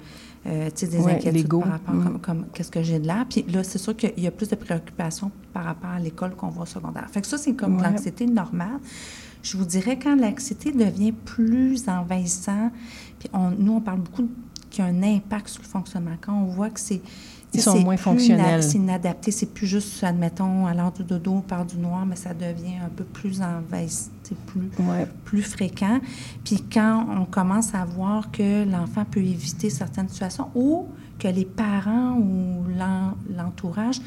euh, 0.48 0.70
tu 0.74 0.86
sais, 0.86 0.88
des 0.88 0.98
Ouais, 1.00 1.14
inquiétudes 1.16 1.48
par 1.50 1.70
rapport 1.72 1.94
Mm. 1.96 2.04
comme, 2.04 2.20
comme 2.20 2.46
qu'est-ce 2.54 2.72
que 2.72 2.82
j'ai 2.82 3.00
de 3.00 3.06
l'air. 3.08 3.26
Puis 3.30 3.46
là, 3.52 3.64
c'est 3.64 3.78
sûr 3.78 3.96
qu'il 3.96 4.18
y 4.18 4.28
a 4.28 4.32
plus 4.32 4.50
de 4.50 4.56
préoccupations 4.56 5.30
par 5.54 5.66
rapport 5.66 5.92
à 5.92 6.00
l'école 6.00 6.32
qu'on 6.36 6.48
voit 6.50 6.64
au 6.64 6.66
secondaire. 6.68 7.08
Fait 7.12 7.22
que 7.22 7.28
ça, 7.28 7.38
c'est 7.38 7.54
comme 7.54 7.78
Ouais. 7.78 7.84
l'anxiété 7.84 8.26
normale. 8.26 8.80
Je 9.44 9.58
vous 9.58 9.66
dirais, 9.66 9.98
quand 10.02 10.16
l'anxiété 10.16 10.72
devient 10.72 11.12
plus 11.12 11.88
envahissant, 11.88 12.72
puis 13.20 13.30
on- 13.34 13.52
nous, 13.52 13.74
on 13.74 13.82
parle 13.82 14.00
beaucoup 14.00 14.28
qu'il 14.70 14.84
y 14.86 14.88
a 14.88 14.92
un 14.92 15.04
impact 15.04 15.48
sur 15.50 15.62
le 15.64 15.68
fonctionnement. 15.68 16.12
Quand 16.22 16.34
on 16.34 16.46
voit 16.46 16.70
que 16.70 16.80
c'est... 16.80 17.02
Ils 17.54 17.62
sont 17.62 17.74
c'est 17.74 17.84
moins 17.84 17.98
fonctionnels. 17.98 18.64
C'est 18.64 18.78
inadapté. 18.78 19.32
C'est 19.32 19.48
plus 19.54 19.68
juste, 19.68 20.04
admettons, 20.04 20.66
à 20.68 20.74
l'heure 20.74 20.92
du 20.92 21.04
dodo, 21.04 21.42
par 21.46 21.66
du 21.66 21.78
noir, 21.78 22.06
mais 22.06 22.16
ça 22.16 22.34
devient 22.34 22.78
un 22.86 22.90
peu 22.90 23.04
plus 23.04 23.42
envahissant, 23.42 24.10
plus, 24.48 24.70
Ouais. 24.80 25.06
plus 25.26 25.42
fréquent. 25.44 26.00
Puis 26.46 26.64
quand 26.72 27.06
on 27.20 27.26
commence 27.26 27.76
à 27.76 27.84
voir 27.84 28.32
que 28.32 28.64
l'enfant 28.70 29.04
peut 29.04 29.20
éviter 29.20 29.70
certaines 29.70 30.08
situations 30.08 30.48
ou 30.56 30.88
que 31.20 31.28
les 31.28 31.44
parents 31.46 32.14
ou 32.18 32.64
l'en- 32.80 33.16
l'entourage 33.36 34.00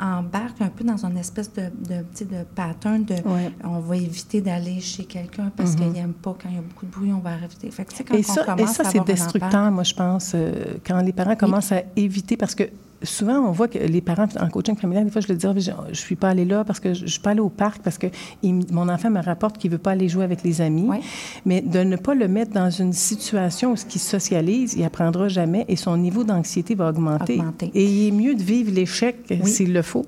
embarquent 0.00 0.62
un 0.62 0.68
peu 0.68 0.82
dans 0.84 1.04
une 1.04 1.18
espèce 1.18 1.52
de, 1.52 1.62
de, 1.62 2.24
de 2.24 2.42
pattern 2.54 3.04
de 3.04 3.14
Ouais. 3.14 3.50
on 3.64 3.80
va 3.80 3.96
éviter 3.96 4.40
d'aller 4.40 4.80
chez 4.80 5.04
quelqu'un 5.04 5.50
parce 5.56 5.72
Mhm. 5.72 5.76
qu'il 5.76 5.92
n'aime 5.92 6.12
pas 6.14 6.34
quand 6.42 6.48
il 6.48 6.54
y 6.56 6.58
a 6.58 6.62
beaucoup 6.62 6.86
de 6.86 6.90
bruit, 6.90 7.12
on 7.12 7.18
va 7.20 7.36
éviter. 7.36 7.70
Fait 7.70 7.84
que, 7.84 7.92
quand 8.02 8.14
Et 8.14 8.20
on 8.20 8.22
ça, 8.32 8.44
commence 8.44 8.70
et 8.70 8.74
ça 8.74 8.84
c'est 8.90 9.04
destructeur, 9.04 9.70
moi, 9.70 9.82
je 9.84 9.94
pense, 9.94 10.32
euh, 10.34 10.52
quand 10.86 11.00
les 11.02 11.12
parents 11.12 11.36
commencent 11.36 11.72
à 11.72 11.82
éviter, 11.96 12.36
parce 12.36 12.54
que 12.54 12.64
souvent, 13.02 13.38
on 13.40 13.52
voit 13.52 13.68
que 13.68 13.78
les 13.78 14.00
parents, 14.00 14.26
en 14.40 14.48
coaching 14.48 14.76
familial, 14.76 15.04
des 15.04 15.10
fois, 15.10 15.20
je 15.20 15.28
le 15.28 15.34
dis, 15.36 15.46
Ah, 15.46 15.52
je 15.56 15.70
ne 15.90 15.94
suis 15.94 16.16
pas 16.16 16.28
allée 16.30 16.44
là 16.44 16.64
parce 16.64 16.80
que 16.80 16.92
je 16.94 17.02
ne 17.04 17.08
suis 17.08 17.20
pas 17.20 17.30
allée 17.30 17.40
au 17.40 17.48
parc, 17.48 17.82
parce 17.82 17.98
que 17.98 18.06
il- 18.42 18.64
mon 18.72 18.88
enfant 18.88 19.10
me 19.10 19.22
rapporte 19.22 19.58
qu'il 19.58 19.70
ne 19.70 19.76
veut 19.76 19.82
pas 19.82 19.92
aller 19.92 20.08
jouer 20.08 20.24
avec 20.24 20.42
les 20.42 20.60
amis. 20.60 20.88
Mais 21.46 21.60
de 21.60 21.80
ne 21.80 21.96
pas 21.96 22.14
le 22.14 22.28
mettre 22.28 22.52
dans 22.52 22.70
une 22.70 22.92
situation 22.92 23.72
où 23.72 23.76
ce 23.76 23.84
qu'il 23.86 24.00
socialise, 24.00 24.74
il 24.76 24.84
apprendra 24.84 25.28
jamais 25.28 25.64
et 25.68 25.76
son 25.76 25.96
niveau 25.96 26.24
d'anxiété 26.24 26.74
va 26.74 26.88
augmenter. 26.90 27.38
Augmenter. 27.38 27.70
Et 27.74 27.84
il 27.84 28.08
est 28.08 28.10
mieux 28.12 28.34
de 28.34 28.42
vivre 28.42 28.72
l'échec 28.72 29.16
Oui. 29.30 29.46
s'il 29.48 29.72
le 29.72 29.82
faut. 29.82 30.06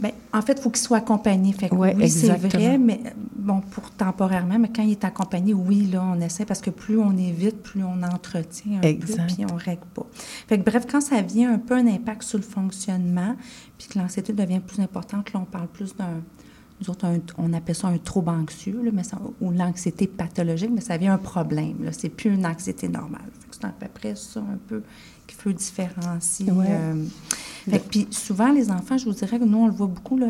Bien, 0.00 0.10
en 0.32 0.42
fait, 0.42 0.54
il 0.58 0.60
faut 0.60 0.70
qu'il 0.70 0.82
soit 0.82 0.96
accompagné. 0.98 1.52
Fait 1.52 1.68
que 1.68 1.74
Ouais, 1.74 1.94
oui, 1.96 2.08
c'est 2.10 2.28
vrai, 2.36 2.78
mais 2.78 3.00
bon, 3.36 3.60
pour 3.60 3.90
temporairement, 3.92 4.58
mais 4.58 4.68
quand 4.74 4.82
il 4.82 4.90
est 4.92 5.04
accompagné, 5.04 5.54
oui, 5.54 5.86
là, 5.92 6.04
on 6.04 6.20
essaie 6.20 6.44
parce 6.44 6.60
que 6.60 6.70
plus 6.70 6.98
on 6.98 7.16
évite, 7.16 7.62
plus 7.62 7.82
on 7.84 8.02
entretient 8.02 8.78
un 8.78 8.82
Exact. 8.82 9.28
peu, 9.28 9.34
puis 9.34 9.46
on 9.52 9.54
règle 9.56 9.86
pas. 9.94 10.06
Fait 10.48 10.58
que 10.58 10.64
bref, 10.68 10.86
quand 10.90 11.00
ça 11.00 11.20
vient 11.22 11.54
un 11.54 11.58
peu 11.58 11.74
un 11.74 11.86
impact 11.86 12.24
sur 12.24 12.38
le 12.38 12.44
fonctionnement, 12.44 13.36
puis 13.78 13.86
que 13.88 13.98
l'anxiété 13.98 14.32
devient 14.32 14.60
plus 14.60 14.82
importante, 14.82 15.32
là, 15.32 15.40
on 15.40 15.44
parle 15.46 15.68
plus 15.68 15.94
d'un 15.96 16.20
nous 16.80 16.90
autres, 16.90 17.04
un- 17.06 17.20
on 17.38 17.52
appelle 17.52 17.76
ça 17.76 17.86
un 17.86 17.96
trouble 17.98 18.30
anxieux, 18.30 18.80
là, 18.84 18.90
mais 18.92 19.04
ça- 19.04 19.20
ou 19.40 19.52
l'anxiété 19.52 20.08
pathologique, 20.08 20.70
mais 20.74 20.80
ça 20.80 20.96
vient 20.96 21.14
un 21.14 21.18
problème. 21.18 21.76
Là. 21.84 21.92
C'est 21.92 22.08
plus 22.08 22.34
une 22.34 22.44
anxiété 22.44 22.88
normale. 22.88 23.20
C'est 23.52 23.64
à 23.64 23.68
peu 23.68 23.86
près 23.94 24.16
ça 24.16 24.40
un 24.40 24.58
peu 24.66 24.82
faut 25.44 25.52
différencier. 25.52 26.50
Ouais. 26.50 26.66
euh. 26.68 27.04
Fait 27.68 27.78
que, 27.78 27.88
puis 27.88 28.06
souvent, 28.10 28.52
les 28.52 28.70
enfants, 28.70 28.98
je 28.98 29.04
vous 29.06 29.12
dirais 29.12 29.38
que 29.38 29.44
nous, 29.44 29.58
on 29.58 29.66
le 29.66 29.72
voit 29.72 29.86
beaucoup. 29.86 30.18
Là, 30.18 30.26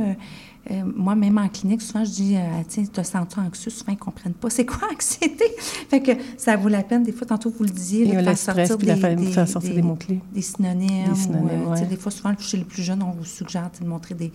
euh, 0.71 0.83
moi, 0.85 1.15
même 1.17 1.37
en 1.37 1.49
clinique, 1.49 1.83
souvent, 1.83 2.05
je 2.05 2.11
dis, 2.11 2.37
euh, 2.37 2.41
tiens, 2.69 2.85
te 2.85 3.03
sens-tu 3.03 3.41
anxieux? 3.41 3.71
Souvent, 3.71 3.91
ils 3.93 3.97
ne 3.97 3.99
comprennent 3.99 4.35
pas. 4.35 4.51
C'est 4.51 4.65
quoi 4.65 4.89
anxiété? 4.93 5.45
fait 5.89 6.01
que 6.01 6.13
ça 6.37 6.57
vaut 6.57 6.69
la 6.69 6.83
peine. 6.85 7.03
Des 7.03 7.13
fois, 7.13 7.27
tantôt, 7.27 7.51
vous 7.57 7.65
le 7.65 7.71
disiez, 7.71 8.05
là, 8.05 8.21
de 8.21 8.25
faire 8.25 8.39
stress, 8.39 8.69
sortir 8.69 8.97
des, 8.97 9.17
des- 9.17 9.33
faire 9.33 9.49
sortir 9.49 9.75
des 9.75 9.83
mots-clés. 9.83 10.21
des 10.33 10.43
synonymes. 10.43 11.09
Des 11.13 11.15
synonymes, 11.19 11.49
euh, 11.67 11.71
ouais. 11.71 11.87
Des 11.87 11.97
fois, 11.97 12.13
souvent, 12.13 12.35
chez 12.39 12.57
les 12.57 12.65
plus 12.65 12.83
jeunes, 12.83 13.03
on 13.03 13.11
vous 13.11 13.25
suggère 13.25 13.69
de 13.81 13.85
montrer 13.87 14.15
des, 14.15 14.33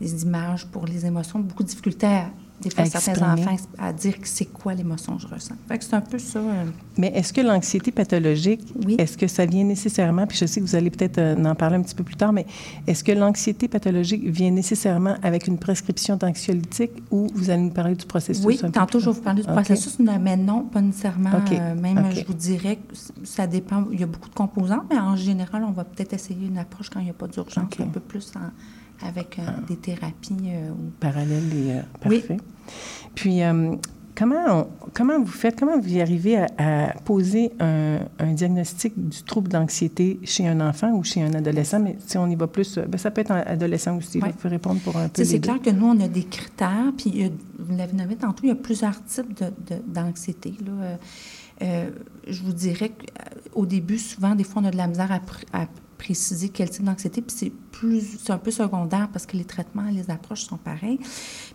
des 0.00 0.22
images 0.22 0.66
pour 0.66 0.84
les 0.86 1.06
émotions. 1.06 1.38
Beaucoup 1.40 1.62
de 1.62 1.68
difficultés, 1.68 2.06
à, 2.06 2.30
des 2.64 2.70
fois, 2.74 2.84
À 2.84 2.86
certains 2.86 3.32
enfants, 3.34 3.56
à 3.78 3.92
dire 3.92 4.20
que 4.20 4.26
c'est 4.28 4.46
quoi 4.46 4.74
l'émotion 4.74 5.16
que 5.16 5.22
je 5.22 5.28
ressens. 5.28 5.54
Fait 5.68 5.78
que 5.78 5.84
c'est 5.84 5.94
un 5.94 6.00
peu 6.00 6.18
ça. 6.18 6.38
euh, 6.38 6.64
Mais 6.98 7.08
est-ce 7.14 7.32
que 7.32 7.40
l'anxiété 7.40 7.90
pathologique, 7.92 8.60
Oui. 8.86 8.96
est-ce 8.98 9.16
que 9.18 9.26
ça 9.26 9.46
vient 9.46 9.64
nécessairement, 9.64 10.26
puis 10.26 10.36
je 10.38 10.46
sais 10.46 10.60
que 10.60 10.66
vous 10.66 10.74
allez 10.76 10.90
peut-être 10.90 11.18
euh, 11.18 11.44
en 11.44 11.54
parler 11.54 11.76
un 11.76 11.82
petit 11.82 11.94
peu 11.94 12.04
plus 12.04 12.16
tard, 12.16 12.32
mais 12.32 12.46
est-ce 12.86 13.04
que 13.04 13.12
l'anxiété 13.12 13.68
pathologique 13.68 14.24
vient 14.24 14.50
nécessairement 14.50 15.16
avec 15.22 15.46
une 15.46 15.58
prescription 15.58 16.16
d'anxiolytique 16.16 16.92
ou 17.10 17.28
vous 17.34 17.50
allez 17.50 17.62
nous 17.62 17.70
parler 17.70 17.94
du 17.94 18.06
processus? 18.06 18.44
Oui, 18.44 18.58
tantôt, 18.72 18.98
je 19.00 19.06
vais 19.06 19.12
vous 19.16 19.22
parler 19.22 19.42
du 19.42 19.48
processus, 19.48 19.98
mais 19.98 20.36
non, 20.36 20.62
pas 20.64 20.80
nécessairement. 20.80 21.30
Euh, 21.52 21.74
même, 21.74 22.04
je 22.14 22.24
vous 22.26 22.34
dirais 22.34 22.76
que 22.76 22.94
ça 23.24 23.46
dépend. 23.46 23.84
Il 23.92 24.00
y 24.00 24.02
a 24.02 24.06
beaucoup 24.06 24.28
de 24.28 24.34
composantes, 24.34 24.84
mais 24.90 24.98
en 24.98 25.16
général, 25.16 25.64
on 25.64 25.72
va 25.72 25.84
peut-être 25.84 26.12
essayer 26.12 26.46
une 26.46 26.58
approche 26.58 26.90
quand 26.90 27.00
il 27.00 27.04
n'y 27.04 27.10
a 27.10 27.14
pas 27.14 27.26
d'urgence, 27.28 27.64
un 27.80 27.86
peu 27.86 28.00
plus 28.00 28.32
en- 28.36 28.50
avec 29.04 29.38
euh, 29.38 29.42
des 29.68 29.76
thérapies. 29.76 30.34
euh, 30.46 30.70
ou- 30.70 30.90
Parallèle 31.00 31.44
et 31.54 31.72
euh, 31.72 31.80
Oui. 32.06 32.18
parfait. 32.20 32.36
Puis, 33.14 33.40
comment, 34.16 34.44
on- 34.48 34.66
comment 34.92 35.18
vous 35.20 35.26
faites, 35.26 35.58
comment 35.58 35.78
vous 35.78 35.92
y 35.92 36.00
arrivez 36.00 36.36
à, 36.38 36.46
à 36.58 36.92
poser 37.04 37.52
un, 37.60 37.98
un 38.18 38.32
diagnostic 38.32 38.92
du 38.96 39.22
trouble 39.22 39.48
d'anxiété 39.48 40.18
chez 40.24 40.46
un 40.48 40.60
enfant 40.60 40.92
ou 40.92 41.04
chez 41.04 41.22
un 41.22 41.32
adolescent? 41.34 41.80
Mais 41.80 41.96
si 42.06 42.16
on 42.18 42.26
y 42.28 42.34
va 42.36 42.46
plus, 42.46 42.78
ben, 42.78 42.96
ça 42.98 43.10
peut 43.10 43.20
être 43.20 43.32
un 43.32 43.40
adolescent 43.46 43.96
aussi. 43.96 44.18
Ouais. 44.20 44.28
Vous 44.30 44.34
pouvez 44.36 44.48
répondre 44.50 44.80
pour 44.80 44.96
un 44.96 45.08
peu. 45.08 45.24
C'est 45.24 45.40
clair 45.40 45.60
que 45.60 45.70
nous, 45.70 45.86
on 45.86 46.00
a 46.00 46.08
des 46.08 46.24
critères, 46.24 46.92
puis 46.96 47.24
a- 47.24 47.28
vous 47.58 47.76
l'avez 47.76 47.92
nommé 47.96 48.16
tantôt, 48.16 48.40
il 48.44 48.48
y 48.48 48.52
a 48.52 48.56
plusieurs 48.56 49.04
types 49.04 49.34
de- 49.38 49.74
de- 49.74 49.82
d'anxiété. 49.86 50.54
là. 50.64 50.98
Euh, 51.62 51.88
je 52.26 52.42
vous 52.42 52.52
dirais 52.52 52.90
qu'au 53.52 53.64
début, 53.64 53.98
souvent, 53.98 54.34
des 54.34 54.42
fois, 54.42 54.60
on 54.62 54.64
a 54.64 54.70
de 54.72 54.76
la 54.76 54.88
misère 54.88 55.12
à, 55.12 55.18
pr- 55.18 55.44
à 55.52 55.66
préciser 55.98 56.48
quel 56.48 56.68
type 56.68 56.82
d'anxiété, 56.84 57.22
puis 57.22 57.34
c'est 57.36 57.52
plus, 57.88 58.18
c'est 58.22 58.32
un 58.32 58.38
peu 58.38 58.50
secondaire 58.50 59.08
parce 59.12 59.26
que 59.26 59.36
les 59.36 59.44
traitements, 59.44 59.88
les 59.90 60.10
approches 60.10 60.42
sont 60.44 60.56
pareils. 60.56 60.98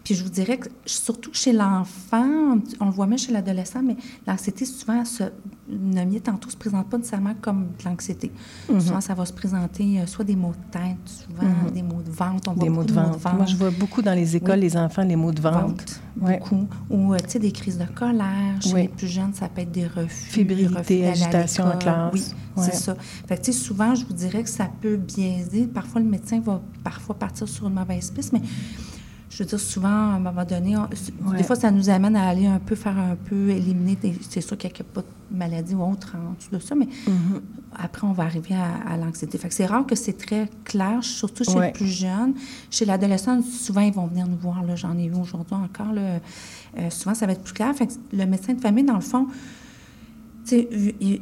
Puis 0.04 0.16
je 0.16 0.24
vous 0.24 0.30
dirais 0.30 0.58
que 0.58 0.70
surtout 0.86 1.32
chez 1.34 1.52
l'enfant, 1.54 2.58
on, 2.80 2.86
le 2.86 2.92
voit 2.92 3.08
même 3.08 3.18
chez 3.18 3.32
l'adolescent, 3.32 3.82
mais 3.84 3.96
l'anxiété, 4.28 4.66
souvent, 4.66 5.04
se, 5.06 5.24
nommiez 5.70 6.20
tantôt, 6.22 6.50
se 6.50 6.58
présente 6.58 6.90
pas 6.90 6.98
nécessairement 6.98 7.36
comme 7.42 7.68
de 7.80 7.86
l'anxiété. 7.86 8.32
Mhm. 8.70 8.80
Souvent, 8.80 9.02
ça 9.02 9.14
va 9.14 9.26
se 9.26 9.34
présenter 9.34 10.00
euh, 10.00 10.06
soit 10.08 10.26
des 10.26 10.36
maux 10.36 10.52
de 10.54 10.72
tête, 10.72 10.98
souvent 11.06 11.44
Mhm. 11.66 11.72
des 11.72 11.84
maux 11.84 12.02
de 12.02 12.12
ventre. 12.12 12.50
On 12.50 12.54
voit 12.54 12.64
Des 12.64 12.70
mots 12.70 12.76
beaucoup 12.82 12.88
de 12.88 12.94
vente. 12.94 13.34
Moi, 13.36 13.46
je 13.46 13.56
vois 13.56 13.72
beaucoup 13.72 14.02
dans 14.02 14.14
les 14.14 14.36
écoles, 14.36 14.56
Oui. 14.56 14.62
les 14.62 14.78
enfants, 14.78 15.04
les 15.04 15.16
mots 15.16 15.32
de 15.32 15.42
vente. 15.42 15.54
Vente, 15.54 16.02
Ouais. 16.22 16.40
beaucoup. 16.40 16.68
Ou, 16.90 17.14
euh, 17.14 17.18
tu 17.24 17.30
sais, 17.32 17.40
des 17.40 17.52
crises 17.52 17.78
de 17.78 17.86
colère. 17.86 18.62
Chez 18.62 18.74
Oui. 18.74 18.82
les 18.84 18.88
plus 18.90 19.08
jeunes, 19.08 19.34
ça 19.34 19.48
peut 19.48 19.62
être 19.62 19.72
des 19.72 19.88
refus. 19.88 20.32
Fébrilité, 20.32 21.10
refus 21.10 21.24
agitation 21.24 21.66
en 21.66 21.78
classe. 21.78 22.12
Oui, 22.14 22.24
c'est 22.58 22.76
ça. 22.76 22.96
Fait 23.28 23.38
que, 23.38 23.44
tu 23.44 23.54
sais, 23.54 23.60
souvent, 23.60 23.96
je 23.96 24.06
vous 24.06 24.14
dirais 24.14 24.44
que 24.44 24.50
ça 24.50 24.70
peut 24.82 24.98
biaiser. 24.98 25.66
Parfois, 25.68 26.02
le 26.02 26.08
médecin 26.20 26.39
va 26.39 26.61
parfois 26.84 27.15
partir 27.15 27.47
sur 27.47 27.67
une 27.67 27.74
mauvaise 27.74 28.11
piste, 28.11 28.34
mais 28.34 28.41
je 29.30 29.43
veux 29.43 29.45
dire, 29.49 29.59
souvent, 29.59 29.88
à 29.89 30.15
un 30.15 30.20
moment 30.20 30.43
donné, 30.43 30.76
on- 30.76 30.82
Ouais. 31.30 31.38
des 31.38 31.43
fois, 31.43 31.55
ça 31.55 31.70
nous 31.72 31.89
amène 31.89 32.15
à 32.15 32.28
aller 32.28 32.47
un 32.47 32.59
peu 32.59 32.76
faire 32.76 32.97
un 32.97 33.15
peu 33.15 33.49
éliminer. 33.49 33.97
C'est 34.30 34.41
sûr 34.41 34.57
qu'il 34.57 34.72
n'y 34.72 34.80
a 34.82 34.84
pas 34.84 35.01
de 35.01 35.38
maladie 35.38 35.76
ou 35.76 35.84
autre 35.84 36.15
en 36.15 36.34
dessous 36.34 36.49
de 36.51 36.57
ça, 36.59 36.74
mais 36.74 36.88
Mhm. 37.07 37.41
après, 37.76 38.07
on 38.07 38.11
va 38.13 38.24
arriver 38.24 38.55
à, 38.55 38.91
à 38.91 38.97
l'anxiété. 38.97 39.38
Fait 39.38 39.51
c'est 39.51 39.67
rare 39.67 39.86
que 39.86 39.93
c'est 39.95 40.13
très 40.17 40.49
clair, 40.63 41.03
surtout 41.03 41.43
chez 41.43 41.53
Ouais. 41.57 41.67
les 41.67 41.74
plus 41.74 41.86
jeunes. 41.88 42.34
Chez 42.72 42.86
l'adolescent, 42.86 43.39
souvent, 43.43 43.82
ils 43.82 43.93
vont 43.93 44.07
venir 44.07 44.26
nous 44.28 44.38
voir. 44.38 44.63
J'en 44.76 44.97
ai 44.97 45.07
vu 45.07 45.15
aujourd'hui 45.15 45.55
encore. 45.55 45.93
là. 45.93 46.20
Euh, 46.78 46.89
souvent, 46.89 47.13
ça 47.15 47.26
va 47.28 47.34
être 47.34 47.43
plus 47.43 47.53
clair. 47.53 47.74
Fait 47.76 47.86
que 47.88 47.93
le 48.13 48.26
médecin 48.26 48.53
de 48.53 48.61
famille, 48.61 48.84
dans 48.84 48.95
le 48.95 49.01
fond, 49.01 49.28
il, 50.51 51.22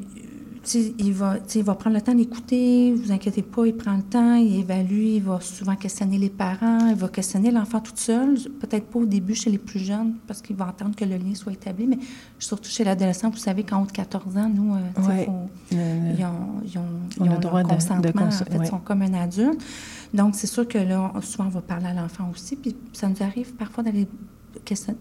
il 0.76 1.14
va, 1.14 1.36
il 1.56 1.64
va 1.64 1.76
prendre 1.76 1.96
le 1.96 2.02
temps 2.02 2.14
d'écouter, 2.14 2.94
vous 2.94 3.12
inquiétez 3.12 3.42
pas, 3.42 3.66
il 3.66 3.76
prend 3.76 3.96
le 3.96 4.04
temps, 4.04 4.36
il 4.36 4.60
évalue, 4.60 5.16
il 5.16 5.24
va 5.24 5.40
souvent 5.42 5.76
questionner 5.76 6.18
les 6.18 6.30
parents, 6.30 6.88
il 6.88 6.96
va 6.96 7.08
questionner 7.10 7.52
l'enfant 7.52 7.80
toute 7.80 7.98
seule, 8.00 8.36
peut-être 8.60 8.88
pas 8.88 9.00
au 9.00 9.06
début 9.06 9.36
chez 9.36 9.50
les 9.50 9.58
plus 9.58 9.80
jeunes, 9.80 10.16
parce 10.28 10.42
qu'il 10.42 10.56
va 10.56 10.68
attendre 10.70 10.96
que 10.96 11.06
le 11.06 11.18
lien 11.18 11.36
soit 11.36 11.54
établi, 11.54 11.88
mais 11.88 12.00
surtout 12.40 12.70
chez 12.70 12.84
l'adolescent, 12.84 13.30
vous 13.30 13.38
savez 13.38 13.64
qu'en 13.64 13.84
haut 13.84 13.86
de 13.86 13.92
14 13.92 14.38
ans, 14.38 14.50
nous, 14.54 14.74
euh, 14.74 15.08
Ouais. 15.08 15.26
faut- 15.26 15.50
le- 15.76 16.18
ils 16.18 16.26
ont, 16.26 16.62
ils 16.66 16.78
ont, 16.78 16.82
On 17.20 17.26
ils 17.26 17.30
ont 17.30 17.34
le 17.36 17.40
droit 17.40 17.64
de- 17.64 17.68
de 17.70 17.74
consentement, 17.74 18.12
cons- 18.22 18.28
en 18.28 18.32
fait, 18.32 18.58
ouais. 18.58 18.66
ils 18.66 18.70
sont 18.70 18.80
comme 18.80 19.02
un 19.02 19.14
adulte. 19.14 19.62
Donc, 20.14 20.36
c'est 20.36 20.48
sûr 20.48 20.68
que 20.68 20.78
là, 20.78 21.12
on- 21.14 21.22
souvent, 21.22 21.46
on 21.46 21.50
va 21.50 21.62
parler 21.62 21.88
à 21.88 21.94
l'enfant 21.94 22.30
aussi, 22.34 22.56
puis 22.56 22.76
ça 22.94 23.08
nous 23.08 23.22
arrive 23.22 23.54
parfois 23.54 23.84
d'aller 23.84 24.08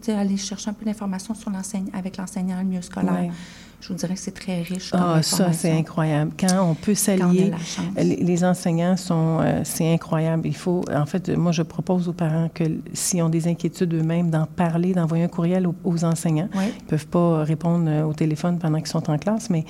aller 0.09 0.37
chercher 0.37 0.71
un 0.71 0.75
peu 0.75 0.85
d'informations 0.85 1.35
sur 1.35 1.51
avec 1.93 2.17
l'enseignant, 2.19 2.59
le 2.59 2.65
milieu 2.65 2.83
scolaire. 2.83 3.13
Ouais. 3.15 3.31
Je 3.81 3.89
vous 3.89 3.95
dirais 3.95 4.15
que 4.15 4.21
c'est 4.21 4.33
très 4.35 4.63
riche. 4.63 4.91
Ah, 4.93 5.23
ça, 5.23 5.53
c'est 5.53 5.71
incroyable. 5.71 6.33
Quand 6.39 6.69
on 6.71 6.75
peut 6.75 6.95
s'allier, 6.95 7.53
les, 7.97 8.17
les 8.17 8.45
enseignants 8.45 8.97
sont, 8.97 9.39
euh, 9.41 9.61
c'est 9.65 9.93
incroyable. 9.93 10.47
Il 10.47 10.57
faut, 10.57 10.83
en 10.93 11.07
fait, 11.07 11.29
moi, 11.29 11.53
je 11.53 11.63
propose 11.63 12.09
aux 12.09 12.13
parents 12.13 12.49
que 12.53 12.65
s'ils 12.95 13.23
ont 13.23 13.29
des 13.29 13.47
inquiétudes 13.49 13.93
eux-mêmes, 13.95 14.31
d'en 14.31 14.47
parler, 14.47 14.93
d'envoyer 14.93 15.25
un 15.25 15.29
courriel 15.29 15.67
aux, 15.67 15.75
aux 15.85 16.05
enseignants. 16.05 16.49
Oui. 16.57 16.65
Ils 16.81 16.85
peuvent 16.87 17.07
pas 17.07 17.45
répondre 17.45 17.85
euh, 17.89 18.03
au 18.05 18.13
téléphone 18.13 18.59
pendant 18.59 18.79
qu'ils 18.79 18.89
sont 18.89 19.09
en 19.11 19.19
classe, 19.19 19.51
mais 19.51 19.65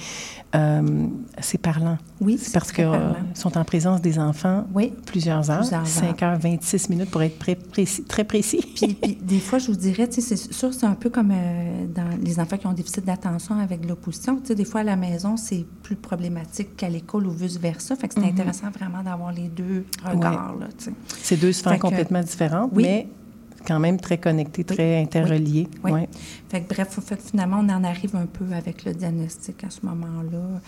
euh, 0.54 1.06
c'est 1.40 1.58
parlant. 1.58 1.98
Oui, 2.20 2.38
C'est 2.40 2.52
parce 2.54 2.72
qu'ils 2.72 2.88
sont 3.34 3.58
en 3.58 3.64
présence 3.64 4.00
des 4.00 4.18
enfants 4.18 4.64
Oui. 4.72 4.92
plusieurs 5.04 5.50
heures, 5.50 5.58
Plusieurs 5.60 5.80
heures. 5.80 5.86
5 5.86 6.22
heures 6.22 6.38
26 6.38 6.88
minutes 6.88 7.10
pour 7.10 7.22
être 7.22 7.38
très 7.38 7.56
précis. 7.56 8.04
Très 8.04 8.24
précis. 8.24 8.60
Puis, 8.74 8.94
puis 8.94 9.18
des 9.20 9.40
fois, 9.40 9.58
je 9.58 9.66
vous 9.66 9.76
dirais, 9.76 10.08
c'est 10.10 10.22
sûr, 10.36 10.72
c'est 10.72 10.86
un 10.86 10.94
peu 10.94 11.10
comme 11.10 11.32
dans 11.94 12.08
les 12.22 12.40
enfants 12.40 12.56
qui 12.56 12.66
ont 12.66 12.72
déficit 12.72 13.04
d'attention 13.04 13.58
avec 13.58 13.84
l'opposition. 13.96 14.36
Tu 14.40 14.46
sais, 14.48 14.54
des 14.54 14.64
fois, 14.64 14.80
à 14.80 14.84
la 14.84 14.96
maison, 14.96 15.36
c'est 15.36 15.64
plus 15.82 15.96
problématique 15.96 16.76
qu'à 16.76 16.88
l'école 16.88 17.26
ou 17.26 17.30
vice-versa. 17.30 17.96
Fait 17.96 18.08
que 18.08 18.14
c'est 18.14 18.20
Mhm. 18.20 18.26
intéressant 18.28 18.70
vraiment 18.70 19.02
d'avoir 19.02 19.32
les 19.32 19.48
deux 19.48 19.84
regards, 20.04 20.56
là, 20.58 20.68
tu 20.78 20.84
sais. 20.86 20.92
C'est 21.22 21.36
deux 21.36 21.52
sphères 21.52 21.76
que- 21.76 21.80
complètement 21.82 22.20
différentes, 22.22 22.70
Oui. 22.74 22.82
mais 22.84 23.08
quand 23.66 23.80
même 23.80 23.98
très 23.98 24.18
connectées, 24.18 24.62
très. 24.62 25.08
Oui. 25.82 25.90
Ouais. 25.90 26.08
Fait 26.48 26.60
que 26.62 26.72
bref, 26.72 27.00
fait 27.04 27.20
finalement, 27.20 27.58
on 27.60 27.68
en 27.68 27.82
arrive 27.82 28.14
un 28.14 28.26
peu 28.26 28.44
avec 28.54 28.84
le 28.84 28.94
diagnostic 28.94 29.64
à 29.64 29.70
ce 29.70 29.84
moment-là. 29.86 30.60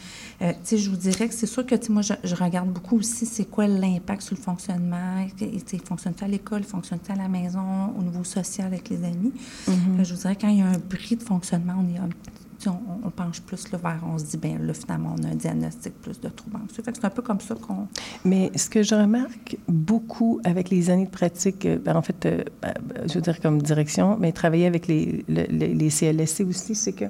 Euh, 0.42 0.50
tu 0.52 0.56
sais, 0.64 0.78
je 0.78 0.90
vous 0.90 0.96
dirais 0.96 1.28
que 1.28 1.34
c'est 1.34 1.46
sûr 1.46 1.64
que, 1.64 1.76
tu 1.76 1.86
sais, 1.86 1.92
moi, 1.92 2.02
je, 2.02 2.14
je 2.24 2.34
regarde 2.34 2.68
beaucoup 2.70 2.96
aussi 2.98 3.24
c'est 3.24 3.44
quoi 3.44 3.68
l'impact 3.68 4.22
sur 4.22 4.34
le 4.36 4.42
fonctionnement. 4.42 5.24
Tu 5.36 5.46
sais, 5.64 5.78
fonctionne-t-il 5.78 6.24
à 6.24 6.28
l'école, 6.28 6.64
fonctionne-t-il 6.64 7.12
à 7.20 7.22
la 7.22 7.28
maison, 7.28 7.90
au 7.96 8.02
niveau 8.02 8.24
social 8.24 8.66
avec 8.66 8.88
les 8.88 9.04
amis? 9.04 9.32
Mhm. 9.68 9.96
Fait 9.98 10.04
je 10.04 10.14
vous 10.14 10.20
dirais, 10.20 10.36
quand 10.40 10.48
il 10.48 10.58
y 10.58 10.62
a 10.62 10.66
un 10.66 10.78
bris 10.78 11.14
de 11.16 11.22
fonctionnement, 11.22 11.74
on 11.78 11.94
est 11.94 11.98
un 11.98 12.08
petit- 12.08 12.30
on, 12.66 13.06
on 13.06 13.10
penche 13.10 13.40
plus 13.40 13.70
là, 13.70 13.78
vers, 13.78 14.00
on 14.06 14.18
se 14.18 14.24
dit, 14.24 14.36
bien 14.36 14.58
là, 14.58 14.74
finalement, 14.74 15.14
on 15.18 15.22
a 15.24 15.28
un 15.28 15.34
diagnostic 15.34 15.94
plus 16.00 16.20
de 16.20 16.28
troubles 16.28 16.56
anxieux. 16.56 16.82
Fait 16.82 16.90
que 16.92 16.98
c'est 16.98 17.04
un 17.06 17.10
peu 17.10 17.22
comme 17.22 17.40
ça 17.40 17.54
qu'on... 17.54 17.86
Mais 18.24 18.50
ce 18.56 18.68
que 18.68 18.82
je 18.82 18.94
remarque 18.94 19.56
beaucoup 19.68 20.40
avec 20.44 20.70
les 20.70 20.90
années 20.90 21.06
de 21.06 21.10
pratique, 21.10 21.64
euh, 21.66 21.78
ben, 21.78 21.94
en 21.96 22.02
fait, 22.02 22.26
euh, 22.26 22.42
ben, 22.62 22.74
je 23.06 23.14
veux 23.14 23.20
dire 23.20 23.40
comme 23.40 23.62
direction, 23.62 24.16
mais 24.18 24.32
travailler 24.32 24.66
avec 24.66 24.88
les, 24.88 25.24
le- 25.28 25.46
le- 25.50 25.72
les 25.74 25.90
CLSC 25.90 26.40
aussi, 26.48 26.74
c'est 26.74 26.92
que 26.92 27.04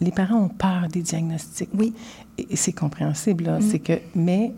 les 0.00 0.12
parents 0.12 0.38
ont 0.40 0.48
peur 0.48 0.88
des 0.92 1.02
diagnostics. 1.02 1.70
Oui. 1.74 1.92
Et, 2.38 2.46
et 2.50 2.56
c'est 2.56 2.72
compréhensible, 2.72 3.44
là. 3.44 3.58
Mm. 3.58 3.62
C'est 3.62 3.78
que, 3.78 3.92
mais 4.14 4.52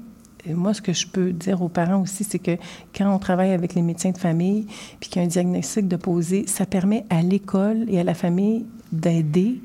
moi, 0.55 0.75
ce 0.75 0.83
que 0.83 0.93
je 0.93 1.07
peux 1.07 1.33
dire 1.33 1.63
aux 1.63 1.71
parents 1.71 2.03
aussi, 2.03 2.23
c'est 2.25 2.39
que 2.39 2.59
quand 2.95 3.11
on 3.15 3.19
travaille 3.19 3.53
avec 3.53 3.75
les 3.75 3.81
médecins 3.81 4.11
de 4.11 4.19
famille, 4.19 4.67
puis 5.01 5.09
qu'il 5.09 5.21
y 5.21 5.25
a 5.25 5.27
un 5.27 5.29
diagnostic 5.31 5.89
de 5.89 5.97
poser, 5.97 6.47
ça 6.47 6.67
permet 6.67 7.07
à 7.09 7.23
l'école 7.23 7.87
et 7.89 7.99
à 7.99 8.05
la 8.05 8.13
famille 8.13 8.67
d'aider 8.95 9.61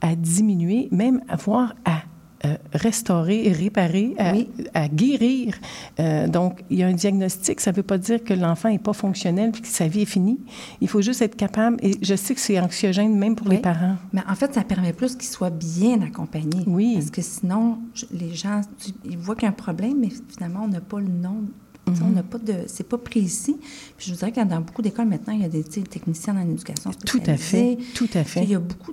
à 0.00 0.14
diminuer, 0.14 0.88
même 0.90 1.22
à 1.28 1.36
voir 1.36 1.74
à 1.84 2.02
euh, 2.44 2.56
restaurer, 2.74 3.52
réparer, 3.52 4.14
à, 4.18 4.34
à 4.74 4.88
guérir. 4.88 5.54
Euh, 5.98 6.28
donc, 6.28 6.62
il 6.68 6.78
y 6.78 6.82
a 6.82 6.88
un 6.88 6.92
diagnostic. 6.92 7.58
Ça 7.60 7.70
ne 7.70 7.76
veut 7.76 7.82
pas 7.82 7.96
dire 7.96 8.22
que 8.22 8.34
l'enfant 8.34 8.68
n'est 8.68 8.78
pas 8.78 8.92
fonctionnel 8.92 9.50
puis 9.50 9.62
que 9.62 9.68
sa 9.68 9.88
vie 9.88 10.02
est 10.02 10.06
finie. 10.06 10.40
Il 10.82 10.88
faut 10.88 11.00
juste 11.00 11.22
être 11.22 11.36
capable. 11.36 11.78
Et 11.82 11.92
je 12.02 12.14
sais 12.14 12.34
que 12.34 12.40
c'est 12.40 12.60
anxiogène 12.60 13.16
même 13.16 13.34
pour 13.34 13.48
les 13.48 13.58
parents. 13.58 13.96
Mais 14.12 14.20
en 14.28 14.34
fait, 14.34 14.52
ça 14.52 14.62
permet 14.62 14.92
plus 14.92 15.16
qu'ils 15.16 15.30
soient 15.30 15.48
bien 15.48 16.02
accompagnés. 16.02 16.64
Oui. 16.66 16.96
Parce 16.96 17.10
que 17.10 17.22
sinon, 17.22 17.78
les 18.12 18.34
gens, 18.34 18.60
ils 19.06 19.16
voient 19.16 19.36
qu'il 19.36 19.44
y 19.44 19.46
a 19.46 19.50
un 19.50 19.52
problème, 19.52 20.00
mais 20.00 20.10
finalement, 20.28 20.64
on 20.64 20.68
n'a 20.68 20.82
pas 20.82 21.00
le 21.00 21.08
nom 21.08 21.44
on 21.86 21.90
Mhm. 21.90 22.14
n'a 22.14 22.22
pas 22.22 22.38
de, 22.38 22.54
c'est 22.66 22.88
pas 22.88 22.98
précis. 22.98 23.56
Puis 23.96 24.06
je 24.06 24.12
vous 24.12 24.18
dirais 24.18 24.32
que 24.32 24.42
dans 24.44 24.60
beaucoup 24.60 24.82
d'écoles 24.82 25.06
maintenant, 25.06 25.34
il 25.34 25.42
y 25.42 25.44
a 25.44 25.48
des 25.48 25.62
techniciens 25.64 26.36
en 26.36 26.48
éducation 26.50 26.90
Tout 27.06 27.20
à 27.26 27.36
fait, 27.36 27.78
tout 27.94 28.08
à 28.14 28.24
fait. 28.24 28.42
Il 28.42 28.50
y 28.50 28.54
a 28.54 28.58
beaucoup 28.58 28.92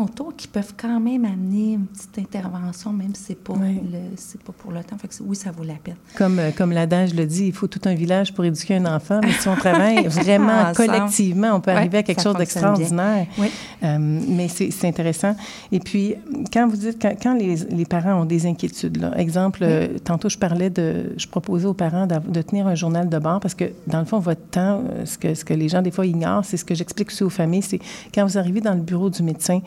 autour 0.00 0.34
qui 0.36 0.46
peuvent 0.48 0.74
quand 0.76 1.00
même 1.00 1.24
amener 1.24 1.74
une 1.74 1.86
petite 1.86 2.18
intervention, 2.18 2.92
même 2.92 3.14
si 3.14 3.22
c'est 3.24 3.34
pas, 3.42 3.54
Oui. 3.54 3.80
le, 3.92 3.98
c'est 4.16 4.42
pas 4.42 4.52
pour 4.52 4.70
le 4.72 4.82
temps. 4.84 4.96
Fait 4.98 5.08
que 5.08 5.14
oui, 5.22 5.36
ça 5.36 5.50
vaut 5.50 5.64
la 5.64 5.74
peine. 5.74 5.96
Comme, 6.16 6.38
euh, 6.38 6.50
comme 6.56 6.72
l'adage 6.72 7.14
le 7.14 7.26
dit, 7.26 7.46
il 7.46 7.52
faut 7.52 7.66
tout 7.66 7.80
un 7.84 7.94
village 7.94 8.32
pour 8.32 8.44
éduquer 8.44 8.76
un 8.76 8.86
enfant, 8.86 9.20
mais 9.22 9.32
si 9.32 9.48
on 9.48 9.56
travaille 9.56 10.06
vraiment 10.08 10.72
collectivement, 10.74 11.52
on 11.54 11.60
peut 11.60 11.72
arriver 11.72 11.98
à 11.98 12.02
quelque 12.02 12.22
chose 12.22 12.36
d'extraordinaire. 12.36 13.26
Oui. 13.38 13.48
Euh, 13.82 13.98
mais 13.98 14.48
c'est 14.48 14.70
c'est 14.70 14.88
intéressant. 14.88 15.34
Et 15.72 15.80
puis, 15.80 16.14
quand 16.52 16.66
vous 16.68 16.76
dites, 16.76 17.00
quand, 17.00 17.14
quand 17.20 17.34
les, 17.34 17.56
les 17.56 17.84
parents 17.84 18.22
ont 18.22 18.24
des 18.24 18.46
inquiétudes, 18.46 18.96
là, 18.98 19.16
exemple, 19.18 19.60
euh, 19.62 19.98
tantôt 20.02 20.28
je 20.28 20.38
parlais 20.38 20.70
de, 20.70 21.14
je 21.16 21.26
proposais 21.26 21.66
aux 21.66 21.74
parents 21.74 22.06
de 22.06 22.42
tenir 22.42 22.66
un 22.66 22.74
journal 22.74 23.08
de 23.08 23.18
bord 23.18 23.40
parce 23.40 23.54
que, 23.54 23.64
dans 23.86 23.98
le 23.98 24.04
fond, 24.04 24.18
votre 24.18 24.44
temps, 24.50 24.82
ce 25.04 25.18
que, 25.18 25.34
ce 25.34 25.44
que 25.44 25.54
les 25.54 25.68
gens, 25.68 25.82
des 25.82 25.90
fois, 25.90 26.06
ignorent, 26.06 26.44
c'est 26.44 26.56
ce 26.56 26.64
que 26.64 26.74
j'explique 26.74 27.08
aussi 27.08 27.24
aux 27.24 27.30
familles, 27.30 27.62
c'est 27.62 27.80
quand 28.14 28.24
vous 28.24 28.38
arrivez 28.38 28.60
dans 28.60 28.74
le 28.74 28.80
bureau 28.80 29.10
du 29.10 29.22
médecin, 29.22 29.60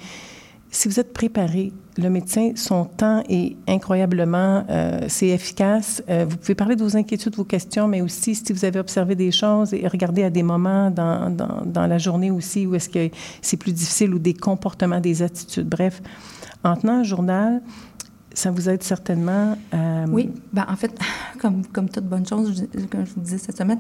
si 0.70 0.88
vous 0.88 1.00
êtes 1.00 1.14
préparé, 1.14 1.72
le 1.98 2.10
médecin, 2.10 2.52
son 2.56 2.86
temps 2.86 3.24
est 3.30 3.56
incroyablement, 3.68 4.66
euh, 4.70 5.06
c'est 5.08 5.30
efficace. 5.30 6.04
Euh, 6.10 6.26
vous 6.30 6.38
pouvez 6.38 6.56
parler 6.56 6.76
de 6.76 6.84
vos 6.84 6.96
inquiétudes, 6.98 7.36
vos 7.36 7.46
questions, 7.46 7.88
mais 7.88 8.02
aussi 8.02 8.36
si 8.36 8.54
vous 8.54 8.66
avez 8.66 8.80
observé 8.80 9.16
des 9.16 9.32
choses 9.32 9.74
et 9.74 9.88
regardez 9.88 10.24
à 10.24 10.30
des 10.30 10.44
moments 10.44 10.92
dans, 10.92 11.30
dans, 11.32 11.88
la 11.88 11.98
journée 11.98 12.32
aussi 12.32 12.66
où 12.68 12.76
est-ce 12.76 12.90
que 12.90 13.10
c'est 13.42 13.58
plus 13.58 13.72
difficile 13.72 14.14
ou 14.14 14.20
des 14.20 14.34
comportements, 14.34 15.00
des 15.00 15.24
attitudes. 15.24 15.70
Bref, 15.70 16.02
en 16.64 16.76
tenant 16.76 17.00
un 17.00 17.04
journal, 17.04 17.62
ça 18.34 18.52
vous 18.52 18.70
aide 18.70 18.84
certainement 18.84 19.58
à... 19.72 20.06
Oui, 20.10 20.30
ben, 20.54 20.66
en 20.70 20.76
fait, 20.76 20.96
comme, 21.40 21.66
comme 21.68 21.90
toute 21.90 22.06
bonne 22.06 22.28
chose, 22.28 22.68
comme 22.92 23.06
je 23.06 23.14
vous 23.14 23.22
disais 23.22 23.38
cette 23.38 23.58
semaine, 23.58 23.80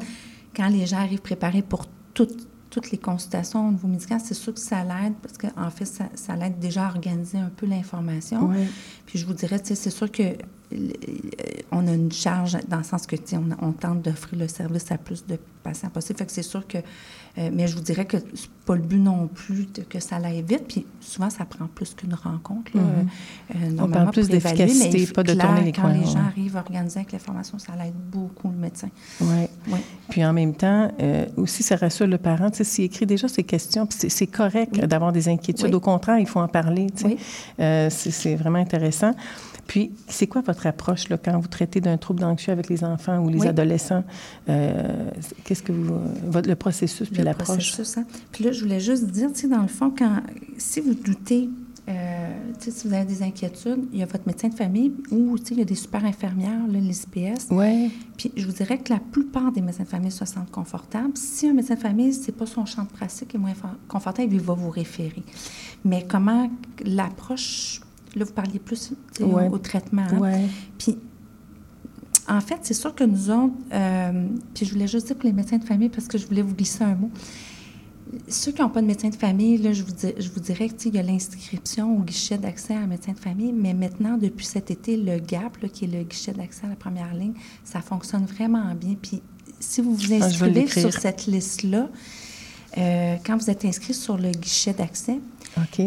quand 0.55 0.69
les 0.69 0.85
gens 0.85 0.97
arrivent 0.97 1.21
préparés 1.21 1.61
pour 1.61 1.85
toutes, 2.13 2.47
toutes 2.77 2.91
les 2.91 2.97
consultations 2.99 3.69
au 3.69 3.71
niveau 3.71 3.87
médical, 3.87 4.19
c'est 4.23 4.35
sûr 4.35 4.53
que 4.53 4.59
ça 4.59 4.83
l'aide 4.83 5.13
parce 5.21 5.37
qu'en 5.37 5.69
fait, 5.71 5.85
ça, 5.85 6.05
ça 6.13 6.35
l'aide 6.35 6.59
déjà 6.59 6.85
à 6.85 6.89
organiser 6.89 7.39
un 7.39 7.49
peu 7.49 7.65
l'information. 7.65 8.51
Puis 9.05 9.17
je 9.17 9.25
vous 9.25 9.33
dirais, 9.33 9.59
tu 9.59 9.69
sais, 9.69 9.75
c'est 9.75 9.89
sûr 9.89 10.11
que 10.11 10.23
euh, 10.23 10.91
on 11.71 11.87
a 11.87 11.93
une 11.93 12.11
charge 12.11 12.57
dans 12.67 12.77
le 12.77 12.83
sens 12.83 13.07
que, 13.07 13.15
tu 13.15 13.23
sais, 13.25 13.37
on, 13.37 13.47
on 13.65 13.71
tente 13.71 14.01
d'offrir 14.03 14.37
le 14.37 14.47
service 14.47 14.91
à 14.91 14.97
plus 14.97 15.25
de 15.25 15.39
patients 15.63 15.89
possible. 15.89 16.19
Fait 16.19 16.25
que 16.25 16.31
c'est 16.31 16.43
sûr 16.43 16.67
que... 16.67 16.77
euh, 17.37 17.49
mais 17.53 17.67
je 17.67 17.75
vous 17.75 17.81
dirais 17.81 18.05
que 18.05 18.17
c'est 18.33 18.49
pas 18.65 18.75
le 18.75 18.81
but 18.81 18.99
non 18.99 19.27
plus 19.27 19.67
de- 19.73 19.81
que 19.83 19.99
ça 19.99 20.17
aille 20.17 20.41
vite. 20.41 20.65
Puis 20.67 20.85
souvent, 20.99 21.29
ça 21.29 21.45
prend 21.45 21.67
plus 21.67 21.93
qu'une 21.93 22.13
rencontre. 22.13 22.71
là, 22.75 22.81
Mhm. 22.81 23.07
euh, 23.79 23.83
On 23.83 23.89
parle 23.89 24.11
plus 24.11 24.27
d'efficacité, 24.27 25.05
pas 25.07 25.23
de 25.23 25.33
clair, 25.33 25.45
tourner 25.45 25.63
les 25.63 25.71
quand 25.71 25.83
coins, 25.83 25.93
les 25.93 25.99
ouais. 25.99 26.05
gens 26.05 26.19
arrivent 26.25 26.55
organisés 26.57 26.99
avec 26.99 27.11
l'information, 27.13 27.59
ça 27.59 27.73
l'aide 27.81 27.93
beaucoup, 28.11 28.49
le 28.49 28.57
médecin. 28.57 28.89
Ouais. 29.21 29.49
Oui. 29.69 29.79
Puis 30.09 30.25
en 30.25 30.33
même 30.33 30.53
temps, 30.53 30.91
euh, 30.99 31.25
aussi, 31.37 31.63
ça 31.63 31.75
rassure 31.77 32.07
le 32.07 32.17
parent. 32.17 32.49
Tu 32.49 32.57
sais, 32.57 32.63
s'il 32.63 32.85
écrit 32.85 33.05
déjà 33.05 33.27
ses 33.27 33.43
questions, 33.43 33.85
puis 33.85 34.09
c'est- 34.09 34.27
correct 34.27 34.73
Oui. 34.81 34.87
d'avoir 34.87 35.11
des 35.13 35.29
inquiétudes. 35.29 35.67
Oui. 35.69 35.73
Au 35.75 35.79
contraire, 35.79 36.19
il 36.19 36.27
faut 36.27 36.39
en 36.41 36.47
parler. 36.49 36.87
tu 36.95 37.03
sais. 37.03 37.05
Oui. 37.05 37.17
C'est 37.89 38.11
c'est 38.11 38.35
vraiment 38.35 38.59
intéressant. 38.59 39.13
Puis, 39.67 39.91
c'est 40.07 40.27
quoi 40.27 40.41
votre 40.41 40.65
approche 40.65 41.09
là, 41.09 41.17
quand 41.17 41.37
vous 41.39 41.47
traitez 41.49 41.81
d'un 41.81 41.97
trouble 41.97 42.23
anxieux 42.23 42.53
avec 42.53 42.69
les 42.69 42.83
enfants 42.83 43.19
ou 43.19 43.29
les 43.29 43.39
Oui. 43.41 43.47
adolescents? 43.47 44.03
Euh, 44.49 45.11
Qu'est-ce 45.43 45.61
que 45.63 45.71
vous... 45.73 45.99
votre- 46.25 46.47
le 46.49 46.55
processus 46.55 47.09
puis 47.09 47.17
le 47.19 47.25
l'approche? 47.25 47.71
processus. 47.73 47.97
hein. 47.97 48.05
Puis 48.31 48.43
là, 48.45 48.51
je 48.53 48.61
voulais 48.63 48.79
juste 48.79 49.05
dire, 49.05 49.31
tu 49.33 49.41
sais, 49.41 49.47
dans 49.47 49.61
le 49.61 49.67
fond, 49.67 49.91
quand, 49.97 50.21
si 50.57 50.79
vous 50.79 50.93
doutez, 50.93 51.49
euh, 51.89 52.33
si 52.59 52.87
vous 52.87 52.93
avez 52.93 53.05
des 53.05 53.23
inquiétudes, 53.23 53.85
il 53.93 53.99
y 53.99 54.03
a 54.03 54.05
votre 54.05 54.25
médecin 54.27 54.49
de 54.49 54.53
famille 54.53 54.93
ou, 55.11 55.35
il 55.51 55.57
y 55.57 55.61
a 55.61 55.65
des 55.65 55.75
super 55.75 56.03
infirmières, 56.05 56.67
là, 56.67 56.79
les 56.79 57.01
IPS. 57.03 57.47
Oui. 57.51 57.91
Puis 58.17 58.31
je 58.35 58.45
vous 58.45 58.51
dirais 58.53 58.77
que 58.77 58.91
la 58.91 58.99
plupart 58.99 59.51
des 59.51 59.61
médecins 59.61 59.83
de 59.83 59.89
famille 59.89 60.11
se 60.11 60.25
sentent 60.25 60.51
confortables. 60.51 61.11
Si 61.15 61.47
un 61.47 61.53
médecin 61.53 61.75
de 61.75 61.79
famille, 61.79 62.13
c'est 62.13 62.31
pas 62.33 62.45
son 62.45 62.65
champ 62.65 62.83
de 62.83 62.89
pratique 62.89 63.33
est 63.35 63.37
moins 63.37 63.53
for- 63.53 63.75
confortable, 63.87 64.33
il 64.33 64.39
va 64.41 64.53
vous 64.53 64.69
référer. 64.69 65.23
Mais 65.85 66.05
comment 66.07 66.49
l'approche, 66.85 67.81
là, 68.15 68.25
vous 68.25 68.33
parliez 68.33 68.59
plus 68.59 68.93
Ouais. 69.19 69.47
au, 69.49 69.53
au 69.55 69.57
traitement. 69.57 70.03
hein. 70.11 70.17
Ouais. 70.19 70.45
Puis, 70.77 70.97
en 72.29 72.41
fait, 72.41 72.57
c'est 72.63 72.73
sûr 72.73 72.93
que 72.93 73.03
nous 73.03 73.29
autres, 73.29 73.53
euh, 73.73 74.27
puis 74.53 74.65
je 74.65 74.73
voulais 74.73 74.87
juste 74.87 75.07
dire 75.07 75.15
pour 75.15 75.25
les 75.25 75.33
médecins 75.33 75.57
de 75.57 75.63
famille, 75.63 75.89
parce 75.89 76.07
que 76.07 76.17
je 76.17 76.27
voulais 76.27 76.41
vous 76.41 76.55
glisser 76.55 76.83
un 76.83 76.95
mot. 76.95 77.09
Ceux 78.29 78.51
qui 78.53 78.61
n'ont 78.61 78.69
pas 78.69 78.81
de 78.81 78.87
médecin 78.87 79.09
de 79.09 79.15
famille, 79.15 79.57
là, 79.57 79.73
je, 79.73 79.83
vous 79.83 79.91
dis- 79.91 80.13
je 80.17 80.29
vous 80.29 80.39
dirais 80.39 80.69
qu'il 80.69 80.95
y 80.95 80.97
a 80.97 81.03
l'inscription 81.03 81.97
au 81.97 82.01
guichet 82.01 82.37
d'accès 82.37 82.73
à 82.73 82.79
un 82.79 82.87
médecin 82.87 83.11
de 83.13 83.19
famille, 83.19 83.51
mais 83.53 83.73
maintenant, 83.73 84.17
depuis 84.17 84.45
cet 84.45 84.71
été, 84.71 84.95
le 84.97 85.19
GAP, 85.19 85.57
là, 85.61 85.67
qui 85.69 85.85
est 85.85 85.87
le 85.89 86.03
guichet 86.03 86.31
d'accès 86.33 86.65
à 86.65 86.69
la 86.69 86.75
première 86.75 87.13
ligne, 87.13 87.33
ça 87.65 87.81
fonctionne 87.81 88.25
vraiment 88.25 88.73
bien. 88.75 88.95
Puis, 89.01 89.21
si 89.59 89.81
vous 89.81 89.93
vous 89.95 90.13
Ah, 90.13 90.25
inscrivez 90.25 90.67
sur 90.67 90.93
cette 90.93 91.25
liste-là, 91.27 91.89
euh, 92.77 93.15
quand 93.25 93.37
vous 93.37 93.49
êtes 93.49 93.65
inscrit 93.65 93.93
sur 93.93 94.17
le 94.17 94.31
guichet 94.31 94.73
d'accès, 94.73 95.19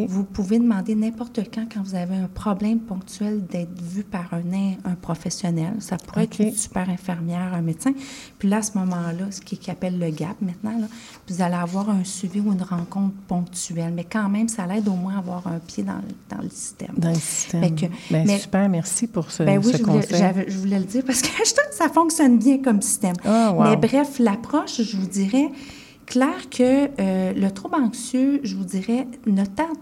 vous 0.08 0.24
pouvez 0.24 0.58
demander 0.58 0.96
n'importe 0.96 1.38
quand, 1.54 1.64
quand 1.72 1.80
vous 1.84 1.94
avez 1.94 2.16
un 2.16 2.26
problème 2.26 2.80
ponctuel, 2.80 3.46
d'être 3.46 3.80
vu 3.80 4.02
par 4.02 4.28
un, 4.34 4.40
un 4.84 4.94
professionnel. 4.96 5.74
Ça 5.78 5.96
pourrait 5.96 6.24
être 6.24 6.40
une 6.40 6.52
super 6.52 6.90
infirmière, 6.90 7.54
un 7.54 7.60
médecin. 7.62 7.92
Puis 8.40 8.48
là, 8.48 8.56
à 8.56 8.62
ce 8.62 8.76
moment-là, 8.78 9.30
ce 9.30 9.40
qui, 9.40 9.56
qui 9.56 9.70
appelle 9.70 9.96
le 10.00 10.10
GAP 10.10 10.40
maintenant, 10.42 10.76
là, 10.76 10.86
vous 11.28 11.40
allez 11.40 11.54
avoir 11.54 11.88
un 11.88 12.02
suivi 12.02 12.40
ou 12.40 12.52
une 12.52 12.62
rencontre 12.62 13.14
ponctuelle. 13.28 13.92
Mais 13.94 14.02
quand 14.02 14.28
même, 14.28 14.48
ça 14.48 14.66
l'aide 14.66 14.88
au 14.88 14.94
moins 14.94 15.14
à 15.14 15.18
avoir 15.18 15.46
un 15.46 15.60
pied 15.60 15.84
dans, 15.84 15.94
le- 15.98 16.36
dans 16.36 16.42
le 16.42 16.50
système. 16.50 16.94
Dans 16.96 17.10
le 17.10 17.14
système. 17.14 17.62
Fait 17.62 17.70
que- 17.70 17.86
Ben, 18.10 18.24
mais- 18.26 18.38
super, 18.40 18.68
merci 18.68 19.06
pour 19.06 19.30
ce, 19.30 19.44
Ben 19.44 19.58
oui, 19.64 19.70
ce 19.72 19.78
je 19.78 19.82
voulais, 19.84 20.00
conseil. 20.02 20.18
j'avais- 20.18 20.50
je 20.50 20.58
voulais 20.58 20.78
le 20.80 20.84
dire 20.86 21.04
parce 21.06 21.22
que 21.22 21.28
je 21.46 21.54
trouve 21.54 21.70
que 21.70 21.76
ça 21.76 21.88
fonctionne 21.88 22.38
bien 22.38 22.58
comme 22.58 22.82
système. 22.82 23.14
Ah, 23.24 23.52
wow. 23.54 23.62
Mais 23.70 23.76
bref, 23.76 24.18
l'approche, 24.18 24.82
je 24.82 24.96
vous 24.96 25.06
dirais, 25.06 25.48
clair 26.10 26.40
que 26.50 26.70
euh, 27.00 27.32
le 27.32 27.50
trouble 27.50 27.76
anxieux, 27.76 28.40
je 28.42 28.54
vous 28.56 28.64
dirais, 28.64 29.06
ne 29.26 29.44
tarde, 29.44 29.78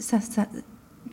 ça, 0.00 0.20
ça- 0.20 0.46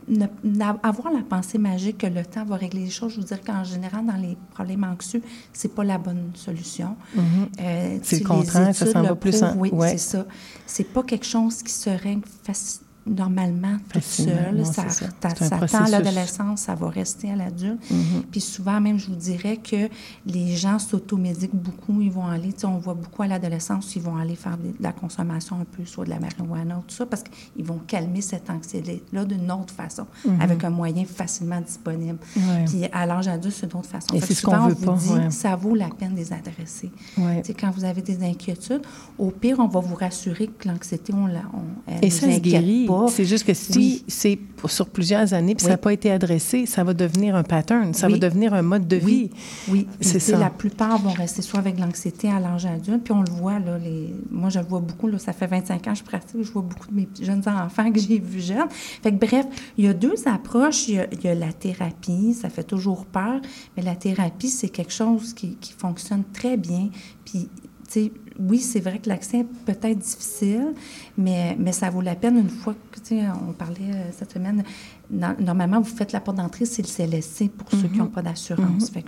ne- 0.08 0.26
n'a- 0.44 0.76
avoir 0.82 1.12
la 1.12 1.22
pensée 1.22 1.56
magique 1.58 1.98
que 1.98 2.06
le 2.06 2.24
temps 2.24 2.44
va 2.44 2.56
régler 2.56 2.84
les 2.84 2.90
choses, 2.90 3.12
je 3.14 3.20
vous 3.20 3.26
dirais 3.26 3.40
qu'en 3.46 3.64
général, 3.64 4.04
dans 4.04 4.16
les 4.26 4.36
problèmes 4.54 4.84
anxieux, 4.84 5.22
c'est 5.52 5.72
pas 5.74 5.84
la 5.84 5.98
bonne 5.98 6.30
solution. 6.34 6.96
Mhm. 7.14 7.22
Euh, 7.60 7.98
C'est 8.02 8.20
le 8.20 8.26
contraire, 8.26 8.74
ça 8.74 8.86
s'en 8.92 9.02
va 9.02 9.14
plus 9.14 9.42
en- 9.42 9.56
Oui, 9.56 9.70
ouais. 9.72 9.90
c'est 9.92 9.98
ça. 9.98 10.26
C'est 10.66 10.84
pas 10.92 11.02
quelque 11.04 11.26
chose 11.26 11.62
qui 11.62 11.72
se 11.72 11.90
règle 11.90 12.22
faci- 12.46 12.80
normalement 13.06 13.76
seule. 14.00 14.54
non, 14.56 14.64
Ça, 14.64 14.84
c'est 14.88 15.04
ça. 15.04 15.10
ta- 15.20 15.30
C'est 15.30 15.44
un 15.44 15.48
ça 15.48 15.50
tend 15.50 15.56
à 15.56 15.66
processus. 15.66 15.90
l'adolescence, 15.90 16.60
ça 16.60 16.74
va 16.74 16.88
rester 16.90 17.30
à 17.30 17.36
l'adulte. 17.36 17.90
Mhm. 17.90 18.22
Puis 18.30 18.40
souvent, 18.40 18.80
même, 18.80 18.98
je 18.98 19.06
vous 19.08 19.16
dirais 19.16 19.56
que 19.56 19.88
les 20.26 20.54
gens 20.56 20.78
s'automédiquent 20.78 21.54
beaucoup. 21.54 22.00
Ils 22.00 22.10
vont 22.10 22.26
aller, 22.26 22.52
tu 22.52 22.60
sais, 22.60 22.66
on 22.66 22.78
voit 22.78 22.94
beaucoup 22.94 23.22
à 23.22 23.26
l'adolescence, 23.26 23.96
ils 23.96 24.02
vont 24.02 24.16
aller 24.16 24.36
faire 24.36 24.56
des- 24.56 24.68
de 24.70 24.82
la 24.82 24.92
consommation 24.92 25.56
un 25.60 25.64
peu, 25.64 25.84
soit 25.84 26.04
de 26.04 26.10
la 26.10 26.18
marijuana 26.20 26.78
ou 26.78 26.82
tout 26.82 26.94
ça, 26.94 27.06
parce 27.06 27.22
qu'ils 27.22 27.64
vont 27.64 27.80
calmer 27.86 28.20
cette 28.20 28.48
anxiété-là 28.50 29.24
d'une 29.24 29.50
autre 29.50 29.72
façon, 29.74 30.06
Mhm. 30.26 30.40
avec 30.40 30.64
un 30.64 30.70
moyen 30.70 31.04
facilement 31.04 31.60
disponible. 31.60 32.18
Ouais. 32.36 32.64
Puis 32.66 32.84
à 32.92 33.06
l'âge 33.06 33.28
adulte, 33.28 33.54
c'est 33.58 33.70
d'autres 33.70 33.88
façons. 33.88 34.14
Et 34.14 34.20
c'est 34.20 34.34
ce 34.34 34.42
qu'on 34.42 34.56
veut 34.68 34.76
on 34.80 34.84
pas, 34.86 34.92
vous 34.92 35.14
dit, 35.14 35.20
ouais. 35.24 35.30
ça 35.30 35.56
vaut 35.56 35.74
la 35.74 35.88
peine 35.88 36.12
de 36.12 36.18
les 36.18 36.32
adresser. 36.32 36.90
Ouais. 37.18 37.40
Tu 37.42 37.48
sais, 37.48 37.54
quand 37.54 37.70
vous 37.70 37.84
avez 37.84 38.02
des 38.02 38.22
inquiétudes, 38.24 38.82
au 39.18 39.30
pire, 39.30 39.58
on 39.58 39.68
va 39.68 39.80
vous 39.80 39.94
rassurer 39.94 40.46
que 40.48 40.68
l'anxiété, 40.68 41.12
on 41.14 41.26
la, 41.26 41.42
on, 41.54 41.62
elle 41.86 42.04
Et 42.04 42.10
ça 42.10 42.30
se 42.30 42.38
guérit. 42.38 42.86
Pas. 42.90 43.08
C'est 43.08 43.24
juste 43.24 43.44
que 43.44 43.54
si 43.54 43.78
Oui. 43.78 44.04
c'est 44.08 44.38
sur 44.66 44.88
plusieurs 44.88 45.32
années 45.32 45.54
puis 45.54 45.64
Oui. 45.64 45.68
ça 45.68 45.74
n'a 45.74 45.78
pas 45.78 45.92
été 45.92 46.10
adressé, 46.10 46.66
ça 46.66 46.84
va 46.84 46.92
devenir 46.94 47.34
un 47.34 47.42
pattern, 47.42 47.94
ça 47.94 48.06
Oui. 48.06 48.14
va 48.14 48.18
devenir 48.18 48.52
un 48.54 48.62
mode 48.62 48.86
de 48.86 48.96
vie. 48.96 49.30
Oui. 49.68 49.86
C'est 50.00 50.18
ça. 50.18 50.38
La 50.38 50.50
plupart 50.50 50.98
vont 50.98 51.12
rester 51.12 51.42
soit 51.42 51.58
avec 51.58 51.78
l'anxiété 51.78 52.28
à 52.28 52.40
l'âge 52.40 52.66
adulte, 52.66 53.04
puis 53.04 53.12
on 53.12 53.22
le 53.22 53.30
voit, 53.30 53.58
là, 53.58 53.78
les... 53.78 54.14
moi 54.30 54.50
je 54.50 54.58
le 54.58 54.66
vois 54.66 54.80
beaucoup, 54.80 55.06
là, 55.08 55.18
ça 55.18 55.32
fait 55.32 55.46
25 55.46 55.86
ans 55.86 55.92
que 55.92 55.98
je 55.98 56.04
pratique, 56.04 56.42
je 56.42 56.52
vois 56.52 56.62
beaucoup 56.62 56.88
de 56.88 56.94
mes 56.94 57.08
jeunes 57.20 57.42
enfants 57.46 57.90
que 57.90 58.00
j'ai 58.06 58.18
vus 58.18 58.40
jeunes. 58.42 58.68
Fait 58.70 59.12
que 59.12 59.24
bref, 59.24 59.46
il 59.78 59.84
y 59.84 59.88
a 59.88 59.94
deux 59.94 60.14
approches. 60.26 60.88
Il 60.88 60.94
y 60.94 60.98
a, 60.98 61.06
il 61.12 61.22
y 61.24 61.28
a 61.28 61.34
la 61.34 61.52
thérapie, 61.52 62.34
ça 62.34 62.48
fait 62.50 62.64
toujours 62.64 63.06
peur, 63.06 63.40
mais 63.76 63.82
la 63.82 63.94
thérapie, 63.96 64.48
c'est 64.48 64.68
quelque 64.68 64.92
chose 64.92 65.32
qui, 65.34 65.56
qui 65.56 65.72
fonctionne 65.72 66.22
très 66.32 66.56
bien. 66.56 66.88
Puis, 67.24 67.48
tu 67.88 68.04
sais, 68.04 68.12
oui, 68.48 68.58
c'est 68.58 68.80
vrai 68.80 68.98
que 68.98 69.08
l'accès 69.08 69.44
peut 69.66 69.76
être 69.82 69.98
difficile, 69.98 70.72
mais, 71.18 71.56
mais 71.58 71.72
ça 71.72 71.90
vaut 71.90 72.00
la 72.00 72.14
peine 72.14 72.38
une 72.38 72.48
fois 72.48 72.74
que, 72.90 72.98
tu 73.00 73.18
sais, 73.18 73.22
on 73.48 73.52
parlait 73.52 73.76
euh, 73.92 74.10
cette 74.16 74.32
semaine, 74.32 74.64
no- 75.10 75.26
normalement, 75.38 75.80
vous 75.80 75.94
faites 75.96 76.12
la 76.12 76.20
porte 76.20 76.38
d'entrée, 76.38 76.64
c'est 76.64 76.82
le 76.82 76.88
CLSC 76.88 77.50
pour 77.50 77.70
ceux 77.70 77.88
qui 77.88 77.98
n'ont 77.98 78.06
pas 78.06 78.22
d'assurance. 78.22 78.90
Que- 78.90 79.00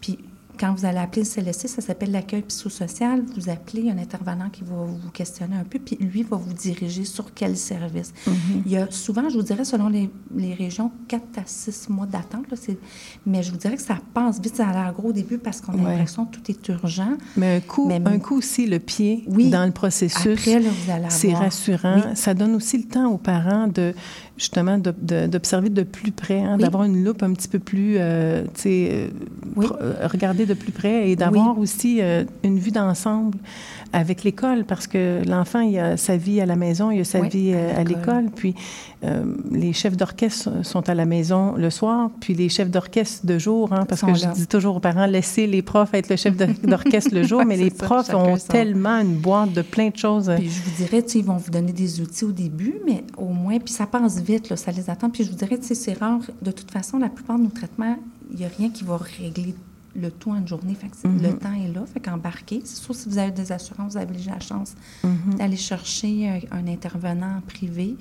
Puis, 0.00 0.18
quand 0.60 0.74
vous 0.74 0.84
allez 0.84 0.98
appeler 0.98 1.22
le 1.22 1.28
CLSC, 1.42 1.68
ça 1.68 1.80
s'appelle 1.80 2.10
l'accueil 2.10 2.42
psychosocial. 2.42 3.24
Vous 3.34 3.48
appelez 3.48 3.80
il 3.80 3.86
y 3.86 3.90
a 3.90 3.94
un 3.94 3.98
intervenant 3.98 4.50
qui 4.50 4.62
va 4.62 4.74
vous 4.76 5.10
questionner 5.10 5.56
un 5.56 5.64
peu, 5.64 5.78
puis 5.78 5.96
lui 6.00 6.22
va 6.22 6.36
vous 6.36 6.52
diriger 6.52 7.04
sur 7.06 7.32
quel 7.34 7.56
service. 7.56 8.12
Il 8.66 8.70
y 8.70 8.76
a 8.76 8.90
souvent, 8.90 9.28
je 9.30 9.36
vous 9.36 9.42
dirais, 9.42 9.64
selon 9.64 9.88
les, 9.88 10.10
les 10.36 10.52
régions, 10.54 10.92
4 11.08 11.22
à 11.38 11.42
6 11.46 11.88
mois 11.88 12.06
d'attente. 12.06 12.44
là, 12.50 12.56
c'est- 12.60 12.78
Mais 13.24 13.42
je 13.42 13.50
vous 13.50 13.56
dirais 13.56 13.76
que 13.76 13.82
ça 13.82 13.96
passe 14.12 14.40
vite. 14.40 14.56
Ça 14.56 14.68
a 14.68 14.72
l'air 14.72 14.92
gros 14.92 15.08
au 15.08 15.12
début 15.12 15.38
parce 15.38 15.60
qu'on 15.62 15.72
a 15.72 15.76
Ouais. 15.76 15.82
l'impression 15.92 16.26
que 16.26 16.36
tout 16.36 16.50
est 16.50 16.68
urgent. 16.68 17.12
Mais 17.36 17.56
un 17.56 17.60
coup, 17.60 17.86
Mais- 17.88 18.02
un 18.04 18.18
coup 18.18 18.36
aussi, 18.36 18.66
le 18.66 18.78
pied 18.78 19.24
Oui. 19.28 19.48
dans 19.48 19.64
le 19.64 19.72
processus, 19.72 20.38
Après, 20.38 20.60
là, 20.60 20.68
vous 20.70 20.90
allez 20.92 21.06
c'est 21.08 21.32
rassurant. 21.32 21.96
Oui. 21.96 22.16
Ça 22.16 22.34
donne 22.34 22.54
aussi 22.54 22.76
le 22.78 22.84
temps 22.84 23.10
aux 23.10 23.18
parents 23.18 23.66
de 23.68 23.94
justement 24.40 24.78
de- 24.78 24.94
de- 25.02 25.26
d'observer 25.26 25.68
de, 25.68 25.82
plus 25.82 26.12
près, 26.12 26.40
hein, 26.40 26.54
Oui. 26.56 26.62
d'avoir 26.64 26.84
une 26.84 27.04
loupe 27.04 27.22
un 27.22 27.34
petit 27.34 27.46
peu 27.46 27.58
plus, 27.58 27.96
euh, 27.98 28.42
tu 28.54 28.60
sais, 28.62 28.88
euh, 28.90 29.08
Oui. 29.54 29.66
euh, 29.82 30.08
regarder 30.10 30.46
de 30.46 30.54
plus 30.54 30.72
près 30.72 31.10
et 31.10 31.14
d'avoir 31.14 31.58
aussi 31.58 31.98
euh, 32.00 32.24
une 32.42 32.58
vue 32.58 32.70
d'ensemble 32.70 33.36
avec 33.92 34.22
l'école 34.24 34.64
parce 34.64 34.86
que 34.86 35.22
l'enfant, 35.26 35.60
il 35.60 35.78
a 35.78 35.96
sa 35.96 36.16
vie 36.16 36.40
à 36.40 36.46
la 36.46 36.56
maison, 36.56 36.90
il 36.90 37.00
a 37.00 37.04
sa 37.04 37.20
Oui, 37.20 37.28
vie 37.28 37.52
à 37.54 37.56
euh, 37.56 37.80
à 37.80 37.84
l'école. 37.84 38.26
puis 38.34 38.54
euh, 39.04 39.24
les 39.50 39.72
chefs 39.72 39.96
d'orchestre 39.96 40.50
sont 40.64 40.88
à 40.88 40.94
la 40.94 41.06
maison 41.06 41.54
le 41.56 41.70
soir, 41.70 42.10
puis 42.20 42.34
les 42.34 42.48
chefs 42.48 42.70
d'orchestre 42.70 43.26
de 43.26 43.38
jour, 43.38 43.72
hein, 43.72 43.84
parce 43.88 44.02
que 44.02 44.14
je 44.14 44.26
dis 44.34 44.46
toujours 44.46 44.76
aux 44.76 44.80
parents, 44.80 45.06
laissez 45.06 45.46
les 45.46 45.62
profs 45.62 45.94
être 45.94 46.08
le 46.10 46.16
chef 46.16 46.36
d'or- 46.36 46.48
d'orchestre 46.62 47.14
le 47.14 47.22
jour, 47.22 47.44
mais 47.44 47.56
les 47.56 47.70
ça, 47.70 47.84
profs 47.86 48.14
ont 48.14 48.36
tellement 48.36 49.00
une 49.00 49.16
boîte 49.16 49.52
de 49.52 49.62
plein 49.62 49.88
de 49.88 49.96
choses. 49.96 50.30
Puis 50.36 50.50
je 50.50 50.62
vous 50.62 50.76
dirais, 50.84 51.02
tu 51.02 51.08
sais, 51.10 51.18
ils 51.20 51.24
vont 51.24 51.36
vous 51.38 51.50
donner 51.50 51.72
des 51.72 52.00
outils 52.00 52.24
au 52.24 52.32
début, 52.32 52.74
mais 52.86 53.04
au 53.16 53.28
moins, 53.28 53.58
puis 53.58 53.72
ça 53.72 53.86
passe 53.86 54.20
vite, 54.20 54.50
là, 54.50 54.56
ça 54.56 54.70
les 54.72 54.88
attend. 54.90 55.10
Puis 55.10 55.24
je 55.24 55.30
vous 55.30 55.36
dirais, 55.36 55.56
tu 55.58 55.66
sais, 55.66 55.74
c'est 55.74 55.94
rare. 55.98 56.20
De 56.42 56.50
toute 56.50 56.70
façon, 56.70 56.98
la 56.98 57.08
plupart 57.08 57.38
de 57.38 57.44
nos 57.44 57.50
traitements, 57.50 57.96
il 58.30 58.38
n'y 58.38 58.44
a 58.44 58.48
rien 58.58 58.70
qui 58.70 58.84
va 58.84 58.96
régler 58.98 59.54
le 59.94 60.10
tout 60.10 60.30
en 60.30 60.36
une 60.36 60.46
journée. 60.48 60.74
Fait 60.74 60.88
que 60.88 60.96
c'est- 60.96 61.08
Mhm. 61.08 61.22
le 61.22 61.32
temps 61.38 61.52
est 61.52 61.72
là, 61.72 61.84
fait 61.92 62.00
qu'embarquer. 62.00 62.60
C'est 62.64 62.82
sûr, 62.82 62.94
si 62.94 63.08
vous 63.08 63.18
avez 63.18 63.32
des 63.32 63.50
assurances, 63.52 63.92
vous 63.92 63.98
avez 63.98 64.14
déjà 64.14 64.32
la 64.32 64.40
chance 64.40 64.74
Mhm. 65.04 65.34
d'aller 65.38 65.56
chercher 65.56 66.28
un, 66.52 66.58
un 66.58 66.66
intervenant 66.68 67.40
privé. 67.46 67.96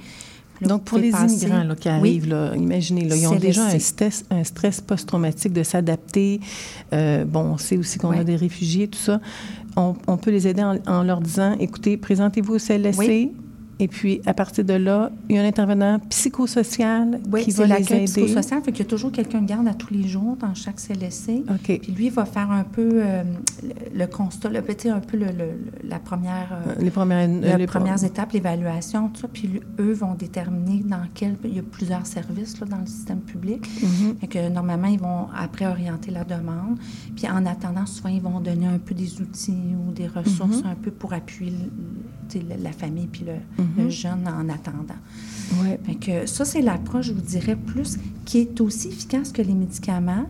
Là, 0.62 0.68
Donc, 0.68 0.84
pour 0.84 0.98
les 0.98 1.12
passer- 1.12 1.34
immigrants 1.46 1.64
là, 1.64 1.76
qui 1.76 1.88
Oui. 1.88 1.94
arrivent, 1.96 2.28
là, 2.28 2.54
imaginez, 2.56 3.06
là, 3.08 3.16
ils 3.16 3.26
ont 3.28 3.36
déjà 3.38 3.66
un 3.66 3.80
stress, 3.80 4.26
un 4.30 4.44
stress 4.44 4.82
post-traumatique 4.82 5.54
de 5.54 5.64
s'adapter. 5.64 6.42
Euh, 6.92 7.24
bon, 7.24 7.42
on 7.54 7.58
sait 7.58 7.78
aussi 7.78 7.98
qu'on 7.98 8.12
a 8.12 8.26
des 8.26 8.36
réfugiés, 8.36 8.90
tout 8.90 9.00
ça. 9.00 9.22
On, 9.78 9.96
on 10.08 10.18
peut 10.18 10.32
les 10.32 10.48
aider 10.50 10.62
en, 10.62 10.78
en 10.86 11.04
leur 11.04 11.22
disant, 11.22 11.56
écoutez, 11.60 11.96
présentez-vous 11.96 12.56
au 12.56 12.60
CLSC. 12.60 12.98
Oui. 13.00 13.32
Et 13.82 13.88
puis, 13.88 14.22
à 14.26 14.34
partir 14.34 14.66
de 14.66 14.74
là, 14.74 15.10
il 15.30 15.36
y 15.36 15.40
a 15.40 15.42
un 15.42 15.48
intervenent 15.48 16.00
psychosocial 16.10 17.20
Oui, 17.32 17.44
qui 17.44 17.52
c'est 17.52 17.66
va 17.66 17.78
les 17.80 17.94
aider. 17.94 18.06
psychosocial. 18.06 18.62
Fait 18.64 18.72
qu'il 18.72 18.86
y 18.86 18.88
a 18.88 18.90
toujours 18.90 19.12
quelqu'un 19.12 19.42
de 19.42 19.48
garde 19.48 19.68
à 19.68 19.74
tous 19.74 19.94
les 19.94 20.08
jours 20.08 20.36
dans 20.38 20.54
chaque 20.54 20.80
CLSC. 20.80 21.44
OK. 21.50 21.80
Puis 21.82 21.92
lui, 21.94 22.06
il 22.08 22.12
va 22.12 22.26
faire 22.26 22.52
un 22.52 22.64
peu 22.64 22.90
euh, 22.94 23.24
le, 23.64 24.00
le 24.00 24.08
constat, 24.08 24.50
le 24.50 24.60
un 24.60 25.00
peu 25.00 25.18
le, 25.18 25.26
le- 25.28 25.88
la 25.88 26.00
première... 26.00 26.50
euh, 26.68 26.76
Les 26.80 26.92
premières, 26.92 27.28
les 27.28 27.58
les 27.58 27.68
premières 27.68 28.04
étapes, 28.04 28.34
l'évaluation, 28.34 29.10
tout 29.10 29.22
ça. 29.22 29.28
Puis 29.32 29.48
lui- 29.48 29.62
eux 29.80 29.94
vont 29.94 30.14
déterminer 30.14 30.84
dans 30.86 31.04
quel... 31.14 31.36
Il 31.44 31.56
y 31.56 31.60
a 31.60 31.64
plusieurs 31.64 32.06
services 32.06 32.60
là, 32.60 32.68
dans 32.68 32.80
le 32.80 32.86
système 32.86 33.20
public. 33.22 33.66
Mhm. 33.82 34.16
Fait 34.20 34.28
que 34.28 34.50
normalement, 34.50 34.88
ils 34.88 35.00
vont 35.00 35.28
après 35.38 35.66
orienter 35.68 36.12
la 36.12 36.24
demande. 36.24 36.78
Puis 37.16 37.28
en 37.30 37.46
attendant, 37.46 37.86
souvent, 37.86 38.10
ils 38.10 38.22
vont 38.22 38.40
donner 38.40 38.68
un 38.68 38.78
peu 38.80 38.94
des 38.94 39.22
outils 39.22 39.76
ou 39.88 39.92
des 39.92 40.08
ressources 40.08 40.64
un 40.66 40.76
peu 40.76 40.92
pour 40.92 41.14
appuyer 41.14 41.52
le- 41.52 41.58
la, 42.36 42.72
famille 42.72 43.08
puis 43.08 43.26
le, 43.26 43.64
le 43.82 43.90
jeune 43.90 44.28
en 44.28 44.50
attendant. 44.50 44.96
Ouais. 45.62 45.80
Fait 45.84 45.96
que 45.96 46.26
ça, 46.26 46.46
c'est 46.46 46.62
l'approche, 46.62 47.08
je 47.08 47.14
vous 47.14 47.22
dirais, 47.22 47.56
plus 47.56 47.98
qui 48.26 48.40
est 48.40 48.62
aussi 48.62 48.90
efficace 48.90 49.32
que 49.32 49.42
les 49.42 49.54
médicaments. 49.54 50.26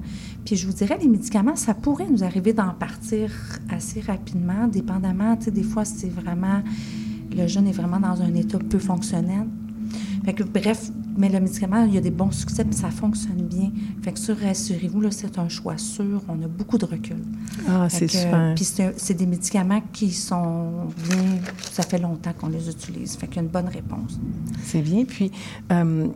Puis 0.46 0.56
je 0.56 0.66
vous 0.66 0.74
dirais, 0.74 0.98
les 1.02 1.08
médicaments, 1.08 1.56
ça 1.56 1.74
pourrait 1.74 2.08
nous 2.10 2.24
arriver 2.24 2.54
d'en 2.54 2.74
partir 2.74 3.32
assez 3.70 4.02
rapidement, 4.02 4.68
dépendamment, 4.68 5.36
tu 5.38 5.46
sais, 5.46 5.52
des 5.52 5.64
fois, 5.64 5.86
c'est 5.86 6.10
vraiment, 6.10 6.62
le 7.36 7.48
jeune 7.48 7.68
est 7.68 7.74
vraiment 7.74 8.00
dans 8.00 8.22
un 8.22 8.34
état 8.34 8.58
peu 8.58 8.80
fonctionnel. 8.80 9.48
Fait 10.26 10.34
que, 10.34 10.44
bref, 10.44 10.90
mais 11.18 11.30
le 11.30 11.40
médicament, 11.40 11.86
il 11.86 11.94
y 11.94 11.98
a 11.98 12.02
des 12.02 12.12
bons 12.12 12.32
succès, 12.32 12.64
puis 12.64 12.76
ça 12.76 12.90
fonctionne 12.92 13.42
bien. 13.42 13.72
Fait 14.02 14.12
que 14.14 14.46
rassurez-vous, 14.46 15.02
là, 15.02 15.10
c'est 15.12 15.38
un 15.40 15.50
choix 15.50 15.78
sûr. 15.78 16.22
On 16.28 16.42
a 16.44 16.48
beaucoup 16.48 16.78
de 16.78 16.86
recul. 16.86 17.18
Ah, 17.68 17.88
c'est 17.90 18.08
super. 18.08 18.54
Puis 18.56 18.66
c'est 18.98 19.14
des 19.14 19.26
médicaments 19.26 19.82
qui 19.92 20.12
sont 20.12 20.88
bien... 21.10 21.40
Ça 21.72 21.84
fait 21.84 22.00
longtemps 22.00 22.34
qu'on 22.40 22.50
les 22.50 22.70
utilise. 22.70 23.16
Fait 23.16 23.28
qu'il 23.28 23.38
y 23.38 23.40
a 23.40 23.44
une 23.44 23.50
bonne 23.50 23.68
réponse. 23.70 24.20
C'est 24.64 24.82
bien. 24.82 25.06
Puis, 25.06 25.32
euh, 25.72 26.08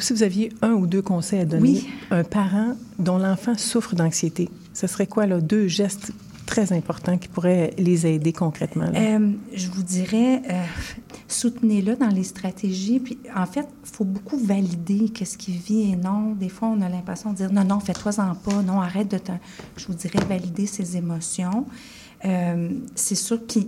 si 0.00 0.12
vous 0.12 0.22
aviez 0.22 0.52
un 0.62 0.72
ou 0.72 0.86
deux 0.86 1.02
conseils 1.02 1.40
à 1.40 1.44
donner 1.44 1.62
Oui. 1.62 1.88
à 2.10 2.16
un 2.16 2.24
parent 2.24 2.74
dont 2.98 3.18
l'enfant 3.18 3.56
souffre 3.56 3.94
d'anxiété, 3.94 4.48
ce 4.72 4.86
serait 4.86 5.06
quoi, 5.06 5.26
là, 5.26 5.40
deux 5.40 5.68
gestes 5.68 6.12
très 6.44 6.72
importants 6.72 7.18
qui 7.18 7.28
pourraient 7.28 7.72
les 7.78 8.06
aider 8.06 8.32
concrètement? 8.32 8.90
Euh, 8.94 9.30
je 9.52 9.68
vous 9.68 9.82
dirais, 9.82 10.42
euh, 10.50 10.64
soutenez-le 11.28 11.96
dans 11.96 12.08
les 12.08 12.24
stratégies. 12.24 13.00
Puis, 13.00 13.18
en 13.34 13.46
fait, 13.46 13.66
il 13.84 13.90
faut 13.90 14.04
beaucoup 14.04 14.38
valider 14.38 15.08
qu'est-ce 15.08 15.38
qu'il 15.38 15.56
vit 15.56 15.92
et 15.92 15.96
non. 15.96 16.32
Des 16.32 16.48
fois, 16.48 16.68
on 16.68 16.80
a 16.80 16.88
l'impression 16.88 17.32
de 17.32 17.36
dire 17.36 17.52
non, 17.52 17.64
non, 17.64 17.80
fais-toi-en 17.80 18.34
pas, 18.34 18.62
non, 18.62 18.80
arrête 18.80 19.10
de 19.10 19.18
te. 19.18 19.32
Je 19.76 19.86
vous 19.86 19.94
dirais, 19.94 20.20
valider 20.28 20.66
ses 20.66 20.96
émotions. 20.96 21.66
Euh, 22.24 22.70
c'est 22.94 23.14
sûr 23.14 23.46
que, 23.46 23.60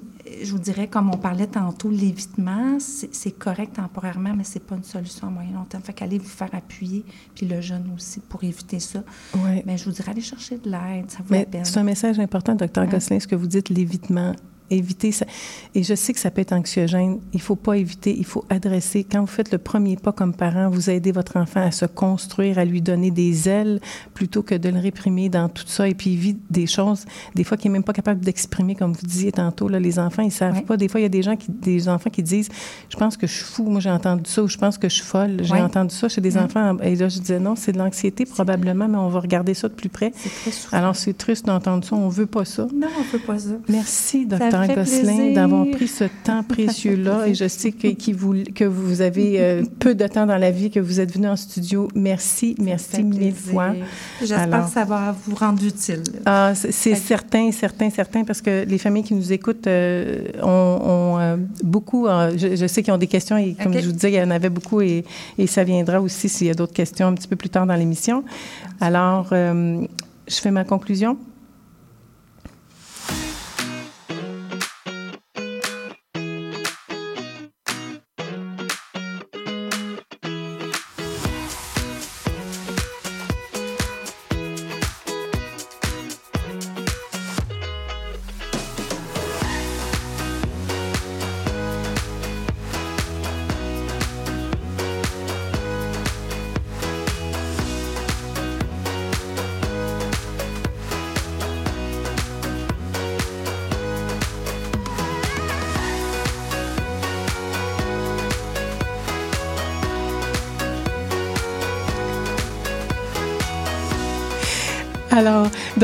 je 0.42 0.50
vous 0.50 0.58
dirais, 0.58 0.88
comme 0.88 1.10
on 1.10 1.18
parlait 1.18 1.46
tantôt, 1.46 1.90
l'évitement, 1.90 2.78
c'est 2.80 3.14
c'est 3.14 3.32
correct 3.32 3.74
temporairement, 3.76 4.34
mais 4.34 4.44
c'est 4.44 4.64
pas 4.64 4.76
une 4.76 4.84
solution 4.84 5.28
à 5.28 5.30
moyen 5.30 5.52
long 5.52 5.64
terme. 5.64 5.82
Fait 5.82 5.92
qu'allez 5.92 6.18
vous 6.18 6.28
faire 6.28 6.48
appuyer, 6.52 7.04
puis 7.34 7.46
le 7.46 7.60
jeune 7.60 7.90
aussi, 7.94 8.20
pour 8.20 8.42
éviter 8.44 8.80
ça. 8.80 9.04
Ouais. 9.34 9.62
Mais 9.66 9.76
je 9.76 9.84
vous 9.84 9.92
dirais, 9.92 10.12
allez 10.12 10.20
chercher 10.22 10.58
de 10.58 10.70
l'aide, 10.70 11.10
ça 11.10 11.18
vaut 11.18 11.26
Mais 11.30 11.40
la 11.40 11.46
peine. 11.46 11.64
c'est 11.64 11.78
un 11.78 11.84
message 11.84 12.18
important, 12.18 12.54
docteur 12.54 12.86
Gosselin, 12.86 13.20
ce 13.20 13.26
que 13.26 13.36
vous 13.36 13.46
dites, 13.46 13.68
l'évitement. 13.68 14.34
Éviter 14.70 15.12
ça. 15.12 15.26
Et 15.74 15.82
je 15.82 15.94
sais 15.94 16.12
que 16.12 16.18
ça 16.18 16.30
peut 16.30 16.40
être 16.40 16.52
anxiogène. 16.52 17.18
Il 17.32 17.40
faut 17.40 17.54
pas 17.56 17.74
éviter, 17.74 18.14
il 18.16 18.24
faut 18.24 18.44
adresser. 18.50 19.04
Quand 19.04 19.20
vous 19.20 19.26
faites 19.26 19.52
le 19.52 19.58
premier 19.58 19.96
pas 19.96 20.12
comme 20.12 20.34
parent, 20.34 20.68
vous 20.70 20.90
aidez 20.90 21.12
votre 21.12 21.36
enfant 21.36 21.60
à 21.64 21.70
se 21.70 21.86
construire, 21.86 22.58
à 22.58 22.64
lui 22.64 22.80
donner 22.82 23.10
des 23.10 23.48
ailes, 23.48 23.80
plutôt 24.14 24.42
que 24.42 24.54
de 24.54 24.68
le 24.68 24.78
réprimer 24.80 25.28
dans 25.28 25.48
tout 25.48 25.64
ça. 25.66 25.88
Et 25.88 25.94
puis, 25.94 26.10
il 26.10 26.16
vit 26.18 26.36
des 26.50 26.66
choses, 26.66 27.04
des 27.34 27.44
fois, 27.44 27.56
qu'il 27.56 27.70
n'est 27.70 27.78
même 27.78 27.84
pas 27.84 27.92
capable 27.92 28.20
d'exprimer, 28.20 28.74
comme 28.74 28.92
vous 28.92 29.06
disiez 29.06 29.32
tantôt. 29.32 29.68
Là, 29.68 29.78
les 29.78 29.98
enfants, 29.98 30.22
ils 30.22 30.32
savent 30.32 30.62
pas. 30.64 30.76
Des 30.76 30.88
fois, 30.88 31.00
il 31.00 31.04
y 31.04 31.06
a 31.06 31.10
des 31.10 31.22
gens 31.22 31.36
qui, 31.36 31.50
des 31.50 31.88
enfants 31.88 32.10
qui 32.10 32.22
disent, 32.22 32.48
je 32.88 32.96
pense 32.96 33.16
que 33.16 33.26
je 33.26 33.32
suis 33.34 33.44
fou. 33.44 33.64
Moi, 33.64 33.80
j'ai 33.80 33.90
entendu 33.90 34.28
ça, 34.28 34.42
ou 34.42 34.48
je 34.48 34.56
pense 34.58 34.78
que 34.78 34.88
je 34.88 34.94
suis 34.94 35.04
folle. 35.04 35.38
J'ai 35.42 35.54
entendu 35.54 35.94
ça 35.94 36.08
chez 36.08 36.20
des 36.20 36.32
Mm. 36.32 36.38
enfants. 36.38 36.76
Et 36.82 36.96
là, 36.96 37.08
je 37.08 37.18
disais, 37.20 37.38
non, 37.38 37.54
c'est 37.56 37.72
de 37.72 37.78
l'anxiété, 37.78 38.26
probablement, 38.26 38.88
mais 38.88 38.98
on 38.98 39.08
va 39.08 39.20
regarder 39.20 39.54
ça 39.54 39.68
de 39.68 39.74
plus 39.74 39.88
près. 39.88 40.12
C'est 40.16 40.50
très. 40.68 40.76
Alors, 40.76 40.96
c'est 40.96 41.16
triste 41.16 41.46
d'entendre 41.46 41.84
ça. 41.84 41.94
On 41.96 42.08
veut 42.08 42.26
pas 42.26 42.44
ça. 42.44 42.66
Non, 42.74 42.88
on 42.98 43.04
peut 43.10 43.18
pas 43.24 43.38
ça. 43.38 43.50
Merci, 43.68 44.26
docteur 44.26 44.55
fait 44.64 44.74
Gosselin, 44.74 45.32
d'avoir 45.32 45.66
pris 45.70 45.88
ce 45.88 46.04
temps 46.24 46.42
précieux-là. 46.48 47.26
Et 47.28 47.34
je 47.34 47.48
sais 47.48 47.72
que, 47.72 48.12
vous, 48.12 48.34
que 48.54 48.64
vous 48.64 49.00
avez 49.00 49.40
euh, 49.40 49.62
peu 49.78 49.94
de 49.94 50.06
temps 50.06 50.26
dans 50.26 50.36
la 50.36 50.50
vie, 50.50 50.70
que 50.70 50.80
vous 50.80 51.00
êtes 51.00 51.12
venu 51.12 51.28
en 51.28 51.36
studio. 51.36 51.88
Merci, 51.94 52.54
merci 52.58 53.02
mille 53.02 53.32
plaisir. 53.32 53.52
fois. 53.52 53.74
J'espère 54.20 54.66
que 54.66 54.72
ça 54.72 54.84
va 54.84 55.14
vous 55.26 55.34
rendre 55.34 55.64
utile. 55.64 56.02
Ah, 56.24 56.52
c'est 56.54 56.94
certain, 56.94 57.50
certain, 57.52 57.90
certain, 57.90 58.24
parce 58.24 58.40
que 58.40 58.64
les 58.64 58.78
familles 58.78 59.04
qui 59.04 59.14
nous 59.14 59.32
écoutent 59.32 59.66
euh, 59.66 60.28
ont, 60.42 60.48
ont, 60.48 61.18
euh, 61.18 61.36
beaucoup, 61.62 62.06
je, 62.36 62.56
je 62.56 62.66
sais 62.66 62.82
qu'ils 62.82 62.92
ont 62.92 62.98
des 62.98 63.06
questions 63.06 63.36
et 63.36 63.54
comme 63.54 63.72
je 63.72 63.86
vous 63.86 63.92
disais, 63.92 64.12
il 64.12 64.14
y 64.14 64.22
en 64.22 64.30
avait 64.30 64.50
beaucoup 64.50 64.80
et, 64.80 65.04
et 65.38 65.46
ça 65.46 65.64
viendra 65.64 66.00
aussi 66.00 66.28
s'il 66.28 66.46
y 66.46 66.50
a 66.50 66.54
d'autres 66.54 66.72
questions 66.72 67.08
un 67.08 67.14
petit 67.14 67.28
peu 67.28 67.36
plus 67.36 67.48
tard 67.48 67.66
dans 67.66 67.76
l'émission. 67.76 68.24
Alors, 68.80 69.28
je 69.30 69.86
fais 70.28 70.50
ma 70.50 70.64
conclusion. 70.64 71.16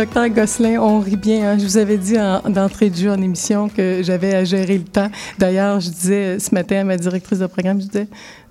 Docteur 0.03 0.29
Gosselin, 0.31 0.81
on 0.81 0.99
rit 0.99 1.15
bien. 1.17 1.53
hein. 1.53 1.59
Je 1.59 1.65
vous 1.65 1.77
avais 1.77 1.97
dit 1.97 2.19
en- 2.19 2.41
d'entrée 2.51 2.91
de 2.91 2.97
jeu 2.97 3.09
en 3.13 3.23
émission 3.23 3.69
que 3.69 4.01
j'avais 4.03 4.35
à 4.35 4.43
gérer 4.43 4.77
le 4.79 4.83
temps. 4.85 5.09
D'ailleurs, 5.39 5.79
je 5.79 5.91
disais 5.91 6.41
ce 6.41 6.53
matin 6.53 6.81
à 6.81 6.85
ma 6.85 6.97
directrice 6.97 7.39
de 7.39 7.47
programme, 7.47 7.81
je 7.81 7.87
disais, 7.87 8.09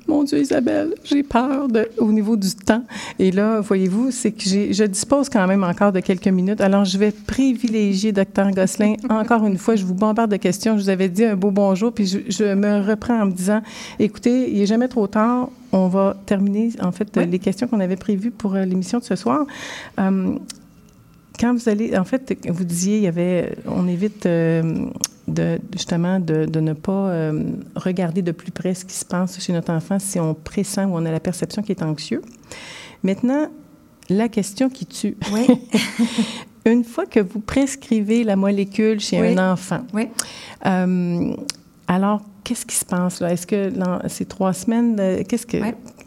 mon 0.07 0.23
Dieu, 0.23 0.39
Isabelle, 0.39 0.95
j'ai 1.03 1.23
peur 1.23 1.67
de, 1.67 1.89
au 1.97 2.09
niveau 2.13 2.37
du 2.37 2.49
temps. 2.55 2.83
Et 3.19 3.31
là, 3.31 3.59
voyez-vous, 3.59 4.11
c'est 4.11 4.31
que 4.31 4.41
je 4.43 4.83
dispose 4.85 5.27
quand 5.27 5.45
même 5.45 5.65
encore 5.65 5.91
de 5.91 5.99
quelques 5.99 6.29
minutes. 6.29 6.61
Alors, 6.61 6.85
je 6.85 6.97
vais 6.97 7.11
privilégier 7.11 8.13
docteur 8.13 8.49
Gosselin. 8.51 8.95
Encore 9.09 9.45
une 9.45 9.57
fois, 9.57 9.75
je 9.75 9.83
vous 9.83 9.93
bombarde 9.93 10.31
de 10.31 10.37
questions. 10.37 10.77
Je 10.77 10.83
vous 10.83 10.89
avais 10.89 11.09
dit 11.09 11.25
un 11.25 11.35
beau 11.35 11.51
bonjour, 11.51 11.91
puis 11.91 12.07
je, 12.07 12.19
je 12.29 12.45
me 12.53 12.79
reprends 12.87 13.23
en 13.23 13.25
me 13.25 13.31
disant, 13.33 13.61
écoutez, 13.99 14.49
il 14.53 14.59
n'est 14.59 14.65
jamais 14.67 14.87
trop 14.87 15.05
tard. 15.07 15.49
On 15.73 15.87
va 15.89 16.15
terminer, 16.25 16.69
en 16.81 16.93
fait, 16.93 17.17
les 17.17 17.39
questions 17.39 17.67
qu'on 17.67 17.81
avait 17.81 17.97
prévues 17.97 18.31
pour 18.31 18.55
euh, 18.55 18.63
l'émission 18.63 18.99
de 18.99 19.03
ce 19.03 19.15
soir. 19.17 19.45
Euh, 19.99 20.35
quand 21.41 21.53
vous 21.55 21.67
allez, 21.69 21.97
en 21.97 22.03
fait, 22.05 22.37
vous 22.47 22.63
disiez, 22.63 22.97
il 22.97 23.03
y 23.03 23.07
avait, 23.07 23.55
on 23.65 23.87
évite 23.87 24.27
euh, 24.27 24.85
de, 25.27 25.59
justement 25.73 26.19
de, 26.19 26.45
de 26.45 26.59
ne 26.59 26.73
pas 26.73 27.09
euh, 27.09 27.43
regarder 27.75 28.21
de 28.21 28.31
plus 28.31 28.51
près 28.51 28.75
ce 28.75 28.85
qui 28.85 28.93
se 28.93 29.03
passe 29.05 29.39
chez 29.43 29.51
notre 29.51 29.73
enfant 29.73 29.97
si 29.97 30.19
on 30.19 30.35
pressent 30.35 30.85
ou 30.85 30.91
on 30.93 31.03
a 31.05 31.11
la 31.11 31.19
perception 31.19 31.63
qu'il 31.63 31.71
est 31.75 31.83
anxieux. 31.83 32.21
Maintenant, 33.03 33.47
la 34.09 34.29
question 34.29 34.69
qui 34.69 34.85
tue. 34.85 35.17
Oui. 35.33 35.47
Une 36.65 36.83
fois 36.83 37.07
que 37.07 37.19
vous 37.19 37.39
prescrivez 37.39 38.23
la 38.23 38.35
molécule 38.35 38.99
chez 38.99 39.19
Oui. 39.19 39.35
un 39.35 39.51
enfant, 39.53 39.81
Oui. 39.95 40.09
euh, 40.67 41.33
alors 41.87 42.21
qu'est-ce 42.43 42.65
qui 42.65 42.75
se 42.75 42.85
passe 42.85 43.19
là? 43.19 43.31
Est-ce 43.31 43.47
que 43.47 43.71
l'en- 43.77 43.99
ces 44.07 44.25
trois 44.25 44.53
semaines, 44.53 44.95
de- 44.95 45.23
qu'est-ce 45.23 45.45
que, 45.45 45.57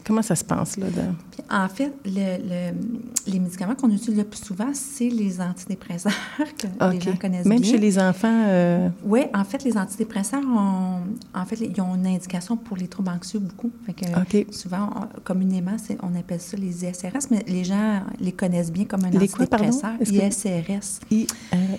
comment 0.05 0.23
ça 0.23 0.35
se 0.37 0.45
passe 0.45 0.77
là 0.77 0.87
de- 0.89 1.03
en 1.51 1.69
fait, 1.69 1.93
le- 2.07 2.39
le- 2.39 3.31
les 3.31 3.39
médicaments 3.39 3.75
qu'on 3.75 3.91
utilise 3.91 4.17
le 4.19 4.25
plus 4.25 4.43
souvent, 4.43 4.71
c'est 4.73 5.09
les 5.09 5.41
antidépresseurs 5.41 6.13
que 6.59 6.67
les 6.93 7.01
gens 7.01 7.17
connaissent 7.17 7.45
Même 7.45 7.61
bien. 7.61 7.71
chez 7.73 7.79
les 7.79 7.99
enfants. 7.99 8.45
euh, 8.49 8.89
Oui, 9.05 9.23
en 9.35 9.45
fait, 9.45 9.63
les 9.65 9.77
antidépresseurs, 9.77 10.41
ont, 10.43 11.01
en 11.35 11.45
fait, 11.45 11.57
ils 11.61 11.81
ont 11.81 11.95
une 11.97 12.07
indication 12.07 12.57
pour 12.57 12.77
les 12.77 12.87
troubles 12.89 13.11
anxieux 13.11 13.41
beaucoup. 13.41 13.71
Fait 13.85 13.93
que. 13.93 14.53
Souvent, 14.53 14.89
on- 14.97 15.21
communément, 15.23 15.77
on 16.03 16.19
appelle 16.19 16.41
ça 16.41 16.57
les 16.57 16.85
ISRS, 16.85 17.29
mais 17.31 17.45
les 17.47 17.65
gens 17.65 18.03
les 18.21 18.33
connaissent 18.33 18.73
bien 18.73 18.85
comme 18.85 19.05
un 19.05 19.11
Les 19.11 19.29
quoi, 19.29 19.43
antidépresseur. 19.45 19.91
Est-ce 20.01 20.13
que- 20.13 20.17
ISRS. 20.17 21.01
IRS. 21.11 21.27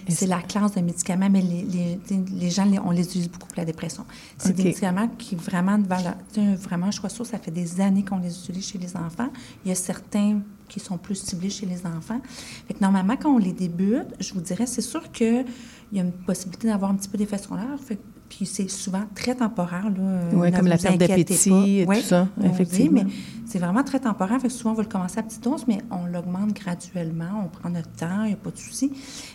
C'est 0.09 0.27
la 0.27 0.41
classe 0.41 0.73
de 0.73 0.81
médicaments, 0.81 1.29
mais 1.31 1.41
les, 1.41 1.97
les, 2.39 2.49
gens, 2.49 2.65
les- 2.65 2.79
on 2.79 2.91
les 2.91 3.03
utilise 3.03 3.29
beaucoup 3.29 3.47
pour 3.47 3.57
la 3.57 3.65
dépression. 3.65 4.03
C'est 4.47 4.53
des 4.53 4.63
médicaments 4.69 5.07
qui 5.17 5.35
vraiment, 5.35 5.77
de 5.77 5.87
valeur- 5.87 6.15
vraiment, 6.57 6.91
je 6.91 6.97
crois 6.97 7.09
sûr, 7.09 7.25
ça 7.25 7.37
fait 7.39 7.51
des 7.51 7.81
années 7.81 8.03
qu'on 8.05 8.19
les 8.19 8.37
utilise 8.37 8.67
chez 8.67 8.77
les 8.77 8.95
enfants. 8.95 9.29
Il 9.63 9.69
y 9.69 9.71
a 9.71 9.75
certains 9.75 10.41
qui 10.67 10.79
sont 10.79 10.97
plus 10.97 11.15
ciblés 11.15 11.49
chez 11.49 11.65
les 11.65 11.85
enfants. 11.85 12.21
Fait 12.67 12.73
que 12.73 12.79
normalement, 12.81 13.15
quand 13.17 13.29
on 13.33 13.37
les 13.37 13.53
débute, 13.53 14.07
je 14.19 14.33
vous 14.33 14.41
dirais, 14.41 14.65
c'est 14.65 14.81
sûr 14.81 15.11
qu'il 15.11 15.45
y 15.93 15.99
a 15.99 16.03
une 16.03 16.11
possibilité 16.11 16.67
d'avoir 16.67 16.91
un 16.91 16.95
petit 16.95 17.09
peu 17.09 17.17
d'effet 17.17 17.37
secondaire. 17.37 17.77
Fait 17.79 17.95
que- 17.97 18.01
puis 18.35 18.45
c'est 18.45 18.69
souvent 18.69 19.03
très 19.15 19.35
temporaire. 19.35 19.85
Ouais, 20.33 20.51
Ne 20.51 20.55
comme 20.57 20.67
la 20.67 20.77
perte 20.77 20.97
d'appétit 20.97 21.79
et 21.79 21.85
Ouais, 21.85 22.01
tout 22.01 22.07
ça, 22.07 22.27
dit, 22.37 22.47
effectivement. 22.47 23.03
mais 23.05 23.11
c'est 23.45 23.59
vraiment 23.59 23.83
très 23.83 23.99
temporaire. 24.01 24.41
Fait 24.41 24.47
que 24.49 24.53
souvent, 24.53 24.71
on 24.71 24.75
va 24.75 24.83
le 24.83 24.89
commencer 24.89 25.19
à 25.19 25.23
petite 25.23 25.41
dose, 25.43 25.65
mais 25.67 25.77
on 25.89 26.05
l'augmente 26.05 26.53
graduellement. 26.53 27.43
On 27.45 27.47
prend 27.47 27.69
notre 27.69 27.91
temps, 27.91 28.23
il 28.23 28.27
n'y 28.27 28.33
a 28.33 28.37
pas 28.37 28.51
de 28.51 28.57
souci. 28.57 28.91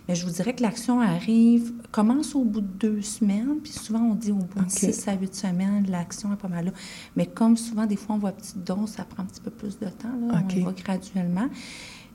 Mais 0.06 0.14
je 0.14 0.26
vous 0.26 0.32
dirais 0.32 0.52
que 0.54 0.62
l'action 0.62 1.00
arrive, 1.00 1.72
commence 1.92 2.34
au 2.34 2.44
bout 2.44 2.60
de 2.60 2.66
deux 2.78 3.00
semaines, 3.00 3.56
puis 3.62 3.72
souvent, 3.72 4.00
on 4.00 4.14
dit 4.14 4.32
au 4.32 4.36
bout 4.36 4.64
de 4.64 4.70
six 4.70 5.08
à 5.08 5.14
huit 5.14 5.34
semaines, 5.34 5.86
l'action 5.88 6.32
est 6.32 6.36
pas 6.36 6.48
mal 6.48 6.66
là. 6.66 6.72
Mais 7.16 7.24
comme 7.24 7.56
souvent, 7.56 7.86
des 7.86 7.96
fois, 7.96 8.16
on 8.16 8.18
voit 8.18 8.30
à 8.30 8.32
petite 8.32 8.62
dose, 8.62 8.90
ça 8.90 9.04
prend 9.04 9.22
un 9.22 9.26
petit 9.26 9.40
peu 9.40 9.50
plus 9.50 9.78
de 9.78 9.86
temps. 9.86 10.08
Là. 10.28 10.42
On 10.44 10.48
y 10.54 10.60
va 10.60 10.72
graduellement. 10.72 11.48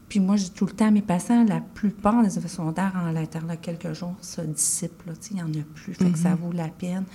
Puis 0.10 0.20
moi, 0.20 0.36
je 0.36 0.44
dis 0.46 0.52
tout 0.52 0.66
le 0.66 0.72
temps 0.72 0.88
à 0.88 0.92
mes 0.92 1.02
patients, 1.02 1.44
la 1.46 1.62
plupart 1.62 2.22
des 2.24 2.38
effets 2.38 2.48
secondaires 2.48 2.94
en 2.96 3.12
l'intérieur 3.12 3.50
de 3.50 3.56
quelques 3.56 3.94
jours 3.94 4.16
se 4.22 4.42
dissipent. 4.42 5.04
Il 5.32 5.36
n'y 5.36 5.42
en 5.42 5.50
a 5.50 5.64
plus. 5.74 5.94
Fait 5.94 6.12
que 6.12 6.18
ça 6.18 6.36
vaut 6.36 6.52
la 6.52 6.68
peine. 6.68 7.06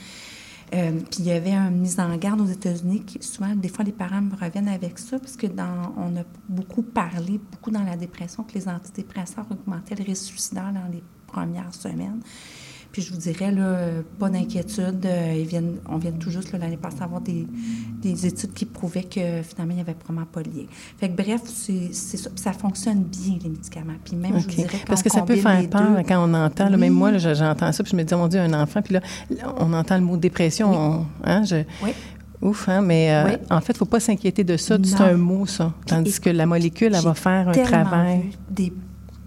Euh, 0.72 0.92
puis 0.92 1.20
il 1.20 1.24
y 1.24 1.32
avait 1.32 1.52
une 1.52 1.80
mise 1.80 1.98
en 1.98 2.16
garde 2.16 2.40
aux 2.40 2.46
États-Unis 2.46 3.02
qui, 3.04 3.22
souvent, 3.22 3.54
des 3.56 3.68
fois, 3.68 3.84
les 3.84 3.92
parents 3.92 4.22
me 4.22 4.36
reviennent 4.36 4.68
avec 4.68 4.98
ça, 4.98 5.18
parce 5.18 5.36
que 5.36 5.48
dans, 5.48 5.92
on 5.96 6.16
a 6.16 6.22
beaucoup 6.48 6.82
parlé, 6.82 7.40
beaucoup 7.50 7.72
dans 7.72 7.82
la 7.82 7.96
dépression, 7.96 8.44
que 8.44 8.54
les 8.54 8.68
antidépresseurs 8.68 9.46
augmentaient 9.50 9.96
le 9.96 10.04
risque 10.04 10.24
suicidaire 10.26 10.72
dans 10.72 10.86
les 10.92 11.02
premières 11.26 11.74
semaines. 11.74 12.20
Puis 12.92 13.02
je 13.02 13.12
vous 13.12 13.18
dirais, 13.18 13.52
là, 13.52 13.76
pas 14.18 14.28
d'inquiétude. 14.28 15.04
euh, 15.06 15.34
ils 15.38 15.46
viennent, 15.46 15.76
on 15.88 15.96
vient 15.98 16.10
tout 16.10 16.30
juste 16.30 16.52
l'année 16.52 16.76
passée 16.76 17.02
avoir 17.02 17.20
des, 17.20 17.46
des 18.02 18.26
études 18.26 18.52
qui 18.52 18.64
prouvaient 18.64 19.04
que 19.04 19.42
finalement, 19.42 19.72
il 19.72 19.76
n'y 19.76 19.80
avait 19.80 19.96
vraiment 20.04 20.26
pas 20.30 20.42
de 20.42 20.48
lien. 20.50 20.64
Fait 20.98 21.08
que 21.08 21.14
bref, 21.22 21.40
c'est 21.44 21.92
ça. 21.94 22.30
Puis 22.30 22.42
ça 22.42 22.52
fonctionne 22.52 23.04
bien, 23.04 23.38
les 23.42 23.48
médicaments. 23.48 23.92
Puis 24.04 24.16
même, 24.16 24.32
je 24.38 24.44
vous 24.44 24.50
dirais, 24.50 24.68
quand 24.72 24.78
Parce 24.88 25.02
que 25.04 25.08
on 25.12 25.18
ça 25.18 25.22
peut 25.22 25.36
faire 25.36 25.68
peur 25.70 25.82
deux- 25.98 26.02
quand 26.08 26.28
on 26.28 26.34
entend. 26.34 26.68
là, 26.68 26.76
même 26.76 26.92
Oui. 26.94 26.98
moi, 26.98 27.18
j'entends 27.18 27.70
ça, 27.72 27.82
puis 27.84 27.92
je 27.92 27.96
me 27.96 28.02
dis, 28.02 28.12
oh 28.14 28.18
mon 28.18 28.26
Dieu, 28.28 28.40
un 28.40 28.52
enfant. 28.60 28.82
Puis 28.82 28.94
là, 28.94 29.00
on 29.58 29.72
entend 29.72 29.94
le 29.96 30.02
mot 30.04 30.16
dépression. 30.16 30.72
on- 30.72 31.06
hein, 31.24 31.44
je- 31.44 31.62
Oui. 31.84 31.90
Ouf, 32.42 32.68
hein, 32.70 32.80
mais 32.80 33.12
euh, 33.12 33.24
Oui. 33.26 33.32
en 33.50 33.60
fait, 33.60 33.72
il 33.72 33.76
ne 33.76 33.78
faut 33.78 33.84
pas 33.84 34.00
s'inquiéter 34.00 34.44
de 34.44 34.56
ça. 34.56 34.78
C'est 34.82 35.00
un 35.00 35.12
mot, 35.16 35.44
ça. 35.46 35.74
Tandis 35.86 36.16
Et- 36.16 36.20
que 36.20 36.30
la 36.30 36.46
molécule, 36.46 36.92
elle 36.94 37.02
va 37.04 37.14
faire 37.14 37.50
un 37.50 37.52
travail. 37.52 38.20
vu 38.22 38.30
des 38.50 38.72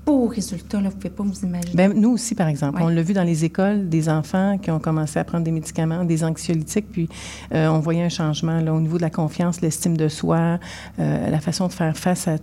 beaux 0.05 0.27
résultats, 0.27 0.81
là, 0.81 0.89
vous 0.89 0.95
ne 0.95 1.01
pouvez 1.01 1.13
pas 1.13 1.23
vous 1.23 1.45
imaginer. 1.45 1.75
Ben, 1.75 1.93
nous 1.93 2.11
aussi, 2.11 2.35
par 2.35 2.47
exemple. 2.47 2.77
Ouais. 2.77 2.83
On 2.85 2.89
l'a 2.89 3.01
vu 3.01 3.13
dans 3.13 3.23
les 3.23 3.45
écoles, 3.45 3.89
des 3.89 4.09
enfants 4.09 4.57
qui 4.57 4.71
ont 4.71 4.79
commencé 4.79 5.19
à 5.19 5.23
prendre 5.23 5.43
des 5.43 5.51
médicaments, 5.51 6.03
des 6.03 6.23
anxiolytiques, 6.23 6.91
puis 6.91 7.09
euh, 7.53 7.67
on 7.67 7.79
voyait 7.79 8.03
un 8.03 8.09
changement 8.09 8.59
là, 8.59 8.73
au 8.73 8.79
niveau 8.79 8.97
de 8.97 9.01
la 9.01 9.09
confiance, 9.09 9.61
l'estime 9.61 9.95
de 9.95 10.07
soi, 10.07 10.59
euh, 10.99 11.29
la 11.29 11.39
façon 11.39 11.67
de 11.67 11.73
faire 11.73 11.97
face 11.97 12.27
à, 12.27 12.35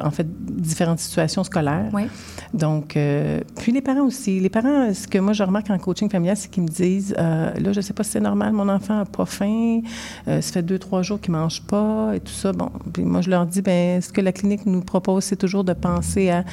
en 0.00 0.10
fait, 0.10 0.26
différentes 0.28 0.98
situations 0.98 1.44
scolaires. 1.44 1.90
Oui. 1.92 2.04
Donc, 2.52 2.96
euh, 2.96 3.40
puis 3.56 3.72
les 3.72 3.82
parents 3.82 4.06
aussi. 4.06 4.40
Les 4.40 4.50
parents, 4.50 4.92
ce 4.92 5.06
que 5.06 5.18
moi 5.18 5.32
je 5.32 5.42
remarque 5.42 5.70
en 5.70 5.78
coaching 5.78 6.10
familial, 6.10 6.36
c'est 6.36 6.50
qu'ils 6.50 6.62
me 6.62 6.68
disent, 6.68 7.14
là, 7.18 7.54
je 7.58 7.68
ne 7.68 7.80
sais 7.80 7.92
pas 7.92 8.04
si 8.04 8.12
c'est 8.12 8.20
normal, 8.20 8.52
mon 8.52 8.68
enfant 8.68 8.96
n'a 8.96 9.04
pas 9.04 9.26
faim, 9.26 9.80
ça 10.26 10.40
fait 10.40 10.62
deux, 10.62 10.78
trois 10.78 11.02
jours 11.02 11.20
qu'il 11.20 11.32
ne 11.32 11.38
mange 11.38 11.62
pas 11.62 12.12
et 12.14 12.20
tout 12.20 12.32
ça. 12.32 12.52
Bon, 12.52 12.70
puis 12.92 13.04
moi 13.04 13.20
je 13.20 13.30
leur 13.30 13.46
dis, 13.46 13.62
ben 13.62 14.00
ce 14.00 14.12
que 14.12 14.20
la 14.20 14.32
clinique 14.32 14.66
nous 14.66 14.80
propose, 14.80 15.24
c'est 15.24 15.36
toujours 15.36 15.64
de 15.64 15.72
penser 15.72 16.30
à 16.30 16.44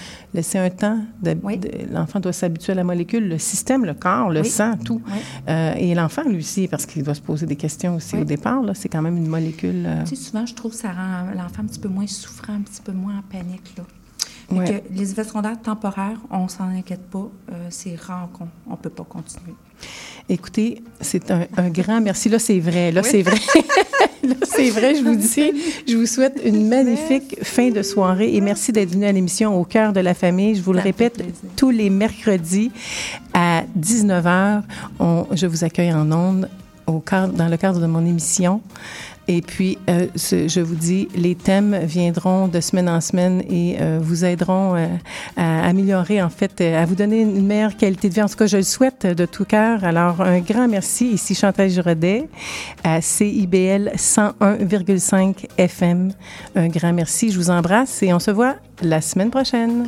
laisser 0.41 0.57
un 0.57 0.69
temps. 0.69 0.99
Oui. 1.43 1.59
l'enfant 1.91 2.19
doit 2.19 2.33
s'habituer 2.33 2.73
à 2.73 2.75
la 2.75 2.83
molécule, 2.83 3.27
le 3.29 3.37
système, 3.37 3.85
le 3.85 3.93
corps, 3.93 4.29
le 4.29 4.41
Oui. 4.41 4.49
sang, 4.49 4.75
tout. 4.77 5.01
Oui. 5.07 5.19
Euh, 5.49 5.73
et 5.77 5.93
l'enfant, 5.95 6.23
lui 6.27 6.37
aussi, 6.37 6.67
parce 6.67 6.85
qu'il 6.85 7.03
doit 7.03 7.13
se 7.15 7.21
poser 7.21 7.45
des 7.45 7.55
questions 7.55 7.95
aussi 7.95 8.17
au 8.17 8.23
départ, 8.23 8.61
là, 8.61 8.73
c'est 8.73 8.89
quand 8.89 9.01
même 9.01 9.17
une 9.17 9.27
molécule. 9.27 9.83
euh, 9.85 10.03
Tu 10.03 10.15
sais, 10.15 10.23
souvent, 10.23 10.45
je 10.45 10.53
trouve 10.55 10.71
que 10.71 10.77
ça 10.77 10.91
rend 10.91 11.31
l'enfant 11.35 11.61
un 11.61 11.65
petit 11.65 11.79
peu 11.79 11.89
moins 11.89 12.07
souffrant, 12.07 12.53
un 12.53 12.61
petit 12.61 12.81
peu 12.81 12.91
moins 12.91 13.17
en 13.19 13.21
panique. 13.21 13.73
Là. 13.77 13.83
Que 14.65 14.81
les 14.93 15.11
effets 15.11 15.23
secondaires 15.23 15.61
temporaires, 15.61 16.19
on 16.29 16.47
s'en 16.49 16.65
inquiète 16.65 17.05
pas. 17.09 17.29
euh, 17.53 17.67
c'est 17.69 17.95
rare 17.95 18.27
qu'on 18.33 18.49
ne 18.71 18.75
peut 18.75 18.89
pas 18.89 19.05
continuer. 19.05 19.53
Écoutez, 20.29 20.81
c'est 21.01 21.29
un, 21.31 21.45
un 21.57 21.69
grand 21.69 21.99
merci. 22.01 22.29
Là, 22.29 22.39
c'est 22.39 22.59
vrai. 22.59 22.91
Là, 22.91 23.03
c'est 23.03 23.21
vrai. 23.21 23.35
là, 24.23 24.35
c'est 24.43 24.69
vrai, 24.69 24.95
je 24.95 25.03
vous 25.03 25.15
dis. 25.15 25.51
Je 25.87 25.97
vous 25.97 26.05
souhaite 26.05 26.39
une 26.45 26.67
magnifique 26.69 27.37
fin 27.43 27.69
de 27.69 27.81
soirée 27.81 28.33
et 28.35 28.39
merci 28.41 28.71
d'être 28.71 28.91
venu 28.91 29.05
à 29.05 29.11
l'émission 29.11 29.59
Au 29.59 29.65
cœur 29.65 29.91
de 29.91 29.99
la 29.99 30.13
famille. 30.13 30.55
Je 30.55 30.61
vous 30.61 30.71
le 30.71 30.79
Ça 30.79 30.83
répète, 30.83 31.21
tous 31.57 31.69
les 31.71 31.89
mercredis 31.89 32.71
à 33.33 33.63
19h, 33.77 34.61
on- 34.99 35.25
je 35.33 35.47
vous 35.47 35.63
accueille 35.65 35.91
en 35.91 36.09
ondes 36.11 36.49
au 36.87 36.99
cadre, 36.99 37.33
dans 37.33 37.47
le 37.47 37.57
cadre 37.57 37.79
de 37.81 37.85
mon 37.87 38.05
émission. 38.05 38.61
Et 39.33 39.41
puis, 39.41 39.77
euh, 39.89 40.07
je 40.17 40.59
vous 40.59 40.75
dis, 40.75 41.07
les 41.15 41.35
thèmes 41.35 41.85
viendront 41.85 42.49
de 42.49 42.59
semaine 42.59 42.89
en 42.89 42.99
semaine 42.99 43.41
et 43.49 43.77
euh, 43.79 43.97
vous 44.01 44.25
aideront 44.25 44.75
euh, 44.75 44.87
à 45.37 45.65
améliorer, 45.65 46.21
en 46.21 46.29
fait, 46.29 46.59
à 46.59 46.85
vous 46.85 46.95
donner 46.95 47.21
une 47.21 47.45
meilleure 47.45 47.77
qualité 47.77 48.09
de 48.09 48.13
vie. 48.13 48.21
En 48.21 48.27
tout 48.27 48.35
cas, 48.35 48.47
je 48.47 48.57
le 48.57 48.63
souhaite 48.63 49.05
de 49.05 49.25
tout 49.25 49.45
cœur. 49.45 49.85
Alors, 49.85 50.19
un 50.19 50.39
grand 50.39 50.67
merci. 50.67 51.11
Ici 51.13 51.33
Chantal 51.33 51.69
Giraudet 51.69 52.27
à 52.83 52.99
CIBL 52.99 53.93
101,5 53.95 55.45
FM. 55.57 56.11
Un 56.57 56.67
grand 56.67 56.91
merci. 56.91 57.31
Je 57.31 57.37
vous 57.37 57.49
embrasse 57.49 58.03
et 58.03 58.13
on 58.13 58.19
se 58.19 58.31
voit 58.31 58.57
la 58.81 58.99
semaine 58.99 59.29
prochaine. 59.29 59.87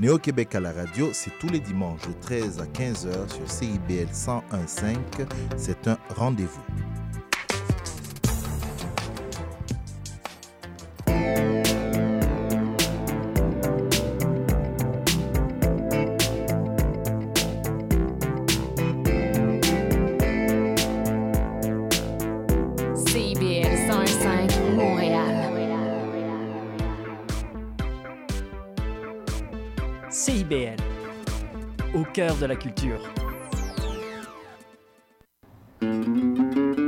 Néo-Québec 0.00 0.54
à 0.54 0.60
la 0.60 0.72
radio, 0.72 1.10
c'est 1.12 1.38
tous 1.38 1.50
les 1.50 1.60
dimanches 1.60 2.00
de 2.08 2.14
13 2.22 2.58
à 2.58 2.64
15h 2.64 3.34
sur 3.34 3.50
CIBL 3.50 4.08
101.5. 4.10 4.96
C'est 5.58 5.86
un 5.88 5.98
rendez-vous. 6.16 6.62
La 32.50 32.56
culture. 32.56 33.19